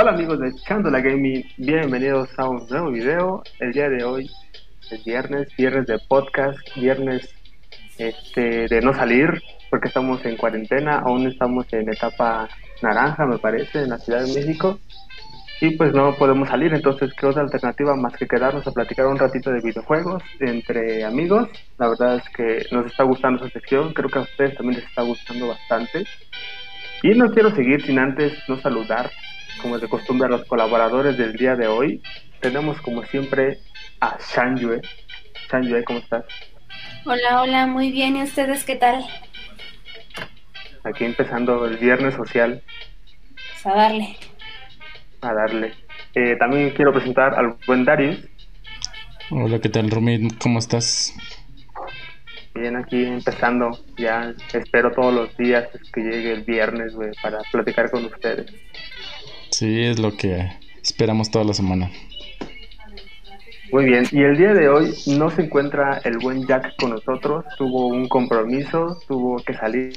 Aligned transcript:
Hola 0.00 0.12
amigos 0.12 0.38
de 0.38 0.54
Chandola 0.54 1.00
Gaming, 1.00 1.44
bienvenidos 1.56 2.28
a 2.38 2.48
un 2.48 2.64
nuevo 2.70 2.92
video. 2.92 3.42
El 3.58 3.72
día 3.72 3.88
de 3.88 4.04
hoy 4.04 4.30
es 4.92 5.04
viernes, 5.04 5.48
viernes 5.56 5.88
de 5.88 5.98
podcast, 5.98 6.56
viernes 6.76 7.28
este, 7.98 8.68
de 8.68 8.80
no 8.80 8.94
salir 8.94 9.28
porque 9.68 9.88
estamos 9.88 10.24
en 10.24 10.36
cuarentena, 10.36 11.00
aún 11.00 11.26
estamos 11.26 11.66
en 11.72 11.92
etapa 11.92 12.48
naranja 12.80 13.26
me 13.26 13.38
parece, 13.38 13.82
en 13.82 13.88
la 13.88 13.98
Ciudad 13.98 14.22
de 14.22 14.32
México 14.34 14.78
y 15.60 15.76
pues 15.76 15.92
no 15.92 16.14
podemos 16.14 16.48
salir, 16.48 16.72
entonces 16.72 17.12
qué 17.14 17.26
otra 17.26 17.42
alternativa 17.42 17.96
más 17.96 18.16
que 18.16 18.28
quedarnos 18.28 18.64
a 18.68 18.70
platicar 18.70 19.08
un 19.08 19.18
ratito 19.18 19.50
de 19.50 19.62
videojuegos 19.62 20.22
entre 20.38 21.04
amigos. 21.04 21.48
La 21.76 21.88
verdad 21.88 22.18
es 22.18 22.28
que 22.36 22.66
nos 22.70 22.86
está 22.86 23.02
gustando 23.02 23.44
esa 23.44 23.52
sección, 23.52 23.92
creo 23.94 24.08
que 24.08 24.20
a 24.20 24.22
ustedes 24.22 24.54
también 24.56 24.78
les 24.78 24.88
está 24.88 25.02
gustando 25.02 25.48
bastante. 25.48 26.04
Y 27.02 27.10
no 27.16 27.32
quiero 27.32 27.50
seguir 27.52 27.84
sin 27.84 27.98
antes 27.98 28.32
no 28.48 28.60
saludar, 28.60 29.10
como 29.58 29.76
es 29.76 29.82
de 29.82 29.88
costumbre, 29.88 30.26
a 30.26 30.30
los 30.30 30.44
colaboradores 30.46 31.16
del 31.16 31.34
día 31.34 31.56
de 31.56 31.66
hoy. 31.66 32.02
Tenemos 32.40 32.80
como 32.80 33.04
siempre 33.04 33.58
a 34.00 34.16
Shanjue. 34.18 34.80
Shanjue, 35.50 35.84
¿cómo 35.84 35.98
estás? 35.98 36.24
Hola, 37.04 37.42
hola, 37.42 37.66
muy 37.66 37.90
bien. 37.90 38.16
¿Y 38.16 38.22
ustedes 38.22 38.64
qué 38.64 38.76
tal? 38.76 39.04
Aquí 40.84 41.04
empezando 41.04 41.66
el 41.66 41.76
viernes 41.76 42.14
social. 42.14 42.62
Pues 43.34 43.66
a 43.66 43.74
darle 43.74 44.16
a 45.20 45.34
darle. 45.34 45.74
Eh, 46.14 46.36
también 46.36 46.70
quiero 46.70 46.92
presentar 46.92 47.34
al 47.34 47.56
buen 47.66 47.84
Darius. 47.84 48.18
Hola, 49.30 49.58
¿qué 49.60 49.68
tal, 49.68 49.90
Rumi? 49.90 50.28
¿Cómo 50.38 50.58
estás? 50.58 51.14
Bien, 52.54 52.76
aquí 52.76 53.04
empezando. 53.04 53.78
Ya 53.96 54.34
espero 54.52 54.92
todos 54.92 55.14
los 55.14 55.36
días 55.36 55.68
que 55.92 56.00
llegue 56.00 56.32
el 56.32 56.44
viernes, 56.44 56.94
güey, 56.94 57.10
para 57.22 57.40
platicar 57.52 57.90
con 57.90 58.04
ustedes. 58.06 58.46
Sí, 59.50 59.82
es 59.82 59.98
lo 59.98 60.16
que 60.16 60.50
esperamos 60.82 61.30
toda 61.30 61.44
la 61.44 61.54
semana. 61.54 61.90
Muy 63.70 63.84
bien, 63.84 64.04
y 64.12 64.22
el 64.22 64.38
día 64.38 64.54
de 64.54 64.68
hoy 64.68 64.94
no 65.06 65.30
se 65.30 65.42
encuentra 65.42 66.00
el 66.04 66.18
buen 66.18 66.46
Jack 66.46 66.76
con 66.76 66.90
nosotros, 66.90 67.44
tuvo 67.58 67.88
un 67.88 68.08
compromiso, 68.08 68.98
tuvo 69.06 69.36
que 69.42 69.52
salir, 69.52 69.92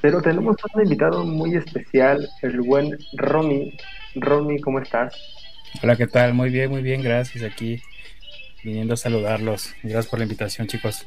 pero 0.00 0.22
tenemos 0.22 0.56
un 0.74 0.82
invitado 0.82 1.24
muy 1.24 1.56
especial, 1.56 2.28
el 2.42 2.60
buen 2.60 2.96
Romy, 3.14 3.76
Romy, 4.14 4.60
¿cómo 4.60 4.78
estás? 4.78 5.12
Hola, 5.82 5.96
¿qué 5.96 6.06
tal? 6.06 6.34
Muy 6.34 6.50
bien, 6.50 6.70
muy 6.70 6.82
bien, 6.82 7.02
gracias. 7.02 7.44
Aquí 7.44 7.82
viniendo 8.64 8.94
a 8.94 8.96
saludarlos. 8.96 9.74
Gracias 9.82 10.06
por 10.06 10.18
la 10.18 10.24
invitación, 10.24 10.66
chicos. 10.66 11.06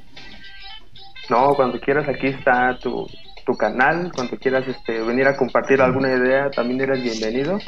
No, 1.29 1.53
cuando 1.55 1.79
quieras, 1.79 2.07
aquí 2.07 2.27
está 2.27 2.77
tu, 2.79 3.07
tu 3.45 3.55
canal. 3.55 4.11
Cuando 4.15 4.37
quieras 4.37 4.67
este, 4.67 5.01
venir 5.01 5.27
a 5.27 5.37
compartir 5.37 5.81
alguna 5.81 6.09
idea, 6.09 6.49
también 6.51 6.81
eres 6.81 7.01
bienvenido. 7.01 7.59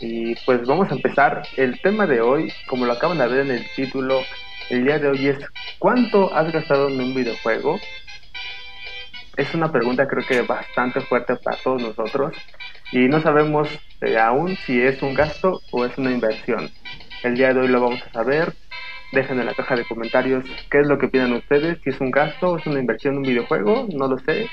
Y 0.00 0.34
pues 0.44 0.66
vamos 0.66 0.90
a 0.90 0.94
empezar. 0.94 1.42
El 1.56 1.80
tema 1.80 2.06
de 2.06 2.20
hoy, 2.20 2.52
como 2.66 2.86
lo 2.86 2.92
acaban 2.92 3.18
de 3.18 3.28
ver 3.28 3.46
en 3.46 3.50
el 3.52 3.66
título, 3.76 4.22
el 4.70 4.84
día 4.84 4.98
de 4.98 5.08
hoy 5.08 5.28
es 5.28 5.38
¿cuánto 5.78 6.34
has 6.34 6.52
gastado 6.52 6.88
en 6.88 7.00
un 7.00 7.14
videojuego? 7.14 7.78
Es 9.36 9.54
una 9.54 9.70
pregunta 9.72 10.06
creo 10.06 10.26
que 10.26 10.42
bastante 10.42 11.00
fuerte 11.02 11.36
para 11.36 11.56
todos 11.56 11.82
nosotros 11.82 12.34
y 12.92 13.08
no 13.08 13.20
sabemos 13.20 13.68
eh, 14.02 14.18
aún 14.18 14.56
si 14.66 14.80
es 14.80 15.02
un 15.02 15.14
gasto 15.14 15.60
o 15.70 15.84
es 15.84 15.96
una 15.96 16.10
inversión. 16.10 16.70
El 17.22 17.36
día 17.36 17.54
de 17.54 17.60
hoy 17.60 17.68
lo 17.68 17.80
vamos 17.80 18.02
a 18.02 18.12
saber. 18.12 18.54
Dejen 19.12 19.40
en 19.40 19.46
la 19.46 19.54
caja 19.54 19.76
de 19.76 19.84
comentarios 19.84 20.44
qué 20.70 20.80
es 20.80 20.86
lo 20.86 20.98
que 20.98 21.06
opinan 21.06 21.32
ustedes, 21.34 21.78
si 21.82 21.90
es 21.90 22.00
un 22.00 22.10
gasto 22.10 22.52
o 22.52 22.58
es 22.58 22.66
una 22.66 22.80
inversión 22.80 23.14
en 23.14 23.18
un 23.18 23.24
videojuego, 23.24 23.86
no 23.94 24.08
lo 24.08 24.18
sé. 24.18 24.48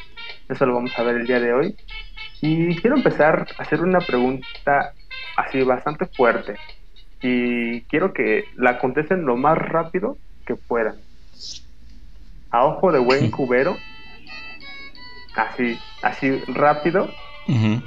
Eso 0.50 0.66
lo 0.66 0.75
vamos 0.75 0.92
a 0.97 1.03
ver 1.03 1.17
el 1.17 1.28
día 1.28 1.39
de 1.39 1.53
hoy. 1.53 1.75
Y 2.42 2.75
quiero 2.81 2.97
empezar 2.97 3.47
a 3.58 3.61
hacer 3.61 3.81
una 3.81 4.00
pregunta 4.00 4.94
así 5.38 5.61
bastante 5.64 6.06
fuerte. 6.08 6.56
Y 7.22 7.81
quiero 7.81 8.14
que 8.14 8.45
la 8.56 8.80
contesten 8.80 9.25
lo 9.25 9.38
más 9.38 9.58
rápido 9.58 10.17
que 10.45 10.56
puedan. 10.56 10.95
A 12.51 12.66
ojo 12.66 12.91
de 12.91 13.00
buen 13.00 13.29
cubero. 13.31 13.78
Así, 15.35 15.78
así 16.01 16.44
rápido 16.47 17.09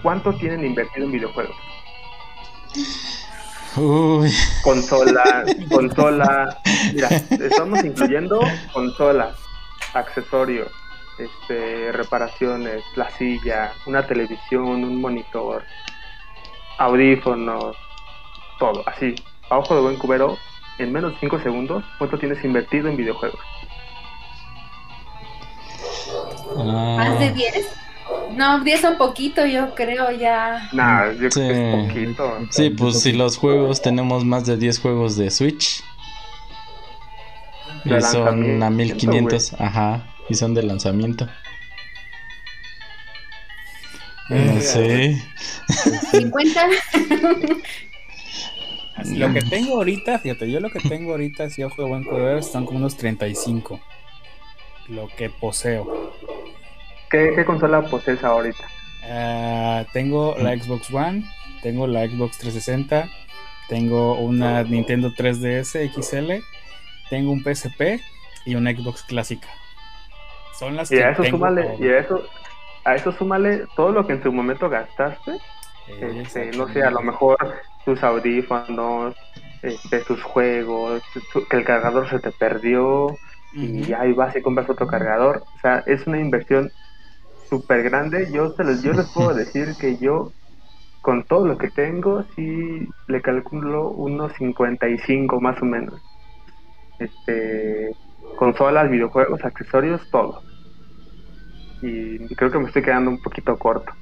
¿Cuánto 0.03 0.32
tienen 0.34 0.65
invertido 0.65 1.06
en 1.06 1.12
videojuegos? 1.12 1.56
Uy. 3.76 4.31
Consola, 4.62 5.44
consola. 5.70 6.59
Mira, 6.92 7.09
estamos 7.09 7.84
incluyendo 7.84 8.41
consolas, 8.72 9.36
accesorios, 9.94 10.70
este, 11.25 11.93
reparaciones, 11.93 12.83
la 12.97 13.10
silla, 13.10 13.72
una 13.87 14.06
televisión, 14.06 14.84
un 14.84 15.00
monitor, 15.00 15.65
audífonos, 16.78 17.77
todo, 18.59 18.83
así. 18.87 19.15
A 19.50 19.59
ojo 19.59 19.75
de 19.75 19.83
buen 19.83 19.97
cubero, 19.97 20.38
en 20.78 20.93
menos 20.93 21.12
de 21.12 21.19
5 21.21 21.41
segundos, 21.41 21.84
¿cuánto 21.99 22.19
tienes 22.19 22.43
invertido 22.44 22.88
en 22.88 22.97
videojuegos? 22.97 23.41
¿Más 26.56 27.19
de 27.19 27.33
10? 27.33 27.83
No, 28.37 28.60
10 28.60 28.84
un 28.84 28.99
poquito, 28.99 29.44
yo 29.44 29.75
creo 29.75 30.10
ya. 30.10 30.69
Nah, 30.72 31.12
yo 31.12 31.28
creo 31.28 31.31
que 31.31 31.71
es 31.71 31.89
poquito. 31.89 32.39
Sí, 32.50 32.71
pues 32.71 33.00
si 33.00 33.12
los 33.12 33.37
juegos 33.37 33.83
tenemos 33.83 34.25
más 34.25 34.47
de 34.47 34.56
10 34.56 34.81
juegos 34.81 35.16
de 35.16 35.31
Switch. 35.31 35.83
y 37.84 38.00
son 38.00 38.62
a 38.62 38.71
1500, 38.71 39.54
ajá, 39.60 40.03
y 40.28 40.34
son 40.34 40.55
de 40.55 40.62
lanzamiento. 40.62 41.28
No 44.28 44.60
sé. 44.60 45.21
50. 46.10 46.66
lo 49.16 49.33
que 49.33 49.43
tengo 49.43 49.77
ahorita, 49.77 50.19
fíjate, 50.19 50.50
yo 50.50 50.60
lo 50.60 50.71
que 50.71 50.81
tengo 50.81 51.12
ahorita, 51.12 51.50
si 51.50 51.62
ojo 51.62 51.83
de 51.83 51.88
buen 51.88 52.05
juego, 52.05 52.38
están 52.38 52.65
como 52.65 52.78
unos 52.78 52.97
35. 52.97 53.81
Lo 54.88 55.09
que 55.09 55.28
poseo. 55.31 56.12
¿Qué, 57.10 57.44
consola 57.44 57.83
posees 57.83 58.25
ahorita? 58.25 58.65
Ah, 59.04 59.84
tengo 59.93 60.34
la 60.39 60.56
Xbox 60.56 60.91
One, 60.93 61.25
tengo 61.62 61.87
la 61.87 62.06
Xbox 62.06 62.39
360, 62.39 63.10
tengo 63.69 64.15
una 64.15 64.62
Nintendo 64.62 65.10
3DS 65.10 65.93
XL, 65.93 66.43
tengo 67.10 67.33
un 67.33 67.43
PSP 67.43 68.00
y 68.47 68.54
una 68.54 68.72
Xbox 68.72 69.03
clásica. 69.03 69.49
Son 70.62 70.76
las 70.76 70.92
y 70.92 70.98
a 71.00 71.10
eso 71.10 71.24
súmale, 71.24 71.74
y 71.80 71.88
a 71.88 71.98
eso, 71.98 72.22
a 72.84 72.94
eso 72.94 73.10
súmale 73.10 73.66
todo 73.74 73.90
lo 73.90 74.06
que 74.06 74.12
en 74.12 74.22
su 74.22 74.32
momento 74.32 74.70
gastaste. 74.70 75.32
Este, 75.88 76.52
no 76.56 76.68
sé, 76.68 76.84
a 76.84 76.90
lo 76.92 77.02
mejor 77.02 77.36
tus 77.84 78.00
audífonos, 78.04 79.16
este, 79.60 79.98
tus 80.04 80.22
juegos, 80.22 81.02
que 81.50 81.56
el 81.56 81.64
cargador 81.64 82.08
se 82.08 82.20
te 82.20 82.30
perdió 82.30 83.08
y 83.52 83.92
ahí 83.92 84.12
vas 84.12 84.36
y 84.36 84.40
compras 84.40 84.70
otro 84.70 84.86
cargador. 84.86 85.42
O 85.56 85.58
sea, 85.58 85.82
es 85.84 86.06
una 86.06 86.20
inversión 86.20 86.70
súper 87.50 87.82
grande. 87.82 88.30
Yo, 88.32 88.50
se 88.50 88.62
les, 88.62 88.84
yo 88.84 88.92
les 88.92 89.10
puedo 89.10 89.34
decir 89.34 89.74
que 89.80 89.96
yo, 89.96 90.30
con 91.00 91.24
todo 91.24 91.44
lo 91.44 91.58
que 91.58 91.70
tengo, 91.70 92.22
sí 92.36 92.88
le 93.08 93.20
calculo 93.20 93.88
unos 93.88 94.32
55 94.34 95.40
más 95.40 95.60
o 95.60 95.64
menos. 95.64 96.00
Este, 97.00 97.96
consolas, 98.36 98.88
videojuegos, 98.88 99.44
accesorios, 99.44 100.08
todo. 100.12 100.51
Y 101.82 102.19
creo 102.37 102.50
que 102.50 102.59
me 102.59 102.66
estoy 102.66 102.82
quedando 102.82 103.10
un 103.10 103.20
poquito 103.20 103.59
corto. 103.59 103.93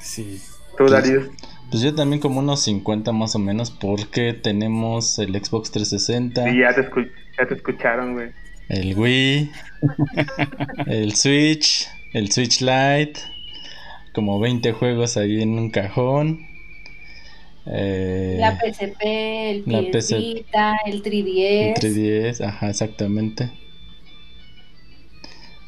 Sí. 0.00 0.40
¿Tú, 0.72 0.84
pues, 0.84 0.90
Darius? 0.90 1.30
Pues 1.70 1.82
yo 1.82 1.94
también 1.94 2.20
como 2.20 2.40
unos 2.40 2.62
50 2.64 3.12
más 3.12 3.36
o 3.36 3.38
menos, 3.38 3.70
porque 3.70 4.32
tenemos 4.32 5.18
el 5.18 5.32
Xbox 5.32 5.70
360. 5.70 6.44
Sí, 6.44 6.58
ya 6.58 6.74
te, 6.74 6.82
ya 7.38 7.46
te 7.46 7.54
escucharon, 7.54 8.14
güey 8.14 8.30
el 8.70 8.96
Wii, 8.96 9.50
el 10.86 11.14
Switch, 11.16 11.88
el 12.12 12.30
Switch 12.30 12.60
Lite, 12.60 13.20
como 14.14 14.38
20 14.38 14.72
juegos 14.72 15.16
ahí 15.16 15.42
en 15.42 15.58
un 15.58 15.70
cajón. 15.70 16.46
Eh, 17.66 18.36
la 18.38 18.56
PSP, 18.58 19.02
el 19.02 19.90
PS 19.92 20.16
Vita, 20.16 20.76
el 20.86 21.02
3DS. 21.02 21.36
El 21.36 21.74
3DS, 21.74 22.46
ajá, 22.46 22.70
exactamente. 22.70 23.50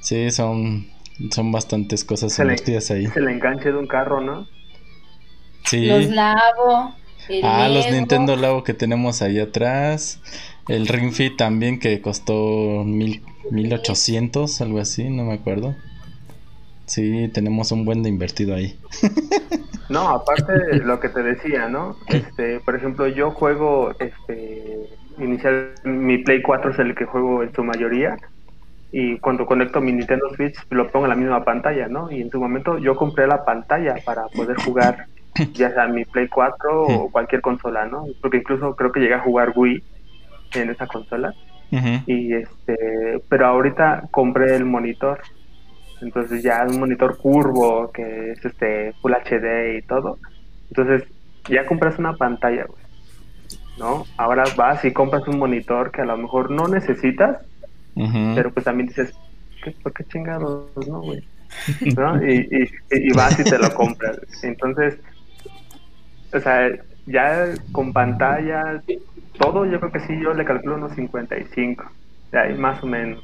Sí, 0.02 0.30
son, 0.30 0.88
son 1.30 1.52
bastantes 1.52 2.04
cosas 2.04 2.38
invertidas 2.38 2.90
ahí. 2.90 3.06
Es 3.06 3.16
el 3.16 3.28
enganche 3.28 3.70
de 3.70 3.78
un 3.78 3.86
carro, 3.86 4.20
¿no? 4.20 4.46
Sí. 5.64 5.86
Los 5.86 6.10
Labo. 6.10 6.94
ah, 7.42 7.68
los 7.68 7.90
Nintendo 7.90 8.36
Labo 8.36 8.64
que 8.64 8.74
tenemos 8.74 9.22
ahí 9.22 9.38
atrás. 9.38 10.20
El 10.68 10.88
Ring 10.88 11.12
Fit 11.12 11.36
también 11.36 11.78
que 11.78 12.00
costó 12.00 12.82
mil, 12.84 13.22
1800, 13.50 14.60
algo 14.60 14.80
así, 14.80 15.08
no 15.08 15.24
me 15.24 15.34
acuerdo. 15.34 15.74
Sí, 16.86 17.30
tenemos 17.32 17.72
un 17.72 17.84
buen 17.84 18.02
de 18.02 18.08
invertido 18.08 18.54
ahí. 18.54 18.78
No, 19.88 20.08
aparte 20.08 20.52
de 20.52 20.78
lo 20.78 21.00
que 21.00 21.08
te 21.10 21.22
decía, 21.22 21.68
¿no? 21.68 21.96
Este, 22.08 22.60
por 22.60 22.74
ejemplo, 22.74 23.06
yo 23.08 23.30
juego, 23.30 23.94
este, 24.00 24.88
inicial, 25.18 25.74
mi 25.84 26.18
Play 26.18 26.40
4 26.42 26.70
es 26.72 26.78
el 26.78 26.94
que 26.94 27.04
juego 27.04 27.42
en 27.42 27.52
su 27.54 27.62
mayoría. 27.62 28.16
Y 28.92 29.18
cuando 29.18 29.46
conecto 29.46 29.80
mi 29.80 29.92
Nintendo 29.92 30.28
Switch 30.36 30.56
lo 30.70 30.90
pongo 30.90 31.06
en 31.06 31.10
la 31.10 31.16
misma 31.16 31.44
pantalla, 31.44 31.88
¿no? 31.88 32.10
Y 32.10 32.20
en 32.20 32.30
su 32.30 32.38
momento 32.38 32.78
yo 32.78 32.94
compré 32.94 33.26
la 33.26 33.44
pantalla 33.44 33.96
para 34.04 34.26
poder 34.28 34.56
jugar 34.58 35.06
ya 35.54 35.70
sea 35.72 35.86
mi 35.86 36.04
Play 36.04 36.28
4 36.28 36.82
o 36.82 37.10
cualquier 37.10 37.40
consola, 37.40 37.86
¿no? 37.86 38.04
Porque 38.20 38.38
incluso 38.38 38.76
creo 38.76 38.92
que 38.92 39.00
llegué 39.00 39.14
a 39.14 39.20
jugar 39.20 39.52
Wii 39.54 39.82
en 40.54 40.70
esa 40.70 40.86
consola. 40.86 41.34
Y 42.06 42.34
este, 42.34 43.22
pero 43.30 43.46
ahorita 43.46 44.08
compré 44.10 44.54
el 44.56 44.66
monitor. 44.66 45.20
Entonces 46.02 46.42
ya 46.42 46.66
un 46.68 46.78
monitor 46.78 47.16
curvo 47.16 47.90
que 47.92 48.32
es 48.32 48.44
este 48.44 48.92
Full 49.00 49.12
HD 49.12 49.78
y 49.78 49.82
todo. 49.82 50.18
Entonces 50.68 51.08
ya 51.48 51.64
compras 51.64 51.98
una 51.98 52.14
pantalla, 52.14 52.66
güey. 52.66 52.82
¿No? 53.78 54.04
Ahora 54.18 54.44
vas 54.54 54.84
y 54.84 54.92
compras 54.92 55.26
un 55.28 55.38
monitor 55.38 55.92
que 55.92 56.02
a 56.02 56.04
lo 56.04 56.18
mejor 56.18 56.50
no 56.50 56.68
necesitas, 56.68 57.38
pero 57.94 58.52
pues 58.52 58.64
también 58.64 58.88
dices, 58.88 59.12
¿qué, 59.62 59.72
¿por 59.82 59.92
qué 59.92 60.04
chingados, 60.04 60.70
no, 60.86 61.00
güey? 61.00 61.22
¿No? 61.96 62.24
Y, 62.26 62.48
y, 62.50 63.08
y 63.08 63.12
vas 63.12 63.38
y 63.38 63.44
te 63.44 63.58
lo 63.58 63.72
compras. 63.74 64.18
Entonces, 64.42 64.98
o 66.32 66.40
sea, 66.40 66.70
ya 67.06 67.54
con 67.72 67.92
pantalla, 67.92 68.82
todo, 69.38 69.66
yo 69.66 69.78
creo 69.80 69.92
que 69.92 70.00
sí, 70.00 70.14
yo 70.22 70.34
le 70.34 70.44
calculo 70.44 70.76
unos 70.76 70.94
55, 70.94 71.84
de 72.30 72.38
ahí 72.38 72.54
más 72.54 72.82
o 72.82 72.86
menos. 72.86 73.22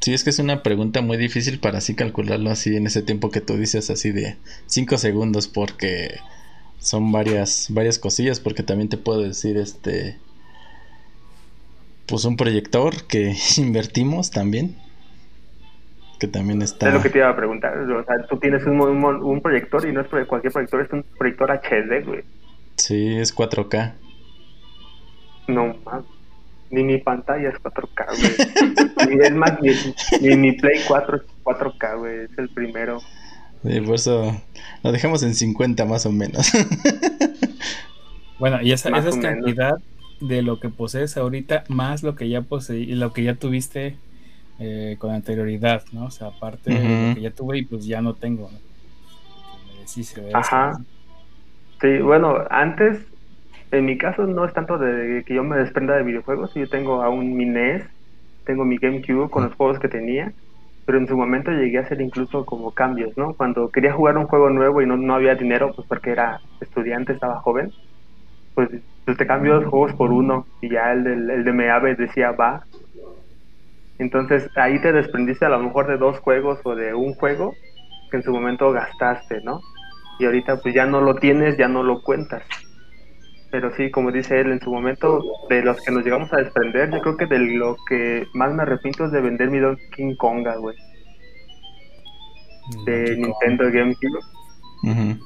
Sí, 0.00 0.14
es 0.14 0.24
que 0.24 0.30
es 0.30 0.38
una 0.38 0.62
pregunta 0.62 1.02
muy 1.02 1.16
difícil 1.16 1.58
para 1.58 1.78
así 1.78 1.94
calcularlo 1.94 2.50
así 2.50 2.76
en 2.76 2.86
ese 2.86 3.02
tiempo 3.02 3.30
que 3.30 3.40
tú 3.40 3.56
dices 3.56 3.90
así 3.90 4.12
de 4.12 4.36
5 4.66 4.96
segundos 4.96 5.48
porque 5.48 6.20
son 6.78 7.10
varias 7.10 7.66
varias 7.70 7.98
cosillas 7.98 8.38
porque 8.38 8.62
también 8.62 8.88
te 8.88 8.96
puedo 8.96 9.20
decir 9.20 9.56
este 9.56 10.16
pues 12.08 12.24
un 12.24 12.36
proyector 12.36 13.06
que 13.06 13.36
invertimos 13.58 14.30
también 14.30 14.76
que 16.18 16.26
también 16.26 16.62
está... 16.62 16.88
Es 16.88 16.94
lo 16.94 17.02
que 17.02 17.10
te 17.10 17.18
iba 17.18 17.28
a 17.28 17.36
preguntar. 17.36 17.78
O 17.78 18.04
sea, 18.04 18.26
tú 18.28 18.38
tienes 18.38 18.64
un, 18.64 18.80
un, 18.80 19.40
proyector 19.40 19.86
y 19.88 19.92
no 19.92 20.00
es 20.00 20.08
cualquier 20.26 20.52
proyector, 20.52 20.80
es 20.80 20.92
un 20.92 21.04
proyector 21.16 21.50
HD, 21.50 22.04
güey. 22.04 22.24
Sí, 22.76 23.16
es 23.16 23.34
4K. 23.34 23.94
No 25.48 25.76
más. 25.84 26.02
Ni 26.70 26.82
mi 26.82 26.98
pantalla 26.98 27.48
es 27.48 27.54
4K, 27.56 28.96
güey. 29.06 29.16
ni 29.16 29.24
es 29.24 29.32
más, 29.32 29.58
ni, 30.20 30.36
mi 30.36 30.52
Play 30.52 30.80
4 30.86 31.16
es 31.16 31.22
4K, 31.44 31.98
güey. 31.98 32.24
Es 32.24 32.38
el 32.38 32.48
primero. 32.50 33.00
Sí, 33.62 33.80
por 33.80 33.94
eso 33.94 34.42
lo 34.82 34.92
dejamos 34.92 35.22
en 35.22 35.34
50 35.34 35.84
más 35.84 36.04
o 36.04 36.12
menos. 36.12 36.50
bueno, 38.38 38.60
y 38.60 38.72
esa, 38.72 38.90
esa 38.90 39.08
es 39.08 39.16
cantidad 39.16 39.76
de 40.20 40.42
lo 40.42 40.60
que 40.60 40.70
posees 40.70 41.16
ahorita 41.16 41.64
más 41.68 42.02
lo 42.02 42.14
que 42.14 42.28
ya 42.28 42.42
poseí, 42.42 42.86
lo 42.94 43.12
que 43.12 43.24
ya 43.24 43.36
tuviste 43.36 44.02
eh, 44.58 44.96
con 44.98 45.12
anterioridad, 45.12 45.84
¿no? 45.92 46.06
O 46.06 46.10
sea, 46.10 46.28
aparte 46.28 46.72
de 46.72 46.96
lo 46.96 47.08
que 47.08 47.20
ya 47.20 47.30
tuve 47.32 47.58
y 47.58 47.66
pues 47.66 47.86
ya 47.86 48.02
no 48.02 48.16
tengo. 48.16 48.50
Ajá. 50.32 50.78
Sí, 51.80 51.98
bueno, 52.00 52.44
antes, 52.50 53.06
en 53.70 53.86
mi 53.86 53.98
caso 53.98 54.26
no 54.26 54.44
es 54.44 54.52
tanto 54.52 54.78
de 54.78 55.24
que 55.24 55.34
yo 55.34 55.44
me 55.44 55.58
desprenda 55.58 55.96
de 55.96 56.02
videojuegos, 56.02 56.52
yo 56.54 56.68
tengo 56.68 57.02
aún 57.02 57.36
mi 57.36 57.44
NES, 57.44 57.84
tengo 58.44 58.64
mi 58.64 58.78
GameCube 58.78 59.30
con 59.30 59.44
los 59.44 59.54
juegos 59.54 59.78
que 59.78 59.88
tenía, 59.88 60.32
pero 60.84 60.98
en 60.98 61.06
su 61.06 61.16
momento 61.16 61.52
llegué 61.52 61.78
a 61.78 61.82
hacer 61.82 62.00
incluso 62.00 62.46
como 62.46 62.72
cambios, 62.72 63.16
¿no? 63.16 63.34
Cuando 63.34 63.70
quería 63.70 63.92
jugar 63.92 64.18
un 64.18 64.26
juego 64.26 64.50
nuevo 64.50 64.82
y 64.82 64.86
no, 64.86 64.96
no 64.96 65.14
había 65.14 65.34
dinero, 65.36 65.72
pues 65.74 65.86
porque 65.86 66.10
era 66.10 66.40
estudiante, 66.60 67.12
estaba 67.12 67.40
joven, 67.40 67.72
pues, 68.54 68.70
te 69.16 69.26
cambio 69.26 69.54
dos 69.54 69.66
juegos 69.66 69.92
por 69.94 70.12
uno 70.12 70.46
y 70.60 70.70
ya 70.70 70.92
el, 70.92 71.04
del, 71.04 71.30
el 71.30 71.44
de 71.44 71.52
Meave 71.52 71.94
decía 71.94 72.32
va, 72.32 72.64
entonces 73.98 74.48
ahí 74.56 74.80
te 74.80 74.92
desprendiste 74.92 75.44
a 75.44 75.50
lo 75.50 75.58
mejor 75.58 75.88
de 75.88 75.96
dos 75.96 76.18
juegos 76.20 76.60
o 76.64 76.74
de 76.74 76.94
un 76.94 77.14
juego 77.14 77.54
que 78.10 78.18
en 78.18 78.22
su 78.22 78.32
momento 78.32 78.70
gastaste, 78.72 79.40
¿no? 79.42 79.60
Y 80.18 80.24
ahorita 80.24 80.60
pues 80.60 80.74
ya 80.74 80.86
no 80.86 81.00
lo 81.00 81.16
tienes, 81.16 81.56
ya 81.56 81.68
no 81.68 81.82
lo 81.82 82.02
cuentas. 82.02 82.42
Pero 83.50 83.74
sí, 83.74 83.90
como 83.90 84.12
dice 84.12 84.40
él, 84.40 84.52
en 84.52 84.60
su 84.60 84.70
momento 84.70 85.22
de 85.48 85.62
los 85.62 85.80
que 85.80 85.90
nos 85.90 86.04
llegamos 86.04 86.32
a 86.32 86.38
desprender, 86.38 86.90
yo 86.90 87.00
creo 87.00 87.16
que 87.16 87.26
de 87.26 87.38
lo 87.38 87.76
que 87.88 88.26
más 88.34 88.52
me 88.52 88.62
arrepiento 88.62 89.06
es 89.06 89.12
de 89.12 89.20
vender 89.20 89.50
mi 89.50 89.58
Donkey 89.58 90.16
Konga, 90.16 90.56
güey. 90.56 90.76
De 92.84 93.16
Nintendo 93.16 93.64
GameCube. 93.72 94.20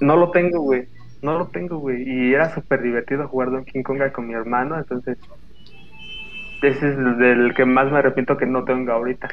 No 0.01 0.17
lo 0.17 0.31
tengo, 0.31 0.61
güey. 0.61 0.87
No 1.23 1.39
lo 1.39 1.47
tengo, 1.47 1.79
güey. 1.79 2.03
Y 2.03 2.35
era 2.35 2.53
súper 2.55 2.83
divertido 2.83 3.29
jugar 3.29 3.51
Donkey 3.51 3.83
Konga 3.83 4.13
con 4.13 4.27
mi 4.27 4.35
hermano, 4.35 4.77
entonces 4.77 5.19
ese 6.63 6.91
es 6.91 7.19
del 7.19 7.55
que 7.55 7.65
más 7.65 7.91
me 7.91 7.99
arrepiento 7.99 8.37
que 8.37 8.47
no 8.47 8.65
tenga 8.65 8.95
ahorita. 8.95 9.29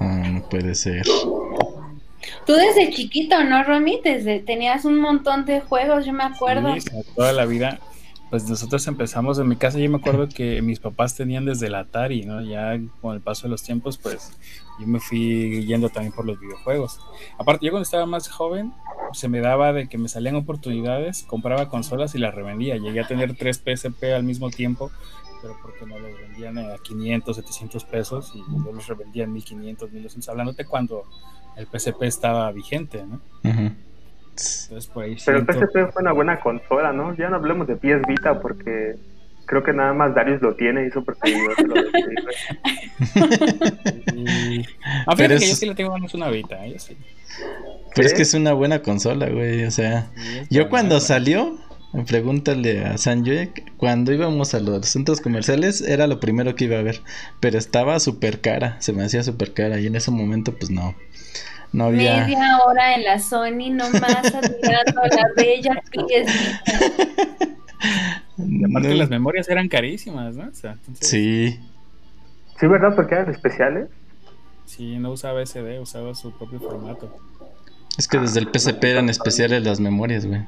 No, 0.00 0.48
puede 0.48 0.74
ser. 0.74 1.02
Tú 2.46 2.52
desde 2.54 2.90
chiquito, 2.90 3.44
¿no, 3.44 3.62
Romy? 3.62 4.00
Desde, 4.02 4.40
tenías 4.40 4.84
un 4.84 4.98
montón 4.98 5.44
de 5.44 5.60
juegos, 5.60 6.04
yo 6.04 6.12
me 6.12 6.24
acuerdo. 6.24 6.74
toda 7.14 7.32
la 7.32 7.46
vida. 7.46 7.78
Pues 8.30 8.46
nosotros 8.46 8.86
empezamos 8.86 9.38
en 9.38 9.48
mi 9.48 9.56
casa, 9.56 9.78
yo 9.78 9.88
me 9.88 9.96
acuerdo 9.96 10.28
que 10.28 10.60
mis 10.60 10.80
papás 10.80 11.14
tenían 11.14 11.46
desde 11.46 11.68
el 11.68 11.74
Atari, 11.74 12.26
¿no? 12.26 12.42
Ya 12.42 12.78
con 13.00 13.14
el 13.14 13.22
paso 13.22 13.44
de 13.44 13.50
los 13.50 13.62
tiempos, 13.62 13.96
pues 13.96 14.32
yo 14.78 14.86
me 14.86 15.00
fui 15.00 15.64
yendo 15.64 15.88
también 15.88 16.12
por 16.12 16.26
los 16.26 16.38
videojuegos. 16.38 17.00
Aparte, 17.38 17.64
yo 17.64 17.72
cuando 17.72 17.84
estaba 17.84 18.04
más 18.04 18.28
joven, 18.28 18.74
se 19.14 19.28
me 19.28 19.40
daba 19.40 19.72
de 19.72 19.88
que 19.88 19.96
me 19.96 20.10
salían 20.10 20.36
oportunidades, 20.36 21.22
compraba 21.22 21.70
consolas 21.70 22.14
y 22.14 22.18
las 22.18 22.34
revendía. 22.34 22.76
Llegué 22.76 23.00
a 23.00 23.06
tener 23.06 23.34
tres 23.34 23.62
PSP 23.64 24.12
al 24.14 24.24
mismo 24.24 24.50
tiempo, 24.50 24.90
pero 25.40 25.56
porque 25.62 25.86
no 25.86 25.98
los 25.98 26.12
vendían 26.18 26.58
a 26.58 26.76
500, 26.76 27.34
700 27.34 27.84
pesos 27.84 28.32
y 28.34 28.38
yo 28.40 28.72
los 28.72 28.86
revendía 28.88 29.24
en 29.24 29.32
1500, 29.32 29.90
1200, 29.90 30.28
hablándote 30.28 30.66
cuando 30.66 31.04
el 31.56 31.66
PSP 31.66 32.02
estaba 32.02 32.52
vigente, 32.52 33.06
¿no? 33.06 33.22
Entonces, 34.38 34.90
por 34.90 35.04
ahí 35.04 35.16
pero 35.24 35.38
el 35.38 35.46
PSP 35.46 35.92
fue 35.92 36.02
una 36.02 36.12
buena 36.12 36.40
consola, 36.40 36.92
¿no? 36.92 37.14
Ya 37.16 37.28
no 37.28 37.36
hablemos 37.36 37.66
de 37.66 37.76
PS 37.76 38.02
Vita 38.06 38.40
porque 38.40 38.96
creo 39.48 39.62
que 39.64 39.72
nada 39.72 39.92
más 39.94 40.14
Darius 40.14 40.40
lo 40.42 40.54
tiene 40.54 40.86
y 40.86 40.90
súper 40.90 41.16
peligroso 41.16 41.62
lo 41.62 41.74
A 45.06 45.14
ver, 45.14 45.38
que 45.38 45.48
yo 45.48 45.54
sí 45.54 45.66
le 45.66 45.74
tengo 45.74 45.92
ganas 45.92 46.14
una 46.14 46.28
Vita, 46.28 46.64
yo 46.66 46.78
sí. 46.78 46.96
Pero 47.94 48.06
es 48.06 48.14
que 48.14 48.22
es 48.22 48.34
una 48.34 48.52
buena 48.52 48.82
consola, 48.82 49.28
güey. 49.28 49.64
O 49.64 49.70
sea, 49.70 50.10
yo 50.50 50.68
cuando 50.68 51.00
salió, 51.00 51.58
pregúntale 52.06 52.84
a 52.84 52.98
Sanjay, 52.98 53.50
cuando 53.76 54.12
íbamos 54.12 54.54
a 54.54 54.60
los 54.60 54.86
centros 54.86 55.20
comerciales 55.20 55.80
era 55.80 56.06
lo 56.06 56.20
primero 56.20 56.54
que 56.54 56.66
iba 56.66 56.78
a 56.78 56.82
ver. 56.82 57.00
Pero 57.40 57.58
estaba 57.58 57.98
súper 58.00 58.40
cara, 58.40 58.76
se 58.80 58.92
me 58.92 59.02
hacía 59.04 59.22
súper 59.22 59.52
cara. 59.52 59.80
Y 59.80 59.86
en 59.86 59.96
ese 59.96 60.10
momento, 60.10 60.54
pues 60.54 60.70
no. 60.70 60.94
No 61.72 61.84
había... 61.84 62.24
Media 62.26 62.58
hora 62.64 62.94
en 62.94 63.04
la 63.04 63.18
Sony 63.18 63.70
nomás 63.70 64.34
admirando 64.34 65.02
la 65.02 65.28
bella 65.36 65.82
pieza. 65.90 66.62
Aparte 68.68 68.94
las 68.94 69.10
memorias 69.10 69.48
eran 69.48 69.68
carísimas, 69.68 70.36
¿no? 70.36 70.50
Sí. 71.00 71.58
Sí, 72.58 72.66
¿verdad? 72.66 72.94
Porque 72.94 73.14
eran 73.14 73.30
especiales. 73.30 73.88
Sí, 74.64 74.98
no 74.98 75.12
usaba 75.12 75.44
SD, 75.44 75.80
usaba 75.80 76.14
su 76.14 76.36
propio 76.36 76.60
formato. 76.60 77.16
Es 77.96 78.06
que 78.06 78.18
desde 78.18 78.40
el 78.40 78.48
PSP 78.52 78.84
eran 78.84 79.08
especiales 79.08 79.64
las 79.64 79.80
memorias, 79.80 80.26
güey. 80.26 80.42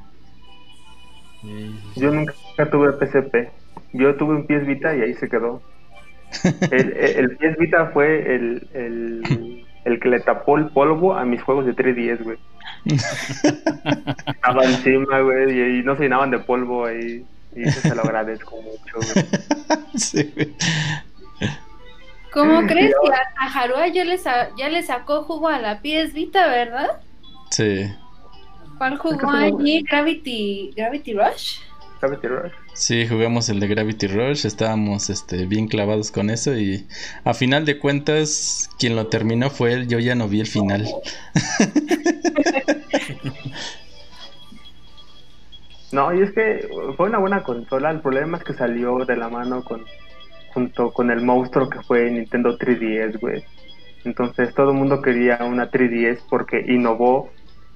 Yo 1.95 2.11
nunca 2.11 2.33
tuve 2.71 2.93
PSP. 2.93 3.49
Yo 3.93 4.15
tuve 4.15 4.35
un 4.35 4.47
PS 4.47 4.65
Vita 4.65 4.95
y 4.95 5.01
ahí 5.01 5.13
se 5.15 5.27
quedó. 5.27 5.61
el, 6.71 6.93
el, 6.93 7.37
PS 7.37 7.57
Vita 7.57 7.87
fue 7.87 8.35
el, 8.35 8.67
el, 8.73 9.65
el, 9.85 9.99
que 9.99 10.09
le 10.09 10.19
tapó 10.19 10.57
el 10.57 10.69
polvo 10.69 11.15
a 11.15 11.25
mis 11.25 11.41
juegos 11.41 11.65
de 11.65 11.75
3DS, 11.75 12.23
güey. 12.23 12.37
Estaba 14.25 14.63
encima, 14.63 15.19
güey, 15.19 15.79
y, 15.79 15.83
no 15.83 15.95
se 15.95 16.03
llenaban 16.03 16.31
de 16.31 16.39
polvo 16.39 16.85
ahí. 16.85 17.25
Y 17.55 17.63
eso 17.63 17.81
se 17.81 17.95
lo 17.95 18.01
agradezco 18.01 18.55
mucho, 18.61 19.13
güey. 19.13 19.25
sí, 19.95 20.31
güey. 20.33 20.55
¿Cómo 22.31 22.61
crees 22.67 22.93
que 23.03 23.11
a, 23.11 23.53
Harua 23.53 23.87
ya 23.87 24.05
le, 24.05 24.17
ya 24.57 24.69
le 24.69 24.83
sacó 24.83 25.23
jugo 25.23 25.49
a 25.49 25.59
la 25.59 25.81
PS 25.81 26.13
Vita, 26.13 26.47
verdad? 26.47 27.01
Sí. 27.49 27.91
¿Cuál 28.77 28.97
jugó 28.97 29.29
allí? 29.29 29.83
Gravity, 29.83 30.73
Gravity 30.75 31.13
Rush. 31.13 31.59
Gravity 32.01 32.27
Rush. 32.27 32.51
Sí, 32.73 33.07
jugamos 33.07 33.47
el 33.49 33.59
de 33.59 33.67
Gravity 33.67 34.07
Rush, 34.07 34.47
estábamos 34.47 35.11
este, 35.11 35.45
bien 35.45 35.67
clavados 35.67 36.11
con 36.11 36.31
eso 36.31 36.57
y 36.57 36.87
a 37.23 37.33
final 37.35 37.63
de 37.65 37.77
cuentas 37.77 38.69
quien 38.79 38.95
lo 38.95 39.07
terminó 39.07 39.49
fue 39.51 39.73
él, 39.73 39.87
yo 39.87 39.99
ya 39.99 40.15
no 40.15 40.27
vi 40.27 40.41
el 40.41 40.47
final. 40.47 40.85
no, 45.91 46.13
y 46.13 46.23
es 46.23 46.31
que 46.31 46.67
fue 46.97 47.07
una 47.07 47.19
buena 47.19 47.43
consola, 47.43 47.91
el 47.91 48.01
problema 48.01 48.39
es 48.39 48.43
que 48.43 48.53
salió 48.53 49.05
de 49.05 49.15
la 49.17 49.29
mano 49.29 49.63
con 49.63 49.85
junto 50.53 50.91
con 50.91 51.11
el 51.11 51.21
monstruo 51.21 51.69
que 51.69 51.81
fue 51.81 52.09
Nintendo 52.11 52.57
3DS, 52.57 53.19
güey. 53.19 53.43
Entonces 54.03 54.53
todo 54.53 54.71
el 54.71 54.77
mundo 54.77 55.01
quería 55.01 55.39
una 55.43 55.69
3DS 55.69 56.23
porque 56.29 56.63
innovó 56.67 57.29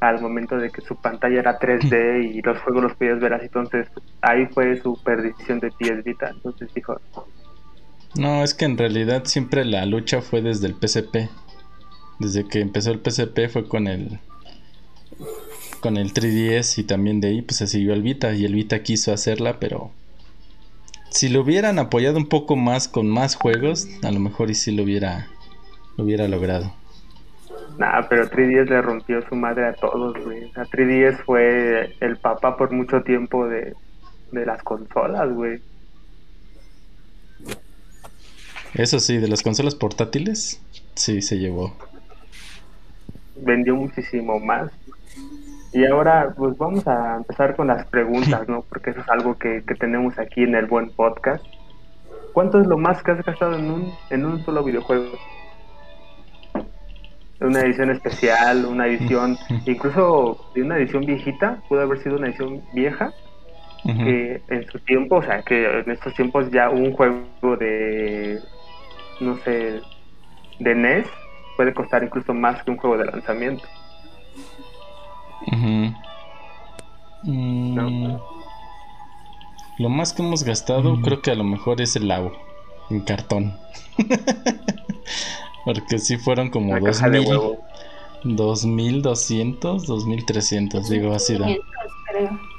al 0.10 0.22
momento 0.22 0.58
de 0.58 0.70
que 0.70 0.82
su 0.82 0.96
pantalla 0.96 1.40
era 1.40 1.60
3D 1.60 2.32
y 2.36 2.42
los 2.42 2.58
juegos 2.60 2.84
los 2.84 2.96
podías 2.96 3.20
ver 3.20 3.34
así. 3.34 3.46
Entonces 3.46 3.88
ahí 4.22 4.46
fue 4.48 4.80
su 4.82 4.98
perdición 5.04 5.60
de 5.60 5.70
PS 5.72 6.04
Vita. 6.04 6.30
Entonces 6.30 6.74
dijo... 6.74 7.00
No, 8.16 8.44
es 8.44 8.54
que 8.54 8.66
en 8.66 8.78
realidad 8.78 9.26
siempre 9.26 9.66
la 9.66 9.86
lucha 9.86 10.22
fue 10.22 10.42
desde 10.42 10.68
el 10.68 10.76
PSP. 10.76 11.30
Desde 12.20 12.48
que 12.48 12.62
empezó 12.62 12.92
el 12.92 13.02
PSP 13.04 13.50
fue 13.50 13.68
con 13.68 13.88
el 13.88 14.20
con 15.82 15.98
el 15.98 16.14
3DS 16.14 16.80
y 16.80 16.84
también 16.84 17.22
de 17.22 17.28
ahí 17.28 17.42
pues 17.44 17.58
se 17.58 17.68
siguió 17.68 17.94
el 17.94 18.02
Vita 18.02 18.34
y 18.34 18.44
el 18.46 18.56
Vita 18.56 18.82
quiso 18.82 19.14
hacerla, 19.14 19.60
pero 19.60 19.92
si 21.12 21.30
lo 21.30 21.42
hubieran 21.42 21.78
apoyado 21.78 22.18
un 22.18 22.28
poco 22.28 22.56
más 22.56 22.88
con 22.88 23.08
más 23.08 23.36
juegos, 23.36 23.88
a 24.02 24.12
lo 24.12 24.20
mejor 24.20 24.50
y 24.50 24.56
sí 24.56 24.72
lo 24.72 24.82
hubiera 24.82 25.28
lo 25.96 26.04
hubiera 26.04 26.28
logrado. 26.28 26.74
Nah, 27.78 28.08
pero 28.08 28.30
3DS 28.30 28.70
le 28.70 28.82
rompió 28.82 29.22
su 29.28 29.36
madre 29.36 29.68
a 29.68 29.74
todos, 29.74 30.18
güey. 30.24 30.46
O 30.46 30.54
sea, 30.54 30.64
3DS 30.64 31.24
fue 31.26 31.96
el 32.00 32.18
papá 32.18 32.56
por 32.56 32.72
mucho 32.72 33.02
tiempo 33.04 33.48
de, 33.48 33.76
de 34.32 34.46
las 34.46 34.64
consolas, 34.64 35.32
güey. 35.34 35.60
Eso 38.74 39.00
sí, 39.00 39.18
de 39.18 39.28
las 39.28 39.42
consolas 39.42 39.76
portátiles, 39.76 40.62
sí 40.96 41.22
se 41.22 41.38
llevó. 41.38 41.74
Vendió 43.38 43.76
muchísimo 43.76 44.40
más. 44.40 44.72
Y 45.74 45.86
ahora, 45.86 46.34
pues 46.38 46.58
vamos 46.58 46.88
a 46.88 47.18
empezar 47.18 47.56
con 47.56 47.68
las 47.68 47.86
preguntas, 47.88 48.48
¿no? 48.48 48.62
Porque 48.70 48.92
eso 48.92 49.02
es 49.02 49.10
algo 49.10 49.38
que, 49.38 49.64
que 49.66 49.76
tenemos 49.76 50.18
aquí 50.18 50.44
en 50.44 50.56
el 50.56 50.66
buen 50.66 50.90
podcast. 50.90 51.44
¿Cuánto 52.34 52.60
es 52.60 52.68
lo 52.68 52.78
más 52.78 53.02
que 53.02 53.12
has 53.12 53.26
gastado 53.26 53.56
en 53.56 53.72
un, 53.72 53.94
en 54.10 54.26
un 54.26 54.44
solo 54.44 54.64
videojuego? 54.64 55.08
Una 57.40 57.62
edición 57.62 57.90
especial, 57.92 58.66
una 58.66 58.88
edición, 58.88 59.38
incluso 59.66 60.52
de 60.54 60.64
una 60.64 60.78
edición 60.78 61.06
viejita, 61.06 61.62
pudo 61.68 61.82
haber 61.82 62.00
sido 62.00 62.18
una 62.18 62.28
edición 62.28 62.62
vieja, 62.74 63.14
que 63.84 64.42
en 64.48 64.66
su 64.72 64.80
tiempo, 64.80 65.18
o 65.18 65.22
sea, 65.22 65.44
que 65.44 65.82
en 65.82 65.92
estos 65.92 66.12
tiempos 66.16 66.50
ya 66.50 66.72
un 66.72 66.92
juego 66.94 67.56
de, 67.60 68.40
no 69.20 69.38
sé, 69.38 69.80
de 70.60 70.74
NES 70.74 71.06
puede 71.56 71.72
costar 71.72 72.04
incluso 72.04 72.34
más 72.34 72.64
que 72.64 72.72
un 72.72 72.78
juego 72.78 72.98
de 72.98 73.06
lanzamiento. 73.06 73.64
Mm. 77.24 78.18
Lo 79.78 79.90
más 79.90 80.14
que 80.14 80.24
hemos 80.24 80.44
gastado, 80.44 81.00
creo 81.02 81.22
que 81.22 81.32
a 81.32 81.36
lo 81.36 81.44
mejor 81.44 81.82
es 81.82 81.96
el 81.96 82.10
agua 82.10 82.32
en 82.90 83.02
cartón. 83.02 83.54
Porque 85.66 85.98
sí 85.98 86.18
fueron 86.18 86.50
como 86.50 86.80
dos 86.80 87.02
mil, 87.02 87.26
dos 88.24 88.66
mil 88.66 89.02
doscientos, 89.02 89.88
dos 89.88 90.06
mil 90.06 90.26
trescientos, 90.26 90.90
digo 90.90 91.14
así. 91.14 91.38
Da. 91.38 91.48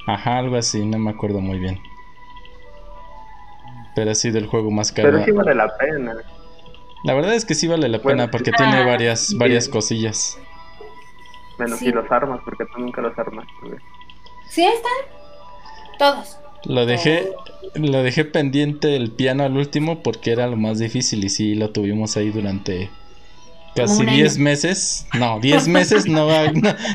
Ajá, 0.06 0.38
algo 0.38 0.56
así, 0.56 0.84
no 0.84 0.98
me 0.98 1.10
acuerdo 1.10 1.40
muy 1.40 1.58
bien. 1.58 1.80
Pero 3.94 4.14
sí 4.14 4.30
del 4.30 4.46
juego 4.46 4.70
más 4.70 4.92
caro. 4.92 5.10
Pero 5.10 5.24
sí 5.24 5.30
vale 5.30 5.54
la 5.54 5.74
pena. 5.78 6.16
La 7.04 7.14
verdad 7.14 7.34
es 7.34 7.44
que 7.44 7.54
sí 7.54 7.68
vale 7.68 7.88
la 7.88 8.00
pena 8.00 8.30
porque 8.30 8.50
tiene 8.50 8.84
varias 8.84 9.34
varias 9.38 9.68
cosillas. 9.68 10.38
Menos 11.58 11.78
si 11.78 11.90
los 11.90 12.10
armas, 12.10 12.40
porque 12.44 12.64
tú 12.66 12.80
nunca 12.80 13.00
los 13.00 13.16
armas. 13.18 13.46
Sí, 14.48 14.64
están. 14.64 14.92
Todos. 15.98 16.38
Lo 16.68 16.84
dejé, 16.84 17.32
lo 17.74 18.02
dejé 18.02 18.24
pendiente 18.24 18.96
el 18.96 19.12
piano 19.12 19.44
al 19.44 19.56
último 19.56 20.02
porque 20.02 20.32
era 20.32 20.46
lo 20.48 20.56
más 20.56 20.78
difícil 20.78 21.24
y 21.24 21.28
sí 21.28 21.54
lo 21.54 21.70
tuvimos 21.70 22.16
ahí 22.16 22.30
durante 22.30 22.90
casi 23.76 24.04
10 24.04 24.38
meses. 24.38 25.06
No, 25.16 25.38
10 25.38 25.68
meses 25.68 26.06
no, 26.06 26.28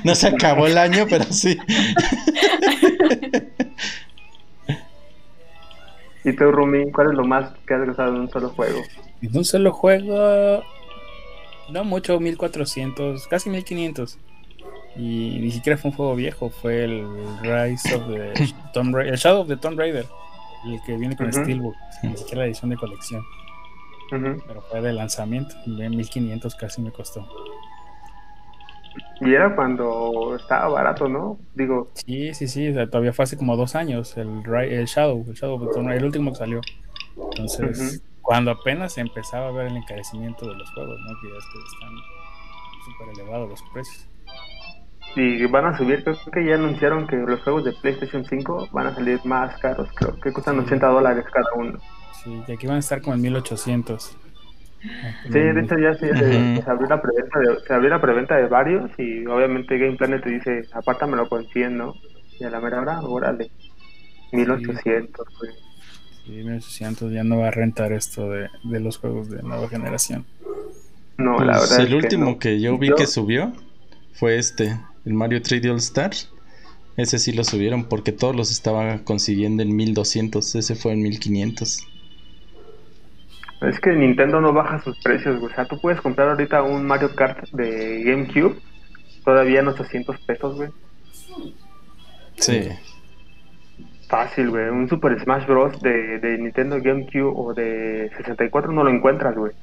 no, 0.03 0.15
se 0.15 0.27
acabó 0.27 0.67
el 0.67 0.77
año, 0.77 1.05
pero 1.09 1.23
sí. 1.25 1.57
¿Y 6.23 6.33
tú, 6.33 6.51
Rumi, 6.51 6.91
cuál 6.91 7.11
es 7.11 7.13
lo 7.15 7.23
más 7.23 7.51
que 7.65 7.73
has 7.73 7.87
gastado 7.87 8.13
en 8.13 8.21
un 8.21 8.29
solo 8.29 8.49
juego? 8.49 8.81
En 9.21 9.35
un 9.35 9.45
solo 9.45 9.71
juego, 9.71 10.63
no 11.69 11.83
mucho, 11.83 12.19
1400, 12.19 13.27
casi 13.27 13.49
1500. 13.49 14.19
Y 14.95 15.39
ni 15.39 15.51
siquiera 15.51 15.77
fue 15.77 15.91
un 15.91 15.97
juego 15.97 16.15
viejo, 16.15 16.49
fue 16.49 16.83
el 16.83 17.07
Rise 17.41 17.95
of 17.95 18.07
the 18.07 18.33
Tomb 18.73 18.93
Raider, 18.93 19.13
el 19.13 19.19
Shadow 19.19 19.41
of 19.41 19.47
the 19.47 19.57
Tomb 19.57 19.79
Raider, 19.79 20.05
el 20.65 20.81
que 20.85 20.97
viene 20.97 21.15
con 21.15 21.31
Steelbook, 21.31 21.75
ni 22.03 22.17
siquiera 22.17 22.41
la 22.41 22.47
edición 22.47 22.69
de 22.71 22.77
colección. 22.77 23.23
Pero 24.09 24.61
fue 24.69 24.81
de 24.81 24.91
lanzamiento, 24.91 25.55
de 25.65 25.89
1500 25.89 26.55
casi 26.55 26.81
me 26.81 26.91
costó. 26.91 27.25
Y 29.21 29.33
era 29.33 29.55
cuando 29.55 30.35
estaba 30.35 30.67
barato, 30.67 31.07
¿no? 31.07 31.39
Digo. 31.55 31.91
Sí, 31.93 32.33
sí, 32.33 32.47
sí, 32.47 32.73
todavía 32.73 33.13
fue 33.13 33.23
hace 33.23 33.37
como 33.37 33.55
dos 33.55 33.75
años 33.75 34.17
el, 34.17 34.43
el 34.53 34.85
Shadow, 34.85 35.23
el 35.27 35.33
Shadow 35.33 35.55
of 35.55 35.67
the 35.67 35.73
Tomb 35.73 35.87
Raider, 35.87 35.99
el 35.99 36.05
último 36.05 36.31
que 36.31 36.37
salió. 36.37 36.61
Entonces, 37.15 38.03
cuando 38.21 38.51
apenas 38.51 38.97
empezaba 38.97 39.47
a 39.47 39.51
ver 39.51 39.67
el 39.67 39.77
encarecimiento 39.77 40.47
de 40.47 40.55
los 40.55 40.69
juegos, 40.73 40.99
¿no? 40.99 41.21
Que 41.21 41.29
ya 41.29 41.37
están 41.37 41.95
súper 42.85 43.09
elevados 43.13 43.49
los 43.49 43.61
precios. 43.73 44.10
Y 45.15 45.45
van 45.47 45.65
a 45.65 45.77
subir, 45.77 46.03
creo 46.03 46.15
que 46.31 46.45
ya 46.45 46.55
anunciaron 46.55 47.05
que 47.05 47.17
los 47.17 47.41
juegos 47.41 47.65
de 47.65 47.73
PlayStation 47.73 48.23
5 48.23 48.69
van 48.71 48.87
a 48.87 48.95
salir 48.95 49.19
más 49.25 49.57
caros, 49.59 49.89
creo 49.93 50.17
que 50.19 50.31
cuestan 50.31 50.59
80 50.59 50.87
dólares 50.87 51.25
cada 51.31 51.47
uno. 51.55 51.79
Sí, 52.23 52.41
y 52.47 52.51
aquí 52.51 52.67
van 52.67 52.77
a 52.77 52.79
estar 52.79 53.01
como 53.01 53.15
en 53.15 53.21
1800. 53.21 54.17
Sí, 55.23 55.29
de 55.29 55.61
hecho 55.61 55.77
ya 55.77 55.93
se, 55.93 56.63
abrió 56.65 56.87
la 56.87 57.01
preventa 57.01 57.39
de, 57.39 57.59
se 57.67 57.73
abrió 57.73 57.89
la 57.89 58.01
preventa 58.01 58.35
de 58.35 58.47
varios 58.47 58.89
y 58.97 59.25
obviamente 59.27 59.77
Game 59.77 59.95
Planet 59.95 60.23
te 60.23 60.29
dice, 60.31 60.61
apártamelo 60.73 61.29
con 61.29 61.45
100, 61.45 61.77
¿no? 61.77 61.93
Y 62.39 62.43
a 62.45 62.49
la 62.49 62.59
mera 62.59 62.81
hora, 62.81 63.01
órale, 63.01 63.51
1800, 64.31 65.27
pues. 65.37 65.51
Sí, 66.25 66.31
1800 66.31 67.11
ya 67.11 67.23
no 67.23 67.39
va 67.39 67.49
a 67.49 67.51
rentar 67.51 67.91
esto 67.91 68.29
de, 68.29 68.47
de 68.63 68.79
los 68.79 68.97
juegos 68.97 69.29
de 69.29 69.43
nueva 69.43 69.67
generación. 69.69 70.25
No, 71.17 71.37
la 71.39 71.57
pues 71.57 71.69
verdad. 71.69 71.85
El 71.85 71.95
último 71.95 72.39
que 72.39 72.59
yo 72.59 72.77
vi 72.77 72.91
que 72.95 73.05
subió 73.05 73.53
fue 74.13 74.37
este, 74.37 74.79
el 75.05 75.13
Mario 75.13 75.41
3D 75.41 75.69
All 75.69 75.77
Stars. 75.77 76.31
Ese 76.97 77.19
sí 77.19 77.31
lo 77.31 77.43
subieron 77.43 77.85
porque 77.85 78.11
todos 78.11 78.35
los 78.35 78.51
estaba 78.51 78.99
consiguiendo 78.99 79.63
en 79.63 79.75
1200. 79.75 80.55
Ese 80.55 80.75
fue 80.75 80.93
en 80.93 81.01
1500. 81.03 81.87
Es 83.61 83.79
que 83.79 83.91
Nintendo 83.91 84.41
no 84.41 84.53
baja 84.53 84.79
sus 84.79 84.99
precios, 84.99 85.39
güey. 85.39 85.51
O 85.51 85.55
sea, 85.55 85.65
tú 85.65 85.79
puedes 85.79 86.01
comprar 86.01 86.29
ahorita 86.29 86.63
un 86.63 86.85
Mario 86.85 87.15
Kart 87.15 87.49
de 87.51 88.03
GameCube 88.03 88.59
todavía 89.23 89.59
en 89.59 89.67
800 89.67 90.19
pesos, 90.21 90.55
güey. 90.55 90.69
Sí. 92.37 92.69
Fácil, 94.09 94.49
güey. 94.49 94.69
Un 94.69 94.89
Super 94.89 95.19
Smash 95.21 95.45
Bros. 95.45 95.79
De, 95.81 96.19
de 96.19 96.37
Nintendo 96.39 96.81
GameCube 96.81 97.33
o 97.35 97.53
de 97.53 98.11
64 98.17 98.71
no 98.71 98.83
lo 98.83 98.89
encuentras, 98.89 99.35
güey. 99.35 99.53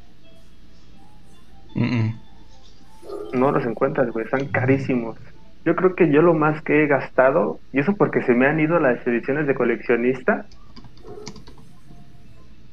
No 3.32 3.52
los 3.52 3.64
encuentras, 3.64 4.10
güey. 4.10 4.24
Están 4.24 4.46
carísimos. 4.48 5.16
Yo 5.64 5.76
creo 5.76 5.94
que 5.94 6.10
yo 6.10 6.22
lo 6.22 6.34
más 6.34 6.62
que 6.62 6.84
he 6.84 6.86
gastado, 6.86 7.60
y 7.72 7.80
eso 7.80 7.94
porque 7.94 8.22
se 8.22 8.34
me 8.34 8.46
han 8.46 8.60
ido 8.60 8.78
las 8.78 9.06
ediciones 9.06 9.46
de 9.46 9.54
coleccionista, 9.54 10.46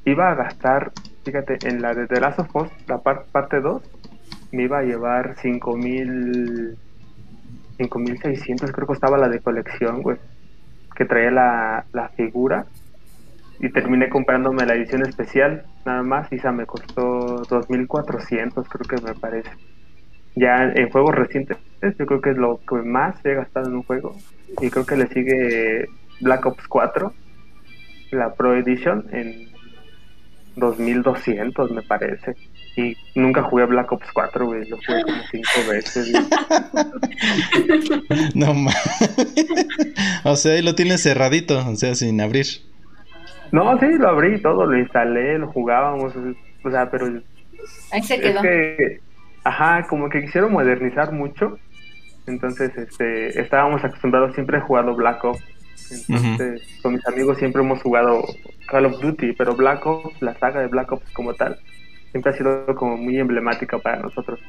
iba 0.04 0.30
a 0.30 0.34
gastar, 0.34 0.92
fíjate, 1.24 1.58
en 1.68 1.82
la 1.82 1.94
de 1.94 2.06
The 2.06 2.20
Last 2.20 2.38
of 2.38 2.56
Us, 2.56 2.70
la 2.86 2.98
parte 2.98 3.60
2, 3.60 3.82
me 4.52 4.62
iba 4.62 4.78
a 4.78 4.82
llevar 4.82 5.36
5000 5.36 6.78
5600, 7.76 8.72
creo 8.72 8.86
que 8.86 8.92
costaba 8.92 9.18
la 9.18 9.28
de 9.28 9.40
colección, 9.40 10.02
güey, 10.02 10.16
que 10.94 11.04
traía 11.04 11.30
la, 11.30 11.84
la 11.92 12.08
figura 12.10 12.64
y 13.60 13.70
terminé 13.70 14.08
comprándome 14.08 14.66
la 14.66 14.74
edición 14.74 15.02
especial 15.02 15.64
nada 15.84 16.02
más 16.02 16.30
y 16.32 16.36
esa 16.36 16.52
me 16.52 16.66
costó 16.66 17.42
2400 17.48 18.68
creo 18.68 18.86
que 18.86 19.06
me 19.06 19.14
parece 19.14 19.50
ya 20.36 20.72
en 20.74 20.90
juegos 20.90 21.14
recientes 21.14 21.56
yo 21.98 22.06
creo 22.06 22.20
que 22.20 22.30
es 22.30 22.36
lo 22.36 22.60
que 22.68 22.76
más 22.76 23.16
he 23.24 23.34
gastado 23.34 23.68
en 23.68 23.76
un 23.76 23.82
juego 23.82 24.16
y 24.60 24.70
creo 24.70 24.86
que 24.86 24.96
le 24.96 25.06
sigue 25.08 25.88
Black 26.20 26.46
Ops 26.46 26.66
4 26.68 27.12
la 28.12 28.34
Pro 28.34 28.54
Edition 28.54 29.06
en 29.12 29.48
2200 30.56 31.70
me 31.70 31.82
parece. 31.82 32.34
Y 32.76 32.96
nunca 33.14 33.42
jugué 33.42 33.64
Black 33.64 33.90
Ops 33.92 34.06
4 34.12 34.46
güey 34.46 34.68
lo 34.68 34.76
jugué 34.76 35.02
como 35.02 35.22
5 35.30 35.48
veces 35.70 36.12
no 38.34 38.52
mames 38.52 38.76
o 40.24 40.36
sea 40.36 40.52
ahí 40.52 40.62
lo 40.62 40.74
tienes 40.74 41.02
cerradito 41.02 41.66
o 41.66 41.76
sea 41.76 41.94
sin 41.94 42.20
abrir. 42.20 42.46
No 43.52 43.78
sí 43.78 43.86
lo 43.98 44.08
abrí 44.08 44.42
todo 44.42 44.66
lo 44.66 44.78
instalé 44.78 45.38
lo 45.38 45.50
jugábamos 45.52 46.12
o 46.64 46.70
sea 46.70 46.90
pero 46.90 47.06
ahí 47.92 48.02
se 48.02 48.20
quedó 48.20 48.42
Ajá, 49.46 49.86
como 49.86 50.08
que 50.08 50.22
quisieron 50.22 50.50
modernizar 50.50 51.12
mucho. 51.12 51.56
Entonces, 52.26 52.76
este, 52.76 53.40
estábamos 53.40 53.84
acostumbrados 53.84 54.34
siempre 54.34 54.56
a 54.56 54.60
jugar 54.60 54.92
Black 54.92 55.24
Ops. 55.24 55.44
Entonces, 56.08 56.80
con 56.82 56.94
mis 56.94 57.06
amigos 57.06 57.38
siempre 57.38 57.62
hemos 57.62 57.80
jugado 57.80 58.24
Call 58.68 58.86
of 58.86 59.00
Duty, 59.00 59.34
pero 59.34 59.54
Black 59.54 59.86
Ops, 59.86 60.20
la 60.20 60.34
saga 60.34 60.62
de 60.62 60.66
Black 60.66 60.90
Ops 60.90 61.08
como 61.12 61.32
tal, 61.34 61.60
siempre 62.10 62.32
ha 62.32 62.36
sido 62.36 62.66
como 62.74 62.96
muy 62.96 63.20
emblemática 63.20 63.78
para 63.78 64.00
nosotros. 64.00 64.40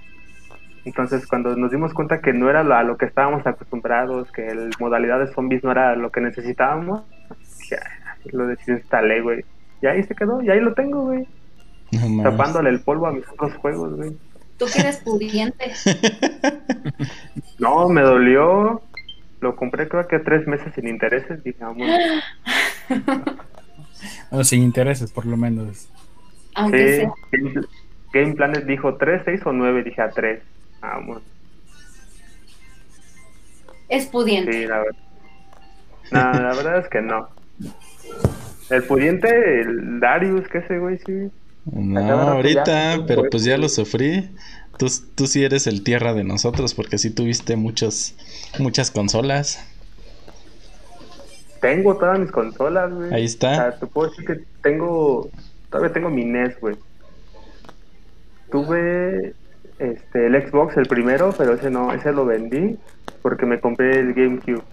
Entonces, 0.84 1.28
cuando 1.28 1.56
nos 1.56 1.70
dimos 1.70 1.94
cuenta 1.94 2.20
que 2.20 2.34
no 2.34 2.50
era 2.50 2.62
a 2.62 2.84
lo 2.84 2.98
que 2.98 3.06
estábamos 3.06 3.46
acostumbrados, 3.46 4.32
que 4.32 4.48
el 4.48 4.72
modalidad 4.80 5.20
de 5.20 5.32
zombies 5.32 5.64
no 5.64 5.70
era 5.70 5.96
lo 5.96 6.12
que 6.12 6.22
necesitábamos, 6.22 7.04
ya, 7.70 7.84
lo 8.32 8.48
desinstalé, 8.48 9.22
güey. 9.22 9.46
Y 9.80 9.86
ahí 9.86 10.02
se 10.02 10.16
quedó, 10.16 10.42
y 10.42 10.50
ahí 10.50 10.60
lo 10.60 10.74
tengo, 10.74 11.04
güey. 11.04 11.28
tapándole 12.24 12.72
el 12.72 12.80
polvo 12.80 13.06
a 13.06 13.12
mis 13.12 13.30
otros 13.30 13.54
juegos, 13.58 13.96
güey. 13.96 14.18
Tú 14.58 14.66
que 14.66 14.80
eres 14.80 14.98
pudiente. 14.98 15.74
no, 17.60 17.90
me 17.90 18.02
dolió. 18.02 18.82
Lo 19.40 19.56
compré 19.56 19.88
creo 19.88 20.08
que 20.08 20.18
tres 20.20 20.48
meses 20.48 20.74
sin 20.74 20.88
intereses, 20.88 21.44
digamos. 21.44 21.88
bueno, 24.32 24.44
sin 24.44 24.64
intereses, 24.64 25.12
por 25.12 25.28
lo 25.28 25.38
menos. 25.38 25.90
sí, 26.72 27.04
Game, 28.14 28.34
Planet 28.34 28.66
dijo 28.66 28.96
tres, 28.96 29.22
seis 29.26 29.42
o 29.46 29.52
nueve, 29.52 29.84
dije 29.84 30.02
a 30.02 30.10
tres. 30.10 30.42
Vamos. 30.82 31.22
Es 33.90 34.08
pudiente. 34.08 34.54
Sí, 34.54 34.66
la 34.66 34.80
verdad. 34.80 35.02
No, 36.12 36.20
la 36.20 36.56
verdad 36.56 36.80
es 36.80 36.88
que 36.90 37.02
no. 37.02 37.30
El 38.70 38.84
pudiente, 38.84 39.62
el 39.62 40.00
Darius, 40.00 40.48
¿qué 40.48 40.62
sé, 40.64 40.80
güey, 40.80 40.98
sí. 41.06 41.32
No, 41.72 42.14
ahorita, 42.14 43.04
pero 43.08 43.24
pues 43.30 43.44
ya 43.44 43.58
lo 43.58 43.70
sufrí. 43.70 44.30
Tú, 44.78 44.88
tú 45.16 45.28
sí 45.28 45.44
eres 45.44 45.68
el 45.68 45.84
tierra 45.84 46.14
de 46.14 46.24
nosotros 46.24 46.74
porque 46.74 46.98
sí 46.98 47.10
tuviste 47.10 47.56
muchos, 47.56 48.16
muchas 48.60 48.92
consolas. 48.92 49.60
Tengo 51.62 51.98
todas 51.98 52.20
mis 52.20 52.32
consolas, 52.32 52.94
güey. 52.94 53.14
Ahí 53.14 53.26
está. 53.26 53.52
O 53.52 53.56
sea, 53.56 53.80
te 53.80 53.88
puedo 53.88 54.10
decir 54.10 54.26
que 54.26 54.44
tengo, 54.62 55.30
todavía 55.70 55.92
tengo 55.92 56.10
mi 56.10 56.24
NES, 56.24 56.60
güey. 56.62 56.76
Tuve 58.52 59.34
este, 59.80 60.28
el 60.28 60.48
Xbox, 60.48 60.78
el 60.78 60.86
primero, 60.86 61.34
pero 61.38 61.54
ese 61.54 61.70
no, 61.70 61.92
ese 61.94 62.12
lo 62.12 62.26
vendí 62.26 62.78
porque 63.22 63.46
me 63.46 63.60
compré 63.60 64.00
el 64.00 64.14
GameCube. 64.14 64.64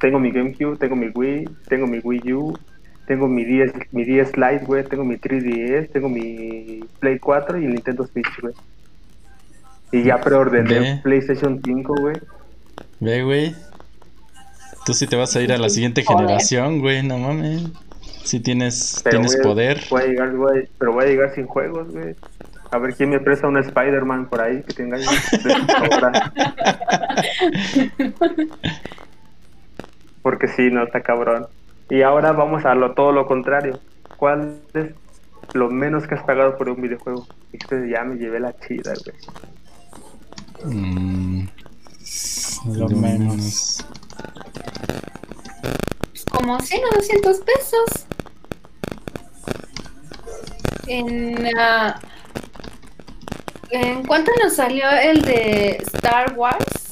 Tengo 0.00 0.18
mi 0.18 0.30
GameCube, 0.30 0.76
tengo 0.76 0.96
mi 0.96 1.08
Wii, 1.08 1.48
tengo 1.68 1.86
mi 1.86 1.98
Wii 1.98 2.32
U, 2.32 2.58
tengo 3.06 3.28
mi 3.28 3.44
10, 3.44 3.72
mi 3.92 4.04
10 4.04 4.36
Lite, 4.36 4.64
güey, 4.64 4.84
tengo 4.84 5.04
mi 5.04 5.16
3DS, 5.16 5.90
tengo 5.90 6.08
mi 6.08 6.80
Play 7.00 7.18
4 7.18 7.60
y 7.60 7.64
el 7.64 7.74
Nintendo 7.74 8.06
Switch, 8.06 8.40
güey. 8.40 8.54
Y 9.92 10.02
ya 10.02 10.20
preordené 10.20 11.00
PlayStation 11.02 11.60
5, 11.64 11.94
güey. 12.00 12.16
Ve, 13.00 13.22
güey. 13.22 13.54
Tú 14.84 14.94
sí 14.94 15.06
te 15.06 15.16
vas 15.16 15.34
a 15.36 15.42
ir 15.42 15.52
a 15.52 15.58
la 15.58 15.68
siguiente 15.68 16.02
generación, 16.02 16.80
güey, 16.80 17.02
no 17.02 17.18
mames. 17.18 17.64
Si 18.24 18.40
tienes, 18.40 19.04
tienes 19.08 19.36
poder. 19.36 19.80
Voy 19.88 20.02
a 20.02 20.06
llegar, 20.06 20.34
güey, 20.34 20.68
pero 20.78 20.92
voy 20.92 21.04
a 21.04 21.08
llegar 21.08 21.34
sin 21.34 21.46
juegos, 21.46 21.92
güey. 21.92 22.16
A 22.72 22.78
ver 22.78 22.94
quién 22.94 23.10
me 23.10 23.20
presta 23.20 23.46
un 23.46 23.56
Spider-Man 23.58 24.28
por 24.28 24.40
ahí 24.40 24.62
que 24.64 24.74
tenga 24.74 24.98
Porque 30.22 30.48
sí, 30.48 30.70
no, 30.72 30.82
está 30.82 31.00
cabrón. 31.00 31.46
Y 31.88 32.02
ahora 32.02 32.32
vamos 32.32 32.64
a 32.64 32.74
lo 32.74 32.92
todo 32.94 33.12
lo 33.12 33.26
contrario. 33.26 33.78
¿Cuál 34.16 34.60
es 34.74 34.92
lo 35.52 35.70
menos 35.70 36.06
que 36.06 36.16
has 36.16 36.24
pagado 36.24 36.56
por 36.56 36.68
un 36.68 36.80
videojuego? 36.80 37.26
Este 37.52 37.88
ya 37.88 38.02
me 38.02 38.16
llevé 38.16 38.40
la 38.40 38.54
chida, 38.58 38.92
güey. 39.04 40.74
Mm, 40.74 41.48
lo 42.72 42.88
menos. 42.88 43.84
Como 46.30 46.58
100 46.60 46.84
o 46.84 46.94
200 46.96 47.38
pesos. 47.38 48.06
En, 50.88 51.46
uh, 51.46 51.92
¿En 53.70 54.04
cuánto 54.04 54.30
nos 54.42 54.54
salió 54.54 54.88
el 54.90 55.22
de 55.22 55.76
Star 55.94 56.34
Wars? 56.36 56.88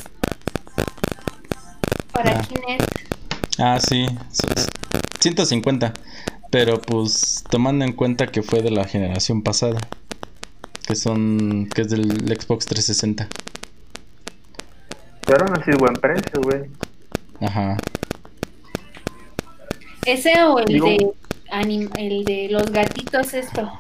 Para 2.13 2.39
ah. 2.39 2.43
Kinect. 2.43 2.95
Ah, 3.59 3.79
sí. 3.81 4.07
150. 5.21 5.93
Pero 6.51 6.81
pues 6.81 7.45
tomando 7.51 7.85
en 7.85 7.93
cuenta 7.93 8.29
que 8.29 8.43
fue 8.43 8.63
de 8.63 8.71
la 8.71 8.85
generación 8.85 9.43
pasada. 9.43 9.79
Que 10.87 10.95
son. 10.95 11.69
que 11.75 11.83
es 11.83 11.91
del 11.91 12.05
Xbox 12.29 12.67
360. 12.67 13.29
Pero 15.27 15.47
no 15.47 15.55
ha 15.55 15.65
sido 15.65 15.79
buen 15.79 15.95
precio, 15.95 16.41
güey. 16.43 16.63
Ajá. 17.41 17.77
¿Ese 20.05 20.43
o 20.45 20.59
el 20.59 20.81
de 20.81 21.15
el 21.97 22.25
de 22.25 22.49
los 22.51 22.71
gatitos 22.71 23.33
esto? 23.33 23.73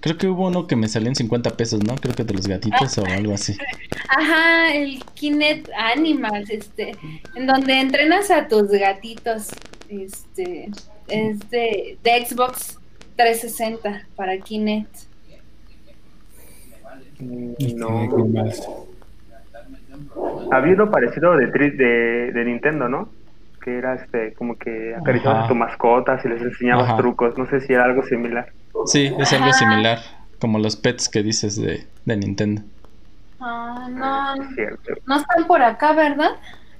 Creo 0.00 0.16
que 0.16 0.28
hubo 0.28 0.46
uno 0.46 0.66
que 0.68 0.76
me 0.76 0.86
salió 0.86 1.08
en 1.08 1.16
50 1.16 1.50
pesos, 1.56 1.82
¿no? 1.82 1.96
Creo 1.96 2.14
que 2.14 2.22
de 2.22 2.32
los 2.32 2.46
gatitos 2.46 2.96
o 2.98 3.04
algo 3.04 3.34
así. 3.34 3.56
Ajá, 4.08 4.72
el 4.72 5.02
Kinect 5.14 5.68
Animals, 5.76 6.48
este, 6.50 6.92
en 7.34 7.46
donde 7.46 7.80
entrenas 7.80 8.30
a 8.30 8.46
tus 8.46 8.70
gatitos, 8.70 9.48
este, 9.88 10.70
es 11.08 11.50
de, 11.50 11.98
Xbox 12.04 12.78
360 13.16 14.06
para 14.14 14.38
Kinect. 14.38 14.94
No. 17.74 18.08
Había 20.52 20.74
uno 20.74 20.90
parecido 20.92 21.36
de, 21.36 21.46
de, 21.46 22.32
de 22.32 22.44
Nintendo, 22.44 22.88
¿no? 22.88 23.08
Que 23.60 23.78
era 23.78 23.96
este, 23.96 24.32
como 24.34 24.56
que 24.56 24.94
acariciabas 24.94 25.46
a 25.46 25.48
tu 25.48 25.56
mascota 25.56 26.20
y 26.24 26.28
les 26.28 26.40
enseñabas 26.40 26.96
trucos. 26.96 27.36
No 27.36 27.46
sé 27.46 27.60
si 27.60 27.72
era 27.72 27.84
algo 27.84 28.04
similar. 28.04 28.52
Sí, 28.86 29.12
es 29.18 29.32
algo 29.32 29.52
similar, 29.52 30.00
como 30.40 30.58
los 30.58 30.76
pets 30.76 31.08
que 31.08 31.22
dices 31.22 31.60
de, 31.60 31.86
Nintendo. 32.04 32.62
Ah, 33.40 33.88
no, 33.90 34.34
no 35.06 35.16
están 35.16 35.46
por 35.46 35.62
acá, 35.62 35.92
¿verdad? 35.92 36.30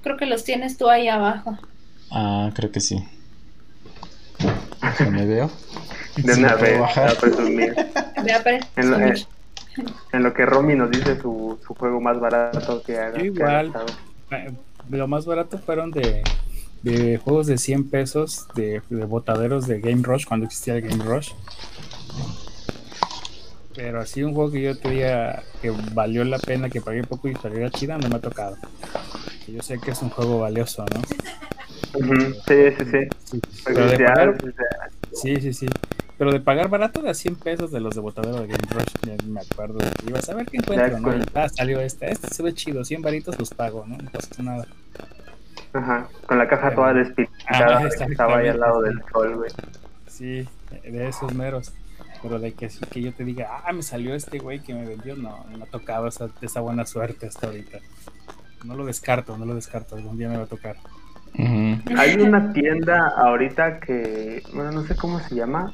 Creo 0.01 0.17
que 0.17 0.25
los 0.25 0.43
tienes 0.43 0.77
tú 0.77 0.89
ahí 0.89 1.07
abajo. 1.07 1.57
Ah, 2.11 2.51
creo 2.53 2.71
que 2.71 2.79
sí. 2.79 3.03
me 5.11 5.25
veo. 5.25 5.51
De 6.17 6.33
una 6.33 6.55
vez, 6.55 6.81
en, 8.75 8.91
lo, 8.91 8.99
eh, 8.99 9.25
en 10.11 10.23
lo 10.23 10.33
que 10.33 10.45
Romy 10.45 10.75
nos 10.75 10.91
dice 10.91 11.19
su, 11.21 11.59
su 11.65 11.73
juego 11.75 12.01
más 12.01 12.19
barato 12.19 12.81
que 12.83 12.97
haga. 12.97 13.23
Igual, 13.23 13.73
eh, 14.31 14.51
lo 14.89 15.07
más 15.07 15.25
barato 15.25 15.59
fueron 15.59 15.91
de, 15.91 16.23
de 16.83 17.17
juegos 17.17 17.47
de 17.47 17.57
100 17.57 17.89
pesos 17.89 18.47
de, 18.55 18.81
de 18.89 19.05
botaderos 19.05 19.67
de 19.67 19.79
Game 19.79 20.01
Rush, 20.03 20.25
cuando 20.25 20.45
existía 20.45 20.75
el 20.75 20.81
Game 20.81 21.03
Rush. 21.03 21.31
Pero 23.79 24.01
así 24.01 24.23
un 24.23 24.33
juego 24.33 24.51
que 24.51 24.61
yo 24.61 24.77
te 24.77 24.89
diga 24.89 25.41
que 25.61 25.71
valió 25.93 26.25
la 26.25 26.37
pena, 26.37 26.69
que 26.69 26.81
pagué 26.81 27.01
poco 27.05 27.29
y 27.29 27.35
saliera 27.35 27.69
chida, 27.69 27.97
no 27.97 28.09
me 28.09 28.17
ha 28.17 28.19
tocado. 28.19 28.57
Yo 29.47 29.63
sé 29.63 29.79
que 29.79 29.91
es 29.91 30.01
un 30.01 30.09
juego 30.09 30.39
valioso, 30.39 30.83
¿no? 30.93 31.01
Sí, 32.45 32.73
sí, 32.77 32.85
sí. 32.91 33.07
Sí. 33.23 33.41
Pero 33.63 33.87
de 33.87 33.97
pagar, 33.97 34.37
sí, 35.13 35.39
sí, 35.39 35.53
sí. 35.53 35.67
Pero 36.17 36.33
de 36.33 36.41
pagar 36.41 36.67
barato 36.67 37.01
de 37.01 37.09
a 37.09 37.13
100 37.13 37.37
pesos 37.37 37.71
de 37.71 37.79
los 37.79 37.95
de 37.95 38.01
botadero 38.01 38.41
de 38.41 38.47
Game 38.47 38.67
Rush, 38.69 39.23
me 39.25 39.39
acuerdo. 39.39 39.79
Ibas 40.05 40.27
a 40.27 40.35
ver 40.35 40.47
qué 40.47 40.57
encuentro, 40.57 40.99
¿no? 40.99 41.13
Ah, 41.33 41.47
salió 41.47 41.79
este. 41.79 42.11
Este 42.11 42.27
se 42.27 42.43
ve 42.43 42.53
chido, 42.53 42.83
100 42.83 43.01
varitos 43.01 43.39
los 43.39 43.53
pago, 43.53 43.85
¿no? 43.87 43.95
No 43.95 44.11
pasa 44.11 44.43
nada. 44.43 44.67
Ajá, 45.71 46.09
con 46.25 46.37
la 46.37 46.49
caja 46.49 46.75
toda 46.75 46.93
despicada 46.93 47.87
que 47.87 48.11
estaba 48.11 48.39
ahí 48.39 48.49
al 48.49 48.59
lado 48.59 48.81
del 48.81 49.01
troll, 49.03 49.35
güey. 49.35 49.51
Sí, 50.05 50.45
de 50.83 51.07
esos 51.07 51.33
meros. 51.33 51.71
Pero 52.21 52.39
de 52.39 52.53
que, 52.53 52.69
que 52.91 53.01
yo 53.01 53.13
te 53.13 53.23
diga, 53.23 53.61
ah, 53.65 53.71
me 53.71 53.81
salió 53.81 54.13
este 54.13 54.39
güey 54.39 54.59
que 54.59 54.73
me 54.73 54.85
vendió, 54.85 55.15
no, 55.15 55.45
no 55.49 55.57
me 55.57 55.63
ha 55.63 55.67
tocado 55.67 56.07
esa, 56.07 56.29
esa 56.41 56.59
buena 56.59 56.85
suerte 56.85 57.27
hasta 57.27 57.47
ahorita. 57.47 57.79
No 58.65 58.75
lo 58.75 58.85
descarto, 58.85 59.37
no 59.37 59.45
lo 59.45 59.55
descarto, 59.55 59.95
algún 59.95 60.17
día 60.17 60.27
me 60.27 60.37
va 60.37 60.43
a 60.43 60.47
tocar. 60.47 60.75
Hay 61.97 62.15
una 62.19 62.51
tienda 62.51 63.13
ahorita 63.15 63.79
que, 63.79 64.43
bueno, 64.53 64.71
no 64.71 64.83
sé 64.83 64.95
cómo 64.95 65.19
se 65.19 65.35
llama, 65.35 65.73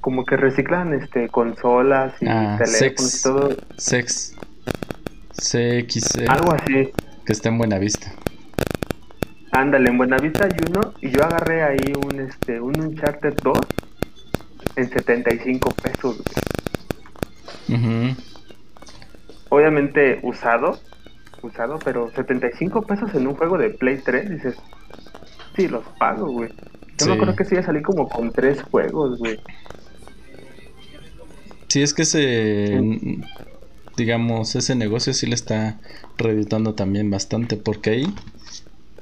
como 0.00 0.24
que 0.24 0.36
reciclan 0.36 0.94
este 0.94 1.28
consolas 1.28 2.14
y 2.20 2.26
ah, 2.28 2.56
teléfonos 2.58 3.18
y 3.18 3.22
todo. 3.22 3.56
Sex. 3.78 4.36
CX. 5.32 6.28
Algo 6.28 6.54
así. 6.54 6.90
Que 7.26 7.32
está 7.32 7.48
en 7.48 7.58
buena 7.58 7.78
vista. 7.78 8.12
Ándale, 9.54 9.88
en 9.88 9.98
Buenavista 9.98 10.46
hay 10.46 10.56
uno 10.68 10.94
y 11.00 11.10
yo 11.10 11.24
agarré 11.24 11.62
ahí 11.62 11.92
un 12.04 12.18
este 12.18 12.60
un 12.60 12.78
Uncharted 12.80 13.34
2 13.40 13.56
en 14.76 14.90
75 14.90 15.70
pesos. 15.82 16.22
Obviamente 19.48 20.20
usado, 20.22 20.78
usado, 21.42 21.78
pero 21.84 22.10
75 22.12 22.82
pesos 22.82 23.14
en 23.14 23.26
un 23.26 23.34
juego 23.34 23.58
de 23.58 23.70
Play 23.70 24.00
3, 24.04 24.30
dices, 24.30 24.56
sí, 25.56 25.68
los 25.68 25.84
pago, 25.98 26.30
güey. 26.30 26.50
Yo 26.98 27.06
no 27.06 27.18
creo 27.18 27.34
que 27.34 27.44
sí 27.44 27.56
a 27.56 27.62
salir 27.62 27.82
como 27.82 28.08
con 28.08 28.32
tres 28.32 28.62
juegos, 28.62 29.18
güey. 29.18 29.38
Sí, 31.68 31.82
es 31.82 31.92
que 31.92 32.02
ese, 32.02 32.80
digamos, 33.96 34.54
ese 34.54 34.76
negocio 34.76 35.12
sí 35.12 35.26
le 35.26 35.34
está 35.34 35.80
reeditando 36.16 36.74
también 36.74 37.10
bastante, 37.10 37.56
porque 37.56 37.90
ahí, 37.90 38.14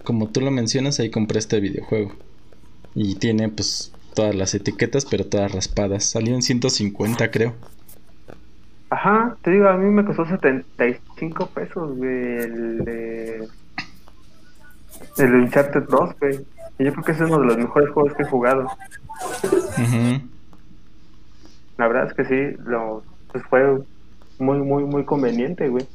como 0.05 0.29
tú 0.29 0.41
lo 0.41 0.51
mencionas, 0.51 0.99
ahí 1.01 1.11
compré 1.11 1.39
este 1.39 1.61
videojuego. 1.61 2.13
Y 2.95 3.17
tiene, 3.17 3.49
pues, 3.51 3.93
todas 4.15 4.35
las 4.35 4.55
etiquetas, 4.55 5.05
pero 5.05 5.27
todas 5.27 5.53
raspadas. 5.53 6.05
Salió 6.05 6.35
en 6.35 6.43
150, 6.43 7.31
creo. 7.31 7.55
Ajá, 8.91 9.37
te 9.43 9.51
digo, 9.51 9.69
a 9.69 9.77
mí 9.77 9.91
me 9.91 10.05
costó 10.05 10.27
75 10.27 11.47
pesos, 11.47 11.97
güey, 11.97 12.39
el 12.39 12.85
de... 12.85 13.49
El 15.19 15.35
Uncharted 15.35 15.85
2, 15.89 16.11
güey. 16.21 16.41
Y 16.79 16.85
yo 16.85 16.93
creo 16.93 17.05
que 17.05 17.13
es 17.13 17.21
uno 17.21 17.39
de 17.41 17.47
los 17.47 17.57
mejores 17.57 17.91
juegos 17.91 18.15
que 18.15 18.23
he 18.23 18.27
jugado. 18.27 18.69
La 21.79 21.89
verdad 21.89 22.07
es 22.09 22.15
que 22.15 22.25
sí, 22.25 22.57
lo, 22.65 23.03
pues 23.33 23.45
fue 23.49 23.83
muy, 24.39 24.59
muy, 24.59 24.85
muy 24.85 25.05
conveniente, 25.05 25.69
güey. 25.69 25.87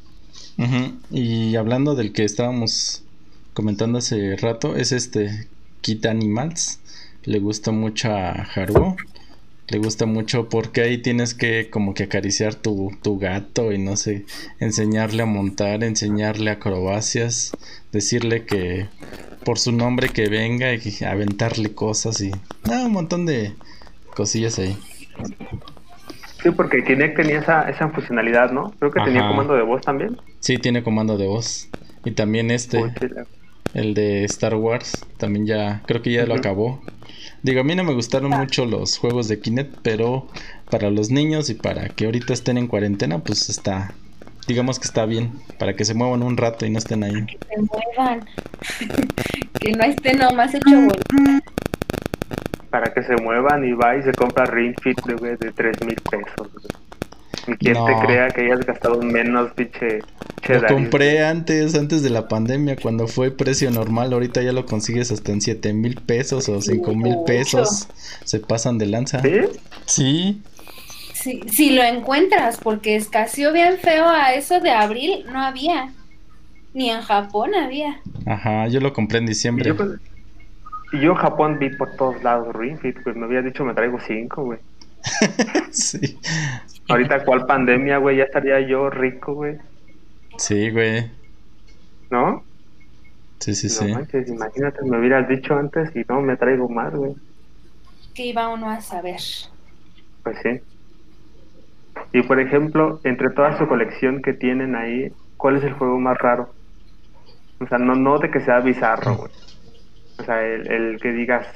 Y 1.10 1.56
hablando 1.56 1.94
del 1.94 2.12
que 2.12 2.24
estábamos 2.24 3.04
comentando 3.54 3.98
hace 3.98 4.36
rato 4.36 4.76
es 4.76 4.92
este 4.92 5.48
Kit 5.80 6.06
Animals. 6.06 6.80
Le 7.28 7.40
gusta 7.40 7.72
mucho 7.72 8.10
a 8.10 8.30
Haruo. 8.30 8.96
Le 9.68 9.78
gusta 9.78 10.06
mucho 10.06 10.48
porque 10.48 10.80
ahí 10.80 10.96
tienes 11.02 11.34
que 11.34 11.68
como 11.68 11.92
que 11.92 12.04
acariciar 12.04 12.54
tu, 12.54 12.90
tu 13.02 13.18
gato 13.18 13.70
y 13.70 13.76
no 13.76 13.96
sé, 13.96 14.24
enseñarle 14.60 15.24
a 15.24 15.26
montar, 15.26 15.84
enseñarle 15.84 16.50
acrobacias, 16.50 17.52
decirle 17.92 18.46
que 18.46 18.86
por 19.44 19.58
su 19.58 19.72
nombre 19.72 20.08
que 20.08 20.30
venga 20.30 20.72
y 20.72 21.04
aventarle 21.04 21.74
cosas 21.74 22.18
y 22.22 22.30
ah, 22.64 22.84
un 22.86 22.92
montón 22.92 23.26
de 23.26 23.52
cosillas 24.16 24.58
ahí. 24.58 24.74
Sí, 26.42 26.50
porque 26.50 26.82
Kinect 26.82 27.14
tenía 27.14 27.40
esa, 27.40 27.68
esa 27.68 27.90
funcionalidad, 27.90 28.52
¿no? 28.52 28.70
Creo 28.78 28.90
que 28.90 29.02
tenía 29.02 29.28
comando 29.28 29.54
de 29.54 29.64
voz 29.64 29.82
también. 29.82 30.16
Sí, 30.40 30.56
tiene 30.56 30.82
comando 30.82 31.18
de 31.18 31.26
voz. 31.26 31.68
Y 32.06 32.12
también 32.12 32.50
este, 32.50 32.84
Uy, 32.84 32.92
el 33.74 33.92
de 33.92 34.24
Star 34.24 34.54
Wars, 34.54 35.04
también 35.18 35.44
ya, 35.44 35.82
creo 35.84 36.00
que 36.00 36.12
ya 36.12 36.24
lo 36.24 36.34
acabó. 36.34 36.80
Digo, 37.42 37.60
a 37.60 37.64
mí 37.64 37.74
no 37.74 37.84
me 37.84 37.94
gustaron 37.94 38.30
mucho 38.30 38.66
los 38.66 38.98
juegos 38.98 39.28
de 39.28 39.40
Kinect, 39.40 39.76
pero 39.82 40.26
para 40.70 40.90
los 40.90 41.10
niños 41.10 41.50
y 41.50 41.54
para 41.54 41.88
que 41.88 42.06
ahorita 42.06 42.32
estén 42.32 42.58
en 42.58 42.66
cuarentena, 42.66 43.20
pues 43.20 43.48
está, 43.48 43.92
digamos 44.46 44.78
que 44.78 44.86
está 44.86 45.06
bien, 45.06 45.32
para 45.58 45.74
que 45.74 45.84
se 45.84 45.94
muevan 45.94 46.22
un 46.22 46.36
rato 46.36 46.66
y 46.66 46.70
no 46.70 46.78
estén 46.78 47.04
ahí. 47.04 47.24
Que 47.26 47.38
se 47.48 47.62
muevan. 47.62 48.24
que 49.60 49.72
no 49.72 49.84
esté 49.84 50.14
nomás 50.14 50.54
hecho 50.54 50.70
bolita. 50.70 51.42
para 52.70 52.92
que 52.92 53.02
se 53.02 53.16
muevan 53.22 53.64
y 53.64 53.72
va 53.72 53.96
y 53.96 54.02
se 54.02 54.12
compra 54.12 54.44
Ring 54.46 54.74
Fit 54.82 55.00
de, 55.04 55.36
de 55.36 55.52
3 55.52 55.84
mil 55.86 55.96
pesos. 56.10 56.52
güey. 56.52 56.87
Y 57.48 57.56
quien 57.56 57.74
No. 57.74 57.84
te 57.86 57.94
crea 58.06 58.28
que 58.28 58.42
hayas 58.42 58.66
gastado 58.66 59.00
menos, 59.02 59.52
pinche. 59.54 60.00
Lo 60.48 60.66
compré 60.66 61.24
antes, 61.24 61.74
antes 61.74 62.02
de 62.02 62.10
la 62.10 62.28
pandemia, 62.28 62.76
cuando 62.76 63.08
fue 63.08 63.30
precio 63.30 63.70
normal. 63.70 64.12
Ahorita 64.12 64.42
ya 64.42 64.52
lo 64.52 64.66
consigues 64.66 65.10
hasta 65.10 65.32
en 65.32 65.40
7 65.40 65.72
mil 65.72 65.96
pesos 66.02 66.48
o 66.48 66.60
5 66.60 66.94
mil 66.94 67.16
pesos. 67.26 67.88
Se 68.24 68.40
pasan 68.40 68.78
de 68.78 68.86
lanza. 68.86 69.22
¿Sí? 69.22 69.40
Sí, 69.86 70.42
Si, 71.14 71.40
si 71.48 71.70
lo 71.74 71.82
encuentras, 71.82 72.58
porque 72.58 72.96
escaseó 72.96 73.52
bien 73.52 73.78
feo 73.78 74.06
a 74.08 74.34
eso 74.34 74.60
de 74.60 74.70
abril, 74.70 75.24
no 75.32 75.40
había. 75.42 75.94
Ni 76.74 76.90
en 76.90 77.00
Japón 77.02 77.54
había. 77.54 78.00
ajá, 78.26 78.68
yo 78.68 78.80
lo 78.80 78.92
compré 78.92 79.18
en 79.18 79.24
Y 79.24 79.28
diciembre. 79.28 79.68
yo, 79.68 79.76
pues, 79.76 79.90
y 80.92 81.00
yo 81.00 81.12
en 81.12 81.16
Japón 81.16 81.58
vi 81.58 81.70
por 81.70 81.96
todos 81.96 82.22
lados 82.22 82.54
Ring 82.54 82.78
Fit, 82.78 82.96
pues 83.02 83.16
me 83.16 83.24
había 83.26 83.42
dicho 83.42 83.64
me 83.64 83.74
traigo 83.74 83.98
5, 84.06 84.44
güey. 84.44 84.58
sí, 85.72 86.18
Ahorita, 86.88 87.24
¿cuál 87.24 87.46
pandemia, 87.46 87.98
güey? 87.98 88.16
Ya 88.18 88.24
estaría 88.24 88.60
yo 88.60 88.90
rico, 88.90 89.34
güey. 89.34 89.58
sí, 90.38 90.70
güey. 90.70 91.10
¿No? 92.10 92.44
Sí, 93.40 93.54
sí, 93.54 93.68
no 93.68 93.86
sí. 93.86 93.92
manches, 93.92 94.28
imagínate, 94.28 94.84
me 94.84 94.98
hubieras 94.98 95.28
dicho 95.28 95.54
antes 95.56 95.94
y 95.94 96.04
no 96.08 96.20
me 96.22 96.36
traigo 96.36 96.68
más, 96.68 96.94
güey. 96.94 97.14
Que 98.14 98.26
iba 98.26 98.48
uno 98.48 98.70
a 98.70 98.80
saber. 98.80 99.20
Pues 100.22 100.36
sí. 100.42 100.60
Y 102.12 102.22
por 102.22 102.40
ejemplo, 102.40 103.00
entre 103.04 103.30
toda 103.30 103.58
su 103.58 103.66
colección 103.68 104.22
que 104.22 104.32
tienen 104.32 104.74
ahí, 104.76 105.12
¿cuál 105.36 105.56
es 105.56 105.64
el 105.64 105.74
juego 105.74 105.98
más 106.00 106.18
raro? 106.18 106.54
O 107.60 107.66
sea, 107.66 107.78
no, 107.78 107.94
no 107.94 108.18
de 108.18 108.30
que 108.30 108.40
sea 108.40 108.60
bizarro, 108.60 109.16
güey. 109.16 109.32
O 110.18 110.24
sea, 110.24 110.42
el, 110.44 110.70
el 110.70 111.00
que 111.00 111.12
digas, 111.12 111.46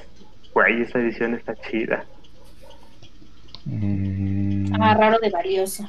güey, 0.54 0.82
esta 0.82 1.00
edición 1.00 1.34
está 1.34 1.54
chida. 1.56 2.06
Mm, 3.64 4.74
Ah, 4.80 4.94
raro 4.94 5.18
de 5.20 5.30
valioso. 5.30 5.88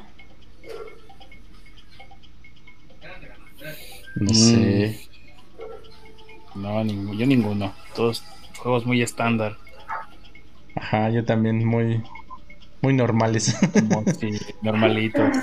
no 4.16 4.30
Mm. 4.30 4.34
sé. 4.34 5.00
No, 6.56 6.84
ning- 6.84 7.18
yo 7.18 7.26
ninguno. 7.26 7.74
Todos 7.96 8.24
juegos 8.60 8.86
muy 8.86 9.02
estándar. 9.02 9.58
Ajá, 10.76 11.10
yo 11.10 11.26
también 11.26 11.66
muy, 11.66 12.02
muy 12.82 12.94
normales. 12.94 13.56
Normalitos. 14.62 15.36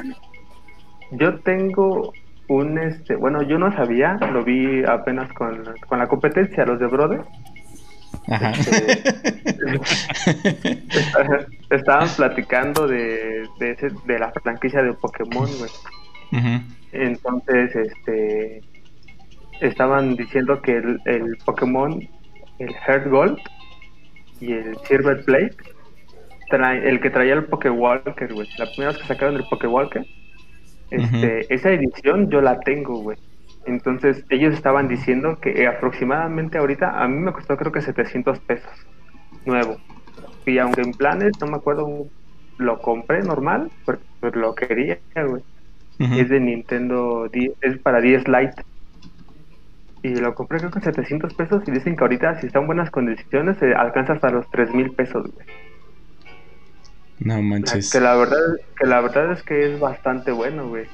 Yo 1.13 1.41
tengo 1.41 2.13
un, 2.49 2.79
este, 2.79 3.17
bueno, 3.17 3.43
yo 3.43 3.59
no 3.59 3.73
sabía, 3.75 4.15
lo 4.33 4.45
vi 4.45 4.85
apenas 4.85 5.33
con, 5.33 5.65
con 5.89 5.99
la 5.99 6.07
competencia, 6.09 6.65
los 6.65 6.79
de 6.79 6.87
Brothers. 6.87 7.27
Ajá. 8.29 8.53
Estaban 11.71 12.09
platicando 12.17 12.87
de, 12.87 13.47
de, 13.59 13.71
ese- 13.73 13.91
de 14.07 14.19
la 14.19 14.33
franquicia 14.43 14.83
de 14.83 14.93
Pokémon, 14.95 15.49
güey. 15.59 15.71
Entonces, 16.93 17.75
este, 17.77 18.61
estaban 19.61 20.17
diciendo 20.17 20.61
que 20.63 20.77
el, 20.77 21.01
el 21.07 21.37
Pokémon, 21.45 22.01
el 22.59 22.75
Heart 22.87 23.09
Gold 23.09 23.39
y 24.41 24.53
el 24.53 24.77
Silver 24.89 25.25
Plate, 25.25 25.57
trae- 26.51 26.83
el 26.89 27.01
que 27.01 27.11
traía 27.11 27.35
el 27.35 27.45
Pokewalker, 27.45 28.33
güey, 28.33 28.49
la 28.59 28.67
primera 28.67 28.93
vez 28.93 29.01
que 29.03 29.09
sacaron 29.09 29.37
el 29.37 29.45
Pokewalker, 29.49 30.05
este, 30.91 31.55
esa 31.55 31.71
edición 31.71 32.31
yo 32.31 32.41
la 32.41 32.59
tengo, 32.61 32.97
güey. 33.03 33.17
Entonces, 33.67 34.25
ellos 34.31 34.55
estaban 34.55 34.89
diciendo 34.89 35.39
que 35.41 35.67
aproximadamente 35.67 36.59
ahorita, 36.59 37.03
a 37.03 37.09
mí 37.09 37.19
me 37.19 37.33
costó 37.33 37.57
creo 37.57 37.73
que 37.73 37.83
700 37.83 38.39
pesos, 38.41 38.87
nuevo. 39.45 39.77
Y 40.47 40.59
aunque 40.59 40.81
en 40.81 40.93
planes, 40.93 41.33
no 41.41 41.47
me 41.47 41.57
acuerdo, 41.57 42.07
lo 42.59 42.79
compré 42.81 43.23
normal, 43.23 43.71
porque 43.85 44.05
pues, 44.21 44.35
lo 44.35 44.55
quería, 44.55 44.99
güey 45.15 45.43
es 46.01 46.29
de 46.29 46.41
Nintendo 46.41 47.29
10, 47.31 47.53
es 47.61 47.79
para 47.79 48.01
10 48.01 48.27
Lite. 48.27 48.65
Y 50.03 50.15
lo 50.15 50.35
compré 50.35 50.59
creo 50.59 50.71
que 50.71 50.81
700 50.81 51.35
pesos 51.35 51.63
y 51.67 51.71
dicen 51.73 51.95
que 51.95 52.03
ahorita 52.03 52.41
si 52.41 52.47
está 52.47 52.59
en 52.59 52.67
buenas 52.67 52.91
condiciones 52.91 53.59
se 53.59 53.75
alcanza 53.75 54.15
hasta 54.15 54.31
los 54.31 54.51
3 54.51 54.73
mil 54.73 54.91
pesos, 54.93 55.31
güey. 55.31 55.47
No 57.19 57.43
manches. 57.43 57.93
Que 57.93 58.01
la 58.01 58.17
verdad 58.17 58.39
que 58.79 58.87
la 58.87 59.03
verdad 59.03 59.33
es 59.33 59.43
que 59.43 59.75
es 59.75 59.79
bastante 59.79 60.33
bueno, 60.33 60.69
güey. 60.69 60.87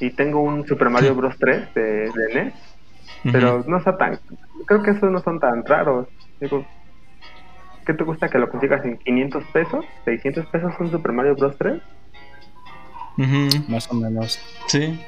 Y 0.00 0.10
tengo 0.10 0.40
un 0.40 0.66
Super 0.66 0.90
Mario 0.90 1.14
Bros 1.14 1.36
3 1.38 1.72
de, 1.74 2.10
de 2.10 2.34
NES, 2.34 2.54
pero 3.32 3.64
no 3.66 3.78
está 3.78 3.96
tan 3.96 4.18
creo 4.66 4.82
que 4.82 4.90
esos 4.92 5.10
no 5.10 5.20
son 5.20 5.40
tan 5.40 5.64
raros. 5.64 6.08
Digo, 6.40 6.66
¿qué 7.86 7.94
te 7.94 8.04
gusta 8.04 8.28
que 8.28 8.38
lo 8.38 8.48
consigas 8.48 8.84
en 8.84 8.98
500 8.98 9.44
pesos? 9.52 9.84
¿600 10.04 10.46
pesos 10.46 10.72
un 10.80 10.90
Super 10.90 11.12
Mario 11.12 11.36
Bros 11.36 11.56
3? 11.58 11.80
Ujú. 13.18 13.70
Más 13.70 13.90
o 13.90 13.94
menos. 13.94 14.40
Sí. 14.66 15.00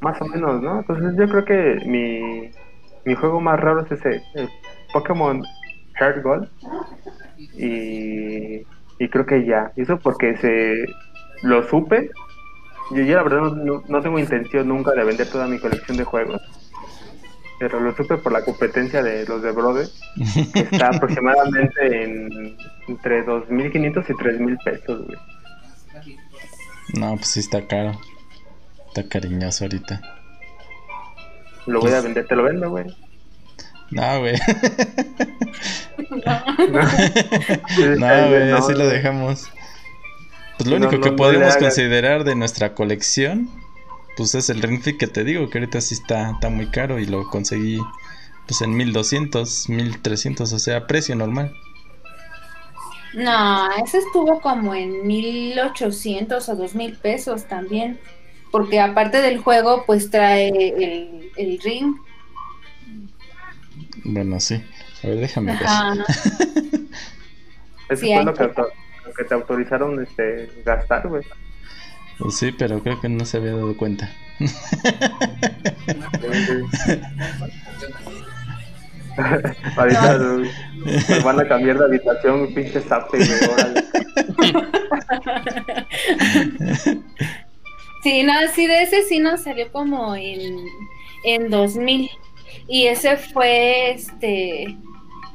Más 0.00 0.20
o 0.20 0.26
menos, 0.26 0.62
¿no? 0.62 0.78
Entonces 0.80 1.14
yo 1.16 1.28
creo 1.28 1.44
que 1.44 1.86
mi, 1.86 2.50
mi 3.04 3.14
juego 3.14 3.40
más 3.40 3.60
raro 3.60 3.82
es 3.82 3.92
ese, 3.92 4.22
el 4.34 4.48
Pokémon 4.92 5.42
Heart 5.94 6.22
Gold. 6.22 6.48
Y, 7.36 8.62
y 8.98 9.08
creo 9.10 9.26
que 9.26 9.44
ya. 9.44 9.72
Y 9.76 9.82
eso 9.82 9.98
porque 9.98 10.36
se 10.38 10.86
lo 11.42 11.62
supe. 11.68 12.10
Yo, 12.94 13.02
yo 13.02 13.16
la 13.16 13.22
verdad 13.22 13.40
no, 13.52 13.82
no- 13.86 14.00
tengo 14.02 14.18
intención 14.18 14.68
nunca 14.68 14.92
de 14.92 15.04
vender 15.04 15.28
toda 15.30 15.46
mi 15.46 15.58
colección 15.58 15.96
de 15.96 16.04
juegos. 16.04 16.40
Pero 17.58 17.78
lo 17.80 17.94
supe 17.94 18.16
por 18.16 18.32
la 18.32 18.44
competencia 18.44 19.02
de 19.02 19.24
los 19.26 19.40
de 19.42 19.52
Brother. 19.52 19.86
que 20.52 20.60
Está 20.60 20.88
aproximadamente 20.94 22.02
en 22.04 22.56
entre 22.88 23.24
2.500 23.24 24.04
y 24.08 24.12
3.000 24.14 24.58
pesos, 24.64 25.06
güey. 25.06 25.18
No, 26.94 27.14
pues 27.16 27.28
sí 27.28 27.40
está 27.40 27.66
caro. 27.66 27.92
Está 28.88 29.08
cariñoso 29.08 29.64
ahorita. 29.64 30.00
Lo 31.66 31.80
voy 31.80 31.92
a 31.92 32.00
vender, 32.00 32.26
te 32.26 32.34
lo 32.34 32.42
vendo, 32.42 32.68
güey. 32.68 32.84
No, 33.90 34.18
güey. 34.20 34.34
No, 36.10 36.18
no, 37.98 38.28
güey, 38.28 38.50
no, 38.50 38.56
así 38.56 38.72
lo 38.72 38.86
dejamos. 38.88 39.48
Pues 40.62 40.70
lo 40.70 40.76
único 40.76 40.92
no, 40.92 41.00
que 41.00 41.10
no 41.10 41.16
podemos 41.16 41.56
considerar 41.56 42.24
de 42.24 42.34
nuestra 42.34 42.74
colección, 42.74 43.50
pues 44.16 44.34
es 44.34 44.48
el 44.50 44.62
Ring 44.62 44.80
Fit 44.82 44.98
que 44.98 45.06
te 45.08 45.24
digo, 45.24 45.50
que 45.50 45.58
ahorita 45.58 45.80
sí 45.80 45.94
está, 45.94 46.30
está 46.32 46.50
muy 46.50 46.70
caro 46.70 46.98
y 47.00 47.06
lo 47.06 47.28
conseguí 47.28 47.78
pues 48.46 48.60
en 48.62 48.76
1200, 48.76 49.68
1300, 49.68 50.52
o 50.52 50.58
sea, 50.58 50.86
precio 50.86 51.16
normal. 51.16 51.52
No, 53.14 53.68
ese 53.84 53.98
estuvo 53.98 54.40
como 54.40 54.74
en 54.74 55.06
1800 55.06 56.48
o 56.48 56.56
2000 56.56 56.96
pesos 56.96 57.44
también. 57.46 58.00
Porque 58.50 58.80
aparte 58.80 59.22
del 59.22 59.38
juego, 59.38 59.84
pues 59.86 60.10
trae 60.10 60.48
el, 60.48 61.30
el 61.36 61.58
ring. 61.60 61.96
Bueno, 64.04 64.40
sí. 64.40 64.62
A 65.02 65.06
ver, 65.06 65.18
déjame 65.20 65.52
ver. 65.52 65.62
Ajá. 65.62 65.94
Eso 67.88 68.06
Sí, 68.06 68.12
fue 68.12 68.24
lo 68.24 68.32
que, 68.32 68.38
que- 68.38 68.44
auto- 68.44 68.68
lo 69.12 69.14
que 69.14 69.24
te 69.24 69.34
autorizaron 69.34 70.02
este, 70.02 70.48
gastar, 70.64 71.06
güey. 71.08 71.22
Pues 72.18 72.36
sí, 72.36 72.52
pero 72.52 72.82
creo 72.82 72.98
que 73.00 73.08
no 73.08 73.24
se 73.24 73.38
había 73.38 73.52
dado 73.52 73.76
cuenta. 73.76 74.10
Ahorita 79.76 80.16
güey, 80.16 80.50
nos 81.08 81.22
van 81.22 81.40
a 81.40 81.46
cambiar 81.46 81.78
de 81.78 81.84
habitación, 81.84 82.54
pinche 82.54 82.82
órale. 82.88 83.84
Sí, 88.02 88.22
no, 88.22 88.32
sí, 88.54 88.66
de 88.66 88.82
ese 88.82 89.02
sí 89.02 89.18
nos 89.18 89.42
salió 89.42 89.70
como 89.70 90.16
en, 90.16 90.56
en 91.24 91.50
2000. 91.50 92.10
Y 92.68 92.86
ese 92.86 93.16
fue 93.16 93.92
este 93.92 94.76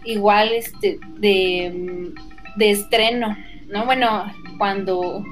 igual 0.03 0.53
este 0.53 0.99
de, 1.17 2.13
de 2.55 2.71
estreno, 2.71 3.37
¿no? 3.67 3.85
Bueno, 3.85 4.31
cuando 4.57 5.23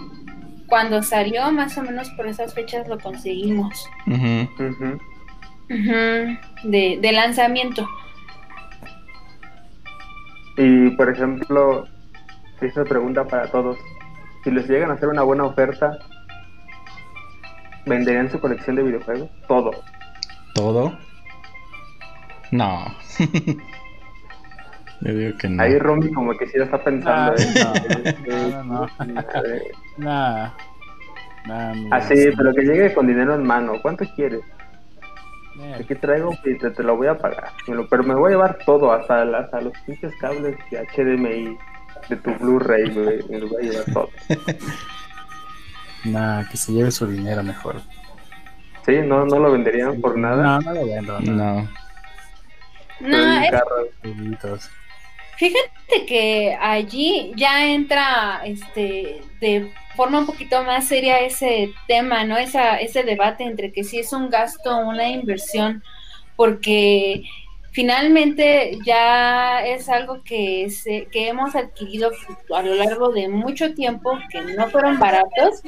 cuando 0.68 1.04
salió 1.04 1.52
más 1.52 1.78
o 1.78 1.84
menos 1.84 2.10
por 2.12 2.28
esas 2.28 2.54
fechas 2.54 2.88
lo 2.88 2.98
conseguimos. 3.00 3.88
De, 6.64 7.00
de 7.02 7.12
lanzamiento. 7.12 7.88
Y 10.58 10.90
por 10.92 11.10
ejemplo, 11.10 11.86
esta 12.62 12.84
pregunta 12.84 13.26
para 13.26 13.50
todos. 13.52 13.78
Si 14.44 14.52
les 14.52 14.68
llegan 14.70 14.92
a 14.92 14.94
hacer 14.94 15.10
una 15.10 15.24
buena 15.24 15.46
oferta, 15.46 15.98
¿venderían 17.86 18.32
su 18.32 18.40
colección 18.40 18.76
de 18.76 18.84
videojuegos? 18.84 19.30
Todo. 19.48 19.72
¿Todo? 20.54 20.98
No. 22.52 22.86
Yo 25.06 25.14
digo 25.14 25.38
que 25.38 25.48
no. 25.48 25.62
Ahí 25.62 25.78
Romy 25.78 26.12
como 26.12 26.36
que 26.36 26.48
sí 26.48 26.58
lo 26.58 26.64
está 26.64 26.84
pensando. 26.84 27.36
No, 28.64 28.88
no, 29.98 30.56
no. 31.48 31.96
Así, 31.96 32.16
pero 32.36 32.54
que 32.56 32.64
llegue 32.64 32.92
con 32.94 33.06
dinero 33.06 33.36
en 33.36 33.44
mano. 33.44 33.74
¿Cuánto 33.84 34.04
quieres? 34.16 34.42
Aquí 35.80 35.96
traigo 35.96 36.34
y 36.44 36.58
te, 36.58 36.84
lo 36.84 36.98
voy 36.98 37.08
a 37.08 37.18
pagar. 37.18 37.52
Pero 37.66 38.04
me 38.04 38.16
voy 38.16 38.30
a 38.30 38.36
llevar 38.36 38.58
todo, 38.66 38.92
hasta, 38.92 39.22
hasta 39.38 39.62
los 39.62 39.74
pinches 39.86 40.12
cables 40.20 40.58
de 40.72 40.88
HDMI 40.96 41.58
de 42.10 42.16
tu 42.18 42.34
Blu-ray, 42.36 42.92
Me 43.30 43.40
lo 43.40 43.48
voy 43.48 43.68
a 43.68 43.72
llevar 43.72 43.86
todo. 43.94 44.10
nah, 46.06 46.44
que 46.50 46.58
se 46.58 46.74
lleve 46.74 46.92
su 46.92 47.08
dinero 47.08 47.44
mejor. 47.44 47.76
Sí, 48.86 48.98
no, 49.06 49.26
no 49.26 49.40
lo 49.40 49.52
venderían 49.52 50.02
por 50.02 50.18
nada. 50.18 50.60
No, 50.60 50.62
no 50.62 50.74
lo 50.74 50.86
vendo. 50.88 51.20
No. 51.22 51.68
No, 53.02 53.42
es... 53.42 54.72
Fíjate 55.38 56.06
que 56.08 56.58
allí 56.60 57.34
ya 57.36 57.68
entra 57.68 58.42
este 58.46 59.22
de 59.42 59.72
forma 59.96 60.20
un 60.20 60.26
poquito 60.26 60.64
más 60.64 60.88
seria 60.88 61.20
ese 61.20 61.74
tema, 61.88 62.24
¿no? 62.24 62.38
Esa, 62.38 62.78
ese 62.78 63.04
debate 63.04 63.44
entre 63.44 63.72
que 63.72 63.84
si 63.84 64.00
es 64.00 64.14
un 64.14 64.30
gasto 64.30 64.76
o 64.76 64.90
una 64.90 65.08
inversión, 65.08 65.84
porque 66.36 67.24
finalmente 67.72 68.78
ya 68.86 69.66
es 69.66 69.90
algo 69.90 70.24
que, 70.24 70.70
se, 70.70 71.08
que 71.12 71.28
hemos 71.28 71.56
adquirido 71.56 72.12
a 72.54 72.62
lo 72.62 72.76
largo 72.76 73.12
de 73.12 73.28
mucho 73.28 73.74
tiempo, 73.74 74.18
que 74.30 74.42
no 74.42 74.70
fueron 74.70 75.00
baratos 75.00 75.62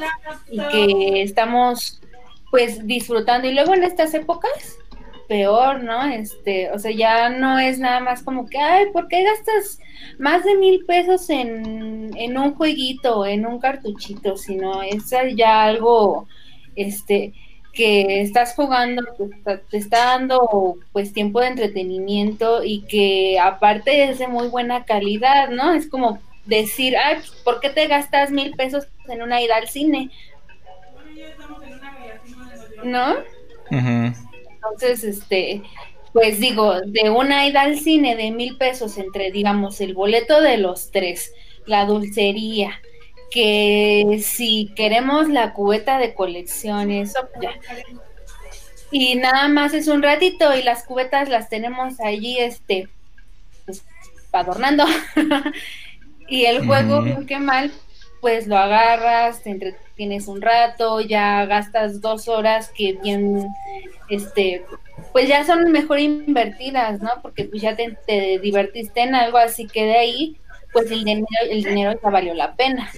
y 0.50 0.60
que 0.60 1.22
estamos 1.22 2.02
pues 2.52 2.86
disfrutando. 2.88 3.48
Y 3.48 3.54
luego 3.54 3.74
en 3.74 3.84
estas 3.84 4.14
épocas, 4.14 4.78
peor, 5.28 5.84
¿no? 5.84 6.06
Este, 6.06 6.72
o 6.72 6.80
sea, 6.80 6.92
ya 6.92 7.30
no 7.30 7.60
es 7.60 7.80
nada 7.80 8.00
más 8.00 8.24
como 8.24 8.48
que, 8.48 8.58
ay, 8.58 8.86
¿por 8.94 9.08
qué 9.08 9.24
gastas 9.24 9.80
más 10.20 10.44
de 10.44 10.56
mil 10.56 10.86
pesos 10.86 11.30
en, 11.30 12.12
en 12.16 12.38
un 12.38 12.56
jueguito, 12.56 13.26
en 13.26 13.46
un 13.46 13.60
cartuchito? 13.60 14.38
Sino 14.38 14.82
es 14.84 15.10
ya 15.36 15.64
algo, 15.64 16.28
este, 16.76 17.34
que 17.78 18.22
estás 18.22 18.56
jugando, 18.56 19.04
te 19.70 19.78
está, 19.78 20.06
dando 20.06 20.78
pues 20.92 21.14
tiempo 21.14 21.42
de 21.42 21.50
entretenimiento 21.50 22.64
y 22.64 22.82
que 22.82 23.38
aparte 23.40 24.10
es 24.10 24.18
de 24.18 24.28
muy 24.28 24.48
buena 24.48 24.84
calidad, 24.84 25.50
¿no? 25.50 25.74
Es 25.74 25.88
como 25.88 26.20
decir, 26.46 26.98
ay, 26.98 27.18
¿por 27.44 27.60
qué 27.60 27.70
te 27.70 27.86
gastas 27.86 28.32
mil 28.32 28.56
pesos 28.56 28.88
en 29.08 29.22
una 29.22 29.42
ida 29.42 29.58
al 29.58 29.68
cine? 29.68 30.10
¿No? 32.84 33.18
Entonces, 34.72 35.04
este, 35.04 35.62
pues 36.14 36.40
digo, 36.40 36.82
de 36.82 37.10
una 37.10 37.48
ida 37.48 37.62
al 37.62 37.80
cine 37.80 38.16
de 38.16 38.32
mil 38.32 38.58
pesos 38.58 38.98
entre, 38.98 39.32
digamos, 39.32 39.82
el 39.82 39.94
boleto 39.94 40.42
de 40.42 40.58
los 40.58 40.92
tres, 40.92 41.34
la 41.66 41.86
dulcería, 41.86 42.82
que 43.32 44.20
si 44.24 44.72
queremos 44.76 45.30
la 45.30 45.54
cubeta 45.54 45.98
de 45.98 46.14
colección, 46.14 46.92
eso 46.92 47.20
ya. 47.42 47.52
Y 48.90 49.16
nada 49.16 49.48
más 49.50 49.74
es 49.74 49.88
un 49.88 50.02
ratito 50.02 50.56
y 50.56 50.64
las 50.64 50.84
cubetas 50.86 51.28
las 51.30 51.50
tenemos 51.50 52.00
allí, 52.00 52.38
este, 52.40 52.88
pues, 53.66 53.84
adornando. 54.32 54.86
y 56.30 56.46
el 56.46 56.66
juego, 56.66 57.04
qué 57.28 57.40
mal, 57.40 57.72
pues 58.22 58.48
lo 58.48 58.58
agarras, 58.58 59.44
te 59.44 59.50
entretienes 59.50 59.87
un 60.00 60.42
rato, 60.42 61.02
ya 61.02 61.46
gastas 61.46 62.02
dos 62.02 62.28
horas 62.28 62.72
que 62.76 62.98
bien, 63.02 63.48
este, 64.10 64.64
pues 65.12 65.28
ya 65.28 65.44
son 65.44 65.72
mejor 65.72 66.00
invertidas, 66.00 67.02
¿no? 67.02 67.10
Porque 67.22 67.46
pues 67.46 67.62
ya 67.62 67.76
te, 67.76 68.40
divertiste 68.40 69.02
en 69.02 69.16
algo, 69.16 69.38
así 69.38 69.68
que 69.68 69.86
de 69.86 69.98
ahí, 69.98 70.38
pues 70.72 70.92
el 70.92 71.04
dinero, 71.04 71.26
el 71.50 71.64
dinero 71.64 72.00
ya 72.02 72.10
valió 72.10 72.34
la 72.34 72.56
pena. 72.56 72.90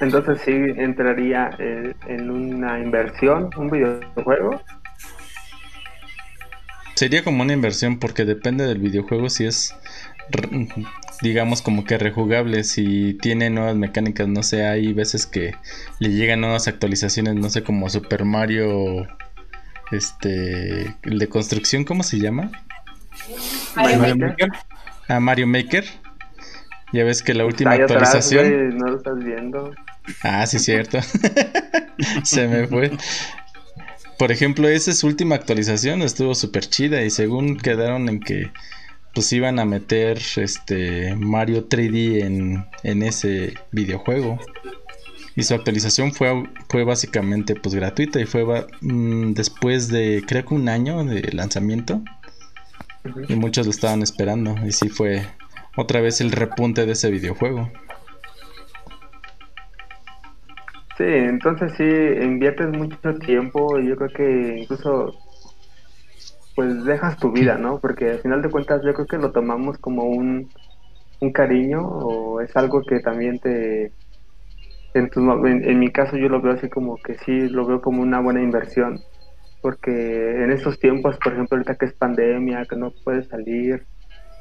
Entonces 0.00 0.40
sí 0.44 0.52
entraría 0.52 1.50
eh, 1.58 1.94
en 2.06 2.30
una 2.30 2.78
inversión, 2.78 3.50
un 3.56 3.70
videojuego. 3.70 4.60
Sería 6.94 7.24
como 7.24 7.42
una 7.42 7.52
inversión 7.52 7.98
porque 7.98 8.24
depende 8.24 8.66
del 8.66 8.78
videojuego 8.78 9.28
si 9.28 9.46
es 9.46 9.74
digamos 11.20 11.62
como 11.62 11.84
que 11.84 11.98
rejugable. 11.98 12.64
Si 12.64 13.14
tiene 13.14 13.50
nuevas 13.50 13.76
mecánicas 13.76 14.28
no 14.28 14.42
sé 14.42 14.66
hay 14.66 14.92
veces 14.92 15.26
que 15.26 15.54
le 15.98 16.10
llegan 16.10 16.40
nuevas 16.40 16.68
actualizaciones 16.68 17.34
no 17.34 17.50
sé 17.50 17.62
como 17.62 17.88
Super 17.88 18.24
Mario 18.24 19.06
este 19.90 20.94
el 21.02 21.18
de 21.18 21.28
construcción 21.28 21.84
cómo 21.84 22.02
se 22.02 22.18
llama 22.18 22.50
Mario, 23.76 24.16
Maker. 24.16 24.48
Ah 25.08 25.20
Mario 25.20 25.46
Maker. 25.46 25.84
Ya 26.92 27.04
ves 27.04 27.22
que 27.22 27.34
la 27.34 27.46
última 27.46 27.72
actualización 27.72 28.76
no 28.76 28.88
lo 28.88 28.96
estás 28.98 29.18
viendo. 29.18 29.74
Ah 30.22 30.46
sí 30.46 30.58
cierto. 30.58 30.98
Se 32.24 32.48
me 32.48 32.66
fue. 32.66 32.90
Por 34.18 34.30
ejemplo, 34.30 34.68
esa 34.68 34.90
es 34.90 35.02
última 35.04 35.34
actualización 35.34 36.02
estuvo 36.02 36.34
súper 36.34 36.66
chida 36.66 37.02
y 37.02 37.10
según 37.10 37.56
quedaron 37.56 38.08
en 38.08 38.20
que 38.20 38.52
pues 39.14 39.32
iban 39.32 39.58
a 39.58 39.64
meter 39.64 40.18
este 40.36 41.14
Mario 41.14 41.68
3D 41.68 42.24
en, 42.24 42.66
en 42.82 43.02
ese 43.02 43.54
videojuego. 43.70 44.38
Y 45.34 45.42
su 45.44 45.54
actualización 45.54 46.12
fue, 46.12 46.44
fue 46.68 46.84
básicamente 46.84 47.54
pues 47.54 47.74
gratuita 47.74 48.20
y 48.20 48.26
fue 48.26 48.44
mm, 48.80 49.32
después 49.32 49.88
de 49.88 50.22
creo 50.26 50.44
que 50.44 50.54
un 50.54 50.68
año 50.68 51.04
de 51.04 51.22
lanzamiento. 51.32 52.02
Y 53.28 53.34
muchos 53.34 53.66
lo 53.66 53.70
estaban 53.70 54.02
esperando. 54.02 54.54
Y 54.64 54.72
sí 54.72 54.88
fue 54.88 55.26
otra 55.76 56.00
vez 56.00 56.20
el 56.20 56.32
repunte 56.32 56.86
de 56.86 56.92
ese 56.92 57.10
videojuego. 57.10 57.70
Sí, 60.98 61.04
entonces 61.04 61.72
sí, 61.76 61.84
inviertes 62.22 62.68
mucho 62.68 63.14
tiempo 63.18 63.78
y 63.78 63.88
yo 63.88 63.96
creo 63.96 64.10
que 64.10 64.58
incluso 64.60 65.18
pues 66.54 66.84
dejas 66.84 67.16
tu 67.18 67.32
vida, 67.32 67.56
¿no? 67.56 67.78
Porque 67.78 68.10
al 68.10 68.18
final 68.18 68.42
de 68.42 68.50
cuentas 68.50 68.82
yo 68.84 68.92
creo 68.94 69.06
que 69.06 69.18
lo 69.18 69.32
tomamos 69.32 69.78
como 69.78 70.04
un, 70.04 70.48
un 71.20 71.32
cariño 71.32 71.80
o 71.86 72.40
es 72.40 72.54
algo 72.56 72.82
que 72.82 73.00
también 73.00 73.38
te... 73.38 73.92
En, 74.94 75.10
en, 75.14 75.78
mi 75.78 75.90
caso 75.90 76.18
yo 76.18 76.28
lo 76.28 76.42
veo 76.42 76.52
así 76.52 76.68
como 76.68 76.96
que 76.98 77.16
sí, 77.18 77.48
lo 77.48 77.64
veo 77.64 77.80
como 77.80 78.02
una 78.02 78.20
buena 78.20 78.42
inversión, 78.42 79.00
porque 79.62 80.44
en 80.44 80.50
estos 80.50 80.78
tiempos, 80.78 81.16
por 81.16 81.32
ejemplo, 81.32 81.56
ahorita 81.56 81.76
que 81.76 81.86
es 81.86 81.94
pandemia, 81.94 82.66
que 82.66 82.76
no 82.76 82.92
puedes 83.02 83.26
salir, 83.28 83.86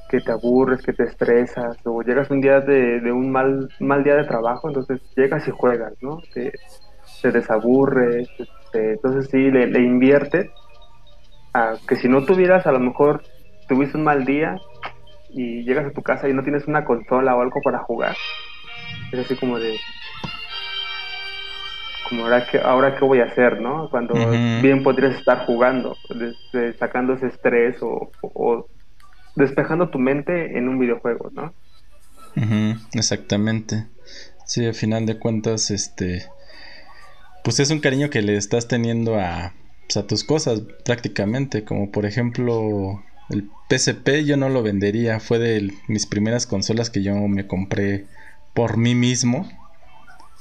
que 0.10 0.20
te 0.20 0.30
aburres, 0.30 0.82
que 0.82 0.92
te 0.92 1.04
estresas, 1.04 1.78
o 1.86 2.02
llegas 2.02 2.30
un 2.32 2.42
día 2.42 2.60
de, 2.60 3.00
de 3.00 3.12
un 3.14 3.32
mal, 3.32 3.70
mal 3.80 4.04
día 4.04 4.16
de 4.16 4.26
trabajo, 4.26 4.68
entonces 4.68 5.00
llegas 5.16 5.48
y 5.48 5.52
juegas, 5.52 5.94
¿no? 6.02 6.20
Te, 6.34 6.52
te 7.22 7.32
desaburres, 7.32 8.28
este, 8.38 8.94
entonces 8.94 9.30
sí, 9.32 9.52
le, 9.52 9.68
le 9.68 9.80
inviertes 9.80 10.50
que 11.88 11.96
si 11.98 12.08
no 12.08 12.24
tuvieras, 12.26 12.66
a 12.66 12.72
lo 12.72 12.80
mejor 12.80 13.24
tuviste 13.68 13.98
un 13.98 14.04
mal 14.04 14.26
día 14.26 14.56
y 15.30 15.64
llegas 15.64 15.86
a 15.86 15.92
tu 15.92 16.02
casa 16.02 16.28
y 16.28 16.34
no 16.34 16.44
tienes 16.44 16.68
una 16.68 16.86
consola 16.86 17.36
o 17.36 17.42
algo 17.42 17.62
para 17.62 17.80
jugar. 17.80 18.16
Es 19.12 19.20
así 19.20 19.36
como 19.36 19.60
de, 19.60 19.78
como 22.10 22.24
ahora 22.24 22.46
que 22.46 22.60
ahora 22.60 22.96
qué 22.98 23.06
voy 23.06 23.20
a 23.20 23.26
hacer, 23.26 23.62
¿no? 23.62 23.90
Cuando 23.90 24.14
bien 24.62 24.84
podrías 24.84 25.16
estar 25.16 25.46
jugando, 25.46 25.96
sacando 26.80 27.14
ese 27.14 27.28
estrés 27.28 27.78
o, 27.82 28.68
despejando 29.36 29.90
tu 29.90 30.00
mente 30.00 30.58
en 30.58 30.68
un 30.68 30.80
videojuego, 30.80 31.30
¿no? 31.34 31.54
exactamente. 32.94 33.86
Sí, 34.46 34.66
al 34.66 34.74
final 34.74 35.06
de 35.06 35.18
cuentas, 35.18 35.72
este, 35.72 36.26
pues 37.44 37.60
es 37.60 37.72
un 37.72 37.80
cariño 37.80 38.10
que 38.10 38.22
le 38.22 38.36
estás 38.36 38.68
teniendo 38.68 39.18
a, 39.18 39.54
a 39.98 40.08
tus 40.08 40.24
cosas 40.24 40.62
prácticamente, 40.86 41.64
como 41.64 41.92
por 41.92 42.06
ejemplo 42.06 43.04
el 43.30 43.50
PSP 43.70 44.26
yo 44.26 44.38
no 44.38 44.50
lo 44.50 44.64
vendería, 44.64 45.20
fue 45.20 45.40
de 45.40 45.74
mis 45.88 46.06
primeras 46.06 46.48
consolas 46.48 46.90
que 46.90 47.02
yo 47.02 47.16
me 47.16 47.48
compré 47.48 48.06
por 48.54 48.78
mí 48.78 48.96
mismo 48.96 49.50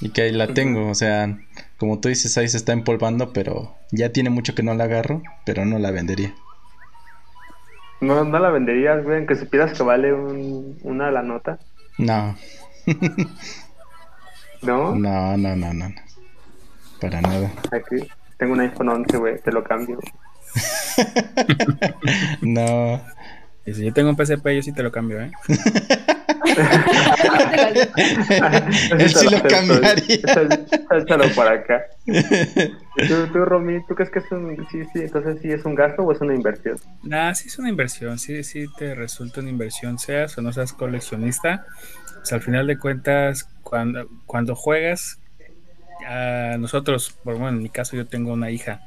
y 0.00 0.10
que 0.10 0.22
ahí 0.22 0.32
la 0.32 0.54
tengo, 0.54 0.88
o 0.88 0.94
sea, 0.94 1.38
como 1.78 2.00
tú 2.00 2.08
dices, 2.08 2.36
ahí 2.38 2.48
se 2.48 2.56
está 2.56 2.72
empolvando, 2.72 3.32
pero 3.32 3.76
ya 3.92 4.12
tiene 4.12 4.30
mucho 4.30 4.54
que 4.54 4.62
no 4.62 4.74
la 4.74 4.84
agarro, 4.84 5.22
pero 5.44 5.64
no 5.64 5.78
la 5.78 5.90
vendería. 5.90 6.34
No, 8.00 8.24
no 8.24 8.38
la 8.38 8.50
venderías, 8.50 9.04
güey, 9.04 9.18
aunque 9.18 9.36
supieras 9.36 9.76
que 9.76 9.82
vale 9.82 10.14
un, 10.14 10.78
una 10.82 11.10
la 11.10 11.22
nota. 11.22 11.58
No. 11.98 12.36
¿No? 14.62 14.94
No, 14.94 15.38
no, 15.38 15.56
no, 15.56 15.72
no. 15.72 15.94
Para 17.00 17.22
nada. 17.22 17.50
Aquí 17.72 18.06
tengo 18.40 18.54
un 18.54 18.60
iPhone 18.60 18.88
11, 18.88 19.16
güey, 19.18 19.38
te 19.38 19.52
lo 19.52 19.62
cambio. 19.62 20.00
no. 22.40 23.00
Y 23.66 23.74
si 23.74 23.84
yo 23.84 23.92
tengo 23.92 24.08
un 24.08 24.16
PSP, 24.16 24.48
yo 24.56 24.62
sí 24.62 24.72
te 24.72 24.82
lo 24.82 24.90
cambio, 24.90 25.20
¿eh? 25.20 25.30
Él 28.98 29.10
sí 29.10 29.28
lo 29.28 29.42
cambiaría. 29.42 30.18
Échalo 30.90 31.28
para 31.36 31.52
acá. 31.52 31.84
¿Tú, 32.06 33.26
tú, 33.30 33.44
Romy, 33.44 33.84
¿tú 33.86 33.94
crees 33.94 34.10
que 34.10 34.20
es 34.20 34.32
un, 34.32 34.56
sí, 34.70 34.84
sí, 34.92 35.00
entonces 35.00 35.38
sí 35.42 35.52
es 35.52 35.66
un 35.66 35.74
gasto 35.74 36.02
o 36.02 36.10
es 36.10 36.20
una 36.22 36.34
inversión? 36.34 36.78
Nah, 37.02 37.34
sí 37.34 37.48
es 37.48 37.58
una 37.58 37.68
inversión, 37.68 38.18
sí, 38.18 38.42
sí 38.42 38.64
te 38.78 38.94
resulta 38.94 39.40
una 39.40 39.50
inversión, 39.50 39.98
seas 39.98 40.38
o 40.38 40.42
no 40.42 40.50
seas 40.54 40.72
coleccionista. 40.72 41.66
Pues 42.14 42.32
al 42.32 42.40
final 42.40 42.66
de 42.66 42.78
cuentas, 42.78 43.46
cuando, 43.62 44.08
cuando 44.24 44.56
juegas, 44.56 45.19
a 46.06 46.56
nosotros, 46.58 47.18
por 47.24 47.36
bueno, 47.38 47.56
en 47.56 47.62
mi 47.62 47.68
caso 47.68 47.96
yo 47.96 48.06
tengo 48.06 48.32
una 48.32 48.50
hija, 48.50 48.82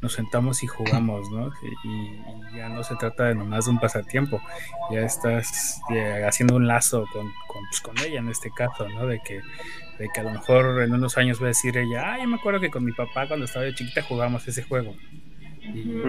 nos 0.00 0.12
sentamos 0.14 0.62
y 0.62 0.66
jugamos, 0.66 1.30
¿no? 1.30 1.50
Y, 1.84 2.56
ya 2.56 2.68
no 2.68 2.82
se 2.82 2.96
trata 2.96 3.24
de 3.24 3.34
nomás 3.34 3.66
de 3.66 3.72
un 3.72 3.78
pasatiempo, 3.78 4.40
ya 4.90 5.00
estás 5.00 5.80
haciendo 6.26 6.56
un 6.56 6.66
lazo 6.66 7.06
con, 7.12 7.30
pues, 7.68 7.80
con, 7.80 7.98
ella 7.98 8.20
en 8.20 8.28
este 8.28 8.50
caso, 8.50 8.88
¿no? 8.88 9.06
De 9.06 9.20
que, 9.20 9.40
de 9.98 10.08
que 10.12 10.20
a 10.20 10.24
lo 10.24 10.30
mejor 10.30 10.82
en 10.82 10.92
unos 10.92 11.18
años 11.18 11.40
va 11.40 11.46
a 11.46 11.48
decir 11.48 11.76
ella, 11.76 12.14
ay, 12.14 12.22
yo 12.22 12.28
me 12.28 12.36
acuerdo 12.36 12.60
que 12.60 12.70
con 12.70 12.84
mi 12.84 12.92
papá 12.92 13.28
cuando 13.28 13.44
estaba 13.44 13.64
de 13.64 13.74
chiquita 13.74 14.02
jugamos 14.02 14.46
ese 14.48 14.62
juego. 14.62 14.94
Y, 15.62 16.02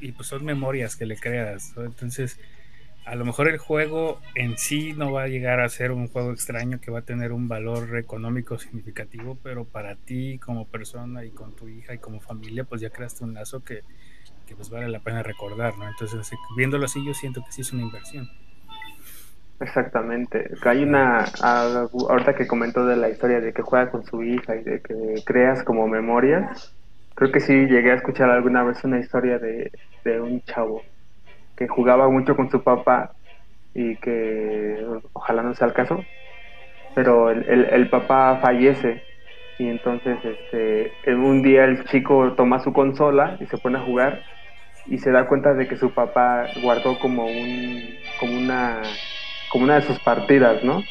y 0.00 0.12
pues 0.12 0.28
son 0.28 0.44
memorias 0.44 0.96
que 0.96 1.06
le 1.06 1.16
creas, 1.16 1.74
¿no? 1.76 1.84
Entonces 1.84 2.38
a 3.06 3.14
lo 3.14 3.24
mejor 3.24 3.48
el 3.48 3.58
juego 3.58 4.20
en 4.34 4.58
sí 4.58 4.92
no 4.92 5.12
va 5.12 5.22
a 5.22 5.28
llegar 5.28 5.60
a 5.60 5.68
ser 5.68 5.92
un 5.92 6.08
juego 6.08 6.32
extraño 6.32 6.80
que 6.80 6.90
va 6.90 6.98
a 6.98 7.02
tener 7.02 7.32
un 7.32 7.46
valor 7.46 7.96
económico 7.96 8.58
significativo, 8.58 9.38
pero 9.44 9.64
para 9.64 9.94
ti 9.94 10.40
como 10.40 10.66
persona 10.66 11.24
y 11.24 11.30
con 11.30 11.54
tu 11.54 11.68
hija 11.68 11.94
y 11.94 11.98
como 11.98 12.20
familia, 12.20 12.64
pues 12.64 12.80
ya 12.80 12.90
creaste 12.90 13.22
un 13.22 13.34
lazo 13.34 13.62
que, 13.62 13.82
pues 14.56 14.70
vale 14.70 14.88
la 14.88 14.98
pena 14.98 15.22
recordar, 15.22 15.78
¿no? 15.78 15.88
Entonces, 15.88 16.32
viéndolo 16.56 16.86
así, 16.86 17.04
yo 17.06 17.14
siento 17.14 17.44
que 17.44 17.52
sí 17.52 17.60
es 17.60 17.72
una 17.72 17.82
inversión. 17.82 18.28
Exactamente. 19.60 20.50
Hay 20.64 20.82
una, 20.82 21.26
ahorita 21.40 22.34
que 22.34 22.48
comentó 22.48 22.84
de 22.86 22.96
la 22.96 23.08
historia 23.08 23.40
de 23.40 23.52
que 23.52 23.62
juega 23.62 23.88
con 23.88 24.04
su 24.04 24.24
hija 24.24 24.56
y 24.56 24.64
de 24.64 24.80
que 24.80 25.22
creas 25.24 25.62
como 25.62 25.86
memorias, 25.86 26.74
creo 27.14 27.30
que 27.30 27.38
sí 27.38 27.52
llegué 27.52 27.92
a 27.92 27.94
escuchar 27.94 28.30
alguna 28.30 28.64
vez 28.64 28.82
una 28.82 28.98
historia 28.98 29.38
de, 29.38 29.70
de 30.04 30.20
un 30.20 30.42
chavo 30.42 30.82
que 31.56 31.68
jugaba 31.68 32.08
mucho 32.08 32.36
con 32.36 32.50
su 32.50 32.62
papá 32.62 33.12
y 33.74 33.96
que 33.96 34.84
ojalá 35.12 35.42
no 35.42 35.54
sea 35.54 35.68
el 35.68 35.74
caso, 35.74 36.04
pero 36.94 37.30
el, 37.30 37.44
el, 37.48 37.88
papá 37.90 38.38
fallece 38.40 39.02
y 39.58 39.68
entonces 39.68 40.16
este, 40.24 40.92
un 41.14 41.42
día 41.42 41.64
el 41.64 41.84
chico 41.84 42.34
toma 42.36 42.60
su 42.60 42.72
consola 42.72 43.36
y 43.40 43.46
se 43.46 43.58
pone 43.58 43.78
a 43.78 43.82
jugar 43.82 44.22
y 44.86 44.98
se 44.98 45.10
da 45.10 45.26
cuenta 45.26 45.52
de 45.54 45.66
que 45.66 45.76
su 45.76 45.92
papá 45.92 46.46
guardó 46.62 46.98
como 46.98 47.26
un 47.26 47.82
como 48.18 48.36
una 48.36 48.82
como 49.50 49.64
una 49.64 49.76
de 49.76 49.82
sus 49.82 49.98
partidas, 50.00 50.62
¿no? 50.64 50.82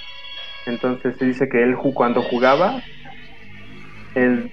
Entonces 0.68 1.16
se 1.18 1.26
dice 1.26 1.50
que 1.50 1.64
él 1.64 1.76
cuando 1.76 2.22
jugaba 2.22 2.82
él 4.16 4.52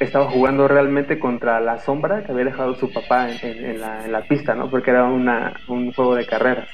estaba 0.00 0.30
jugando 0.30 0.68
realmente 0.68 1.18
contra 1.18 1.60
la 1.60 1.78
sombra 1.78 2.24
que 2.24 2.32
había 2.32 2.46
dejado 2.46 2.74
su 2.74 2.92
papá 2.92 3.28
en, 3.30 3.80
la, 3.80 4.22
pista, 4.28 4.54
¿no? 4.54 4.70
Porque 4.70 4.90
era 4.90 5.04
una, 5.04 5.54
un 5.68 5.92
juego 5.92 6.14
de 6.14 6.26
carreras. 6.26 6.68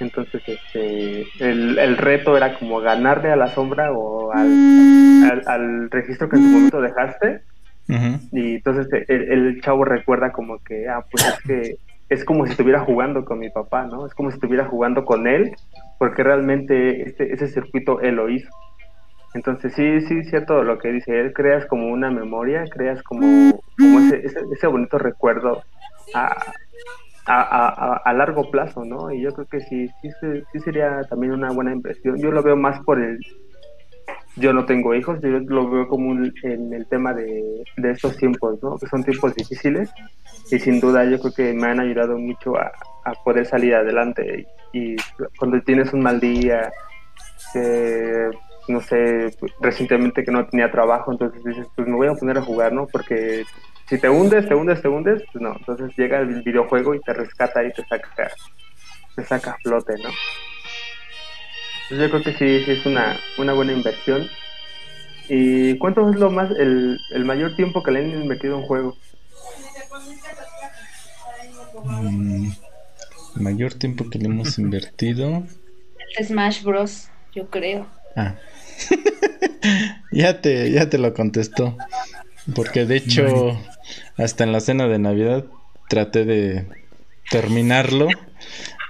Entonces, 0.00 0.42
este, 0.46 1.26
el, 1.40 1.96
reto 1.96 2.36
era 2.36 2.54
como 2.54 2.80
ganarle 2.80 3.32
a 3.32 3.36
la 3.36 3.48
sombra 3.48 3.92
o 3.92 4.32
al, 4.32 5.90
registro 5.90 6.28
que 6.28 6.36
en 6.36 6.42
su 6.42 6.48
momento 6.48 6.80
dejaste. 6.80 7.42
Y 8.32 8.56
entonces 8.56 8.86
el, 9.08 9.60
chavo 9.62 9.84
recuerda 9.84 10.30
como 10.30 10.58
que, 10.62 10.88
ah, 10.88 11.04
pues 11.10 11.26
es 11.26 11.42
que 11.42 11.78
es 12.08 12.24
como 12.24 12.46
si 12.46 12.52
estuviera 12.52 12.80
jugando 12.80 13.24
con 13.24 13.38
mi 13.38 13.50
papá, 13.50 13.86
¿no? 13.86 14.06
Es 14.06 14.14
como 14.14 14.30
si 14.30 14.36
estuviera 14.36 14.66
jugando 14.66 15.04
con 15.04 15.26
él, 15.26 15.52
porque 15.98 16.22
realmente 16.22 17.02
este, 17.02 17.32
ese 17.32 17.48
circuito 17.48 18.00
él 18.00 18.16
lo 18.16 18.28
hizo. 18.30 18.50
Entonces 19.38 19.72
sí, 19.74 20.00
sí, 20.00 20.24
cierto 20.24 20.64
lo 20.64 20.78
que 20.78 20.90
dice 20.90 21.20
él, 21.20 21.32
creas 21.32 21.64
como 21.66 21.86
una 21.86 22.10
memoria, 22.10 22.64
creas 22.68 23.00
como, 23.04 23.20
como 23.78 24.00
ese, 24.00 24.24
ese, 24.52 24.66
bonito 24.66 24.98
recuerdo 24.98 25.62
a, 26.12 26.34
a, 27.24 28.12
largo 28.14 28.50
plazo, 28.50 28.84
¿no? 28.84 29.12
Y 29.12 29.20
yo 29.22 29.32
creo 29.32 29.46
que 29.46 29.60
sí, 29.60 29.88
sí, 30.02 30.10
sí 30.52 30.58
sería 30.58 31.02
también 31.08 31.34
una 31.34 31.52
buena 31.52 31.72
impresión. 31.72 32.16
Yo 32.18 32.32
lo 32.32 32.42
veo 32.42 32.56
más 32.56 32.80
por 32.80 33.00
el... 33.00 33.20
Yo 34.34 34.52
no 34.52 34.66
tengo 34.66 34.92
hijos, 34.92 35.20
yo 35.22 35.38
lo 35.38 35.70
veo 35.70 35.86
como 35.86 36.12
en 36.42 36.72
el 36.72 36.86
tema 36.88 37.14
de, 37.14 37.62
de 37.76 37.90
estos 37.92 38.16
tiempos, 38.16 38.60
¿no? 38.60 38.76
Que 38.76 38.88
son 38.88 39.04
tiempos 39.04 39.36
difíciles 39.36 39.88
y 40.50 40.58
sin 40.58 40.80
duda 40.80 41.04
yo 41.04 41.20
creo 41.20 41.32
que 41.32 41.54
me 41.54 41.68
han 41.68 41.78
ayudado 41.78 42.18
mucho 42.18 42.56
a, 42.56 42.72
a 43.04 43.12
poder 43.24 43.46
salir 43.46 43.76
adelante. 43.76 44.48
Y 44.72 44.96
cuando 45.38 45.60
tienes 45.60 45.92
un 45.92 46.00
mal 46.00 46.18
día, 46.18 46.72
eh, 47.54 48.30
no 48.68 48.80
sé, 48.80 49.34
recientemente 49.60 50.24
que 50.24 50.30
no 50.30 50.46
tenía 50.46 50.70
trabajo, 50.70 51.12
entonces 51.12 51.42
dices, 51.44 51.66
pues 51.74 51.88
me 51.88 51.96
voy 51.96 52.08
a 52.08 52.14
poner 52.14 52.38
a 52.38 52.42
jugar, 52.42 52.72
¿no? 52.72 52.86
Porque 52.86 53.44
si 53.88 53.98
te 53.98 54.08
hundes, 54.08 54.46
te 54.46 54.54
hundes, 54.54 54.82
te 54.82 54.88
hundes, 54.88 55.22
pues 55.32 55.42
no, 55.42 55.54
entonces 55.56 55.90
llega 55.96 56.20
el 56.20 56.42
videojuego 56.42 56.94
y 56.94 57.00
te 57.00 57.14
rescata 57.14 57.64
y 57.64 57.72
te 57.72 57.84
saca, 57.86 58.30
te 59.16 59.24
saca 59.24 59.52
a 59.52 59.56
flote, 59.62 59.94
¿no? 59.94 60.10
Entonces 61.90 61.98
yo 61.98 62.10
creo 62.10 62.22
que 62.22 62.32
sí, 62.34 62.64
sí 62.64 62.70
es 62.72 62.86
una, 62.86 63.18
una 63.38 63.54
buena 63.54 63.72
inversión. 63.72 64.28
¿Y 65.30 65.76
cuánto 65.78 66.10
es 66.10 66.16
lo 66.16 66.30
más, 66.30 66.50
el, 66.50 66.98
el 67.14 67.24
mayor 67.24 67.56
tiempo 67.56 67.82
que 67.82 67.90
le 67.90 68.00
han 68.00 68.22
invertido 68.22 68.56
en 68.56 68.60
un 68.60 68.66
juego? 68.66 68.96
Mm, 71.84 72.50
mayor 73.36 73.74
tiempo 73.74 74.08
que 74.10 74.18
le 74.18 74.26
hemos 74.26 74.58
invertido. 74.58 75.44
Smash 76.22 76.62
Bros, 76.62 77.08
yo 77.34 77.48
creo. 77.48 77.86
Ah, 78.18 78.34
ya 80.12 80.40
te, 80.40 80.72
ya 80.72 80.90
te 80.90 80.98
lo 80.98 81.14
contestó. 81.14 81.76
Porque 82.54 82.84
de 82.84 82.96
hecho, 82.96 83.58
hasta 84.16 84.42
en 84.44 84.52
la 84.52 84.60
cena 84.60 84.88
de 84.88 84.98
Navidad 84.98 85.44
traté 85.88 86.24
de 86.24 86.66
terminarlo. 87.30 88.08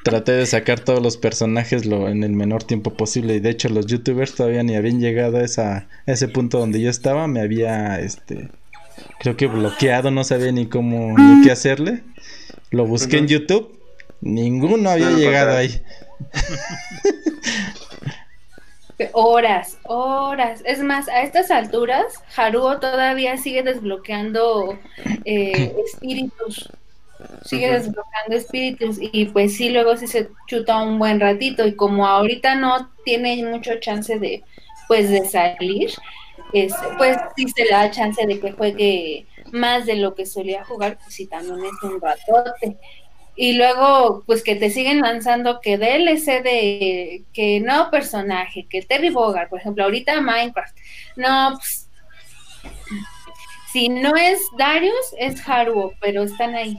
Traté 0.04 0.32
de 0.32 0.46
sacar 0.46 0.80
todos 0.80 1.02
los 1.02 1.18
personajes 1.18 1.84
lo, 1.84 2.08
en 2.08 2.24
el 2.24 2.32
menor 2.32 2.64
tiempo 2.64 2.94
posible. 2.94 3.34
Y 3.34 3.40
de 3.40 3.50
hecho, 3.50 3.68
los 3.68 3.86
youtubers 3.86 4.34
todavía 4.34 4.62
ni 4.62 4.76
habían 4.76 5.00
llegado 5.00 5.38
a, 5.38 5.42
esa, 5.42 5.88
ese 6.06 6.28
punto 6.28 6.58
donde 6.58 6.80
yo 6.80 6.88
estaba. 6.88 7.26
Me 7.26 7.40
había, 7.40 8.00
este, 8.00 8.48
creo 9.18 9.36
que 9.36 9.46
bloqueado. 9.46 10.10
No 10.10 10.24
sabía 10.24 10.52
ni 10.52 10.66
cómo, 10.66 11.18
ni 11.18 11.44
qué 11.44 11.50
hacerle. 11.50 12.04
Lo 12.70 12.86
busqué 12.86 13.18
en 13.18 13.28
YouTube. 13.28 13.78
Ninguno 14.20 14.88
había 14.88 15.10
llegado 15.10 15.56
ahí. 15.56 15.82
Horas, 19.12 19.78
horas. 19.84 20.62
Es 20.64 20.82
más, 20.82 21.08
a 21.08 21.22
estas 21.22 21.50
alturas, 21.50 22.04
Haruo 22.36 22.80
todavía 22.80 23.36
sigue 23.36 23.62
desbloqueando 23.62 24.78
eh, 25.24 25.74
espíritus. 25.84 26.68
Sigue 27.44 27.70
desbloqueando 27.70 28.36
espíritus. 28.36 28.98
Y 29.00 29.26
pues 29.26 29.56
sí, 29.56 29.70
luego 29.70 29.96
sí 29.96 30.06
se 30.06 30.30
chuta 30.48 30.82
un 30.82 30.98
buen 30.98 31.20
ratito. 31.20 31.66
Y 31.66 31.76
como 31.76 32.06
ahorita 32.06 32.56
no 32.56 32.90
tiene 33.04 33.44
mucho 33.44 33.78
chance 33.78 34.18
de, 34.18 34.42
pues, 34.88 35.10
de 35.10 35.24
salir, 35.26 35.90
este, 36.52 36.86
pues 36.96 37.16
sí 37.36 37.46
se 37.48 37.64
le 37.64 37.70
da 37.70 37.90
chance 37.90 38.26
de 38.26 38.40
que 38.40 38.52
juegue 38.52 39.26
más 39.52 39.86
de 39.86 39.96
lo 39.96 40.14
que 40.14 40.26
solía 40.26 40.64
jugar, 40.64 40.98
pues 40.98 41.14
sí, 41.14 41.26
también 41.26 41.58
es 41.64 41.82
un 41.82 42.00
ratote 42.00 42.76
y 43.40 43.52
luego 43.52 44.24
pues 44.26 44.42
que 44.42 44.56
te 44.56 44.68
siguen 44.68 45.00
lanzando 45.00 45.60
que 45.60 45.78
DLC 45.78 46.42
de 46.42 47.22
que 47.32 47.60
no 47.60 47.88
personaje, 47.88 48.66
que 48.68 48.82
Terry 48.82 49.10
Bogard, 49.10 49.48
por 49.48 49.60
ejemplo, 49.60 49.84
ahorita 49.84 50.20
Minecraft. 50.20 50.76
No, 51.14 51.52
pues 51.54 51.88
si 53.72 53.90
no 53.90 54.16
es 54.16 54.40
Darius, 54.58 55.14
es 55.18 55.48
Haruo, 55.48 55.94
pero 56.00 56.24
están 56.24 56.56
ahí. 56.56 56.78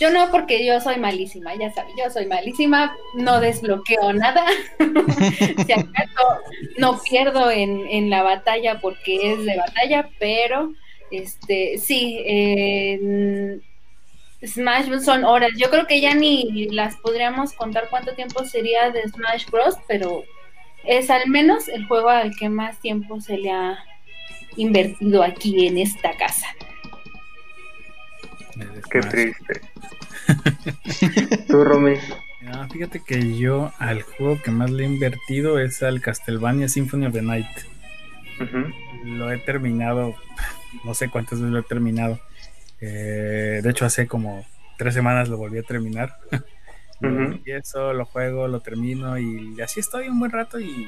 Yo 0.00 0.10
no, 0.10 0.32
porque 0.32 0.66
yo 0.66 0.80
soy 0.80 0.96
malísima, 0.96 1.54
ya 1.54 1.72
sabes, 1.72 1.92
yo 1.96 2.10
soy 2.10 2.26
malísima, 2.26 2.96
no 3.14 3.38
desbloqueo 3.38 4.12
nada. 4.12 4.44
si 5.64 5.72
acaso 5.72 6.40
no 6.76 6.98
pierdo 7.08 7.52
en, 7.52 7.86
en 7.88 8.10
la 8.10 8.24
batalla 8.24 8.80
porque 8.80 9.32
es 9.32 9.44
de 9.44 9.56
batalla, 9.56 10.08
pero 10.18 10.72
este 11.12 11.78
sí, 11.78 12.20
eh, 12.26 13.60
Smash 14.44 15.00
son 15.00 15.24
horas. 15.24 15.50
Yo 15.56 15.70
creo 15.70 15.86
que 15.86 16.00
ya 16.00 16.14
ni 16.14 16.68
las 16.70 16.96
podríamos 16.96 17.52
contar 17.52 17.88
cuánto 17.90 18.14
tiempo 18.14 18.44
sería 18.44 18.90
de 18.90 19.02
Smash 19.08 19.46
Bros, 19.50 19.76
pero 19.86 20.24
es 20.84 21.10
al 21.10 21.28
menos 21.28 21.68
el 21.68 21.86
juego 21.86 22.08
al 22.08 22.34
que 22.36 22.48
más 22.48 22.78
tiempo 22.80 23.20
se 23.20 23.36
le 23.36 23.50
ha 23.50 23.78
invertido 24.56 25.22
aquí 25.22 25.66
en 25.66 25.78
esta 25.78 26.16
casa. 26.16 26.46
Qué 28.90 29.00
triste. 29.00 29.60
Tú, 31.48 31.64
Romy, 31.64 31.96
fíjate 32.72 33.00
que 33.00 33.36
yo 33.36 33.72
al 33.78 34.02
juego 34.02 34.40
que 34.42 34.50
más 34.50 34.70
le 34.70 34.84
he 34.84 34.86
invertido 34.86 35.58
es 35.58 35.82
al 35.82 36.00
Castlevania 36.00 36.68
Symphony 36.68 37.06
of 37.06 37.12
the 37.12 37.22
Night. 37.22 37.46
Lo 39.04 39.30
he 39.30 39.38
terminado, 39.38 40.14
no 40.84 40.94
sé 40.94 41.08
cuántas 41.08 41.40
veces 41.40 41.52
lo 41.52 41.58
he 41.60 41.62
terminado. 41.62 42.18
Eh, 42.80 43.60
de 43.62 43.70
hecho, 43.70 43.84
hace 43.84 44.06
como 44.06 44.44
tres 44.78 44.94
semanas 44.94 45.28
lo 45.28 45.36
volví 45.36 45.58
a 45.58 45.62
terminar. 45.62 46.16
Y 47.02 47.52
eso 47.52 47.94
lo 47.94 48.04
juego, 48.04 48.46
lo 48.46 48.60
termino 48.60 49.18
y 49.18 49.58
así 49.62 49.80
estoy 49.80 50.08
un 50.08 50.18
buen 50.18 50.30
rato 50.30 50.60
y, 50.60 50.86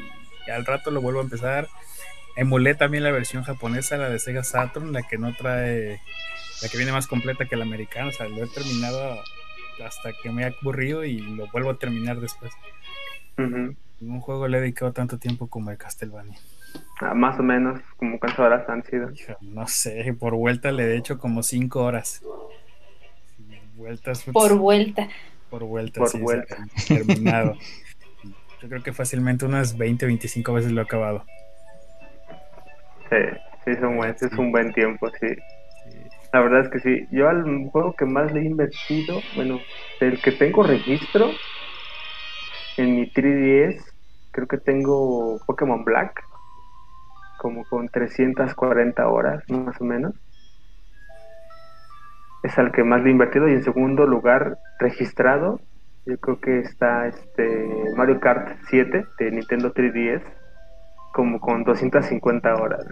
al 0.52 0.66
rato 0.66 0.90
lo 0.90 1.00
vuelvo 1.00 1.20
a 1.20 1.22
empezar. 1.22 1.68
Emulé 2.36 2.74
también 2.74 3.04
la 3.04 3.10
versión 3.10 3.44
japonesa, 3.44 3.96
la 3.96 4.10
de 4.10 4.18
Sega 4.18 4.44
Saturn, 4.44 4.92
la 4.92 5.02
que 5.02 5.16
no 5.16 5.34
trae, 5.34 6.00
la 6.60 6.68
que 6.68 6.76
viene 6.76 6.92
más 6.92 7.06
completa 7.06 7.46
que 7.46 7.56
la 7.56 7.64
americana. 7.64 8.08
O 8.08 8.12
sea, 8.12 8.28
lo 8.28 8.44
he 8.44 8.48
terminado 8.48 9.22
hasta 9.84 10.12
que 10.22 10.30
me 10.30 10.44
ha 10.44 10.48
aburrido 10.48 11.04
y 11.04 11.18
lo 11.18 11.46
vuelvo 11.48 11.70
a 11.70 11.78
terminar 11.78 12.20
después. 12.20 12.52
Un 13.38 14.20
juego 14.20 14.48
le 14.48 14.58
he 14.58 14.60
dedicado 14.60 14.92
tanto 14.92 15.18
tiempo 15.18 15.48
como 15.48 15.70
el 15.70 15.78
Castlevania. 15.78 16.38
Ah, 17.00 17.14
más 17.14 17.38
o 17.38 17.42
menos, 17.42 17.80
como 17.96 18.18
cuántas 18.18 18.38
horas 18.38 18.68
han 18.68 18.84
sido. 18.84 19.10
No 19.40 19.66
sé, 19.66 20.14
por 20.18 20.34
vuelta 20.34 20.70
le 20.70 20.84
he 20.84 20.96
hecho 20.96 21.18
como 21.18 21.42
cinco 21.42 21.82
horas. 21.82 22.22
Vueltas. 23.74 24.24
Por 24.32 24.56
vuelta. 24.56 25.08
Por 25.50 25.64
vuelta, 25.64 26.00
por 26.00 26.20
vuelta. 26.20 26.56
terminado. 26.86 27.56
Yo 28.62 28.68
creo 28.68 28.82
que 28.82 28.92
fácilmente 28.92 29.44
unas 29.44 29.76
20, 29.76 30.06
25 30.06 30.52
veces 30.52 30.70
lo 30.70 30.80
he 30.80 30.84
acabado. 30.84 31.24
Sí, 33.10 33.16
sí, 33.64 33.70
es 33.72 33.82
un 33.82 33.96
buen, 33.96 34.10
es 34.10 34.38
un 34.38 34.52
buen 34.52 34.72
tiempo, 34.72 35.10
sí. 35.20 35.26
La 36.32 36.40
verdad 36.40 36.60
es 36.60 36.68
que 36.70 36.78
sí. 36.78 37.08
Yo 37.10 37.28
al 37.28 37.42
juego 37.70 37.92
que 37.94 38.04
más 38.04 38.32
le 38.32 38.40
he 38.40 38.44
invertido, 38.44 39.20
bueno, 39.34 39.60
del 40.00 40.20
que 40.22 40.32
tengo 40.32 40.62
registro 40.62 41.32
en 42.76 42.94
mi 42.94 43.10
3DS, 43.10 43.84
creo 44.30 44.46
que 44.46 44.58
tengo 44.58 45.40
Pokémon 45.46 45.84
Black, 45.84 46.22
como 47.42 47.64
con 47.64 47.88
340 47.88 49.08
horas 49.08 49.42
más 49.50 49.80
o 49.80 49.84
menos. 49.84 50.14
Es 52.44 52.56
al 52.56 52.70
que 52.70 52.84
más 52.84 53.02
le 53.02 53.08
he 53.08 53.12
invertido 53.12 53.48
y 53.48 53.52
en 53.52 53.64
segundo 53.64 54.06
lugar 54.06 54.58
registrado, 54.78 55.60
yo 56.06 56.16
creo 56.18 56.40
que 56.40 56.60
está 56.60 57.08
este 57.08 57.68
Mario 57.96 58.20
Kart 58.20 58.58
7 58.68 59.06
de 59.18 59.30
Nintendo 59.32 59.74
3DS, 59.74 60.22
como 61.12 61.40
con 61.40 61.64
250 61.64 62.54
horas 62.54 62.86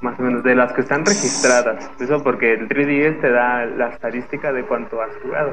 más 0.00 0.18
o 0.18 0.22
menos, 0.22 0.42
de 0.42 0.56
las 0.56 0.72
que 0.72 0.80
están 0.80 1.04
registradas. 1.04 1.88
Eso 2.00 2.24
porque 2.24 2.54
el 2.54 2.68
3DS 2.68 3.20
te 3.20 3.30
da 3.30 3.66
la 3.66 3.90
estadística 3.90 4.52
de 4.52 4.64
cuánto 4.64 5.00
has 5.00 5.14
jugado. 5.22 5.52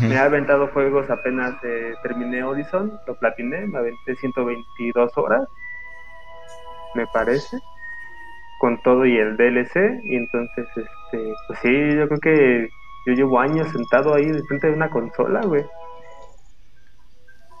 Me 0.00 0.16
ha 0.16 0.24
aventado 0.24 0.68
juegos 0.68 1.10
apenas 1.10 1.52
eh, 1.62 1.92
terminé 2.02 2.42
Horizon, 2.42 2.98
lo 3.06 3.14
platiné, 3.16 3.66
me 3.66 3.78
aventé 3.78 4.16
122 4.16 5.12
horas, 5.18 5.46
me 6.94 7.06
parece, 7.06 7.58
con 8.58 8.80
todo 8.82 9.04
y 9.06 9.16
el 9.16 9.36
DLC. 9.36 10.00
Y 10.04 10.16
entonces, 10.16 10.66
este, 10.76 11.32
pues 11.46 11.58
sí, 11.60 11.96
yo 11.96 12.08
creo 12.08 12.20
que 12.20 12.68
yo 13.06 13.14
llevo 13.14 13.40
años 13.40 13.68
sentado 13.70 14.14
ahí 14.14 14.26
de 14.26 14.42
frente 14.44 14.68
de 14.68 14.74
una 14.74 14.90
consola, 14.90 15.40
güey. 15.42 15.64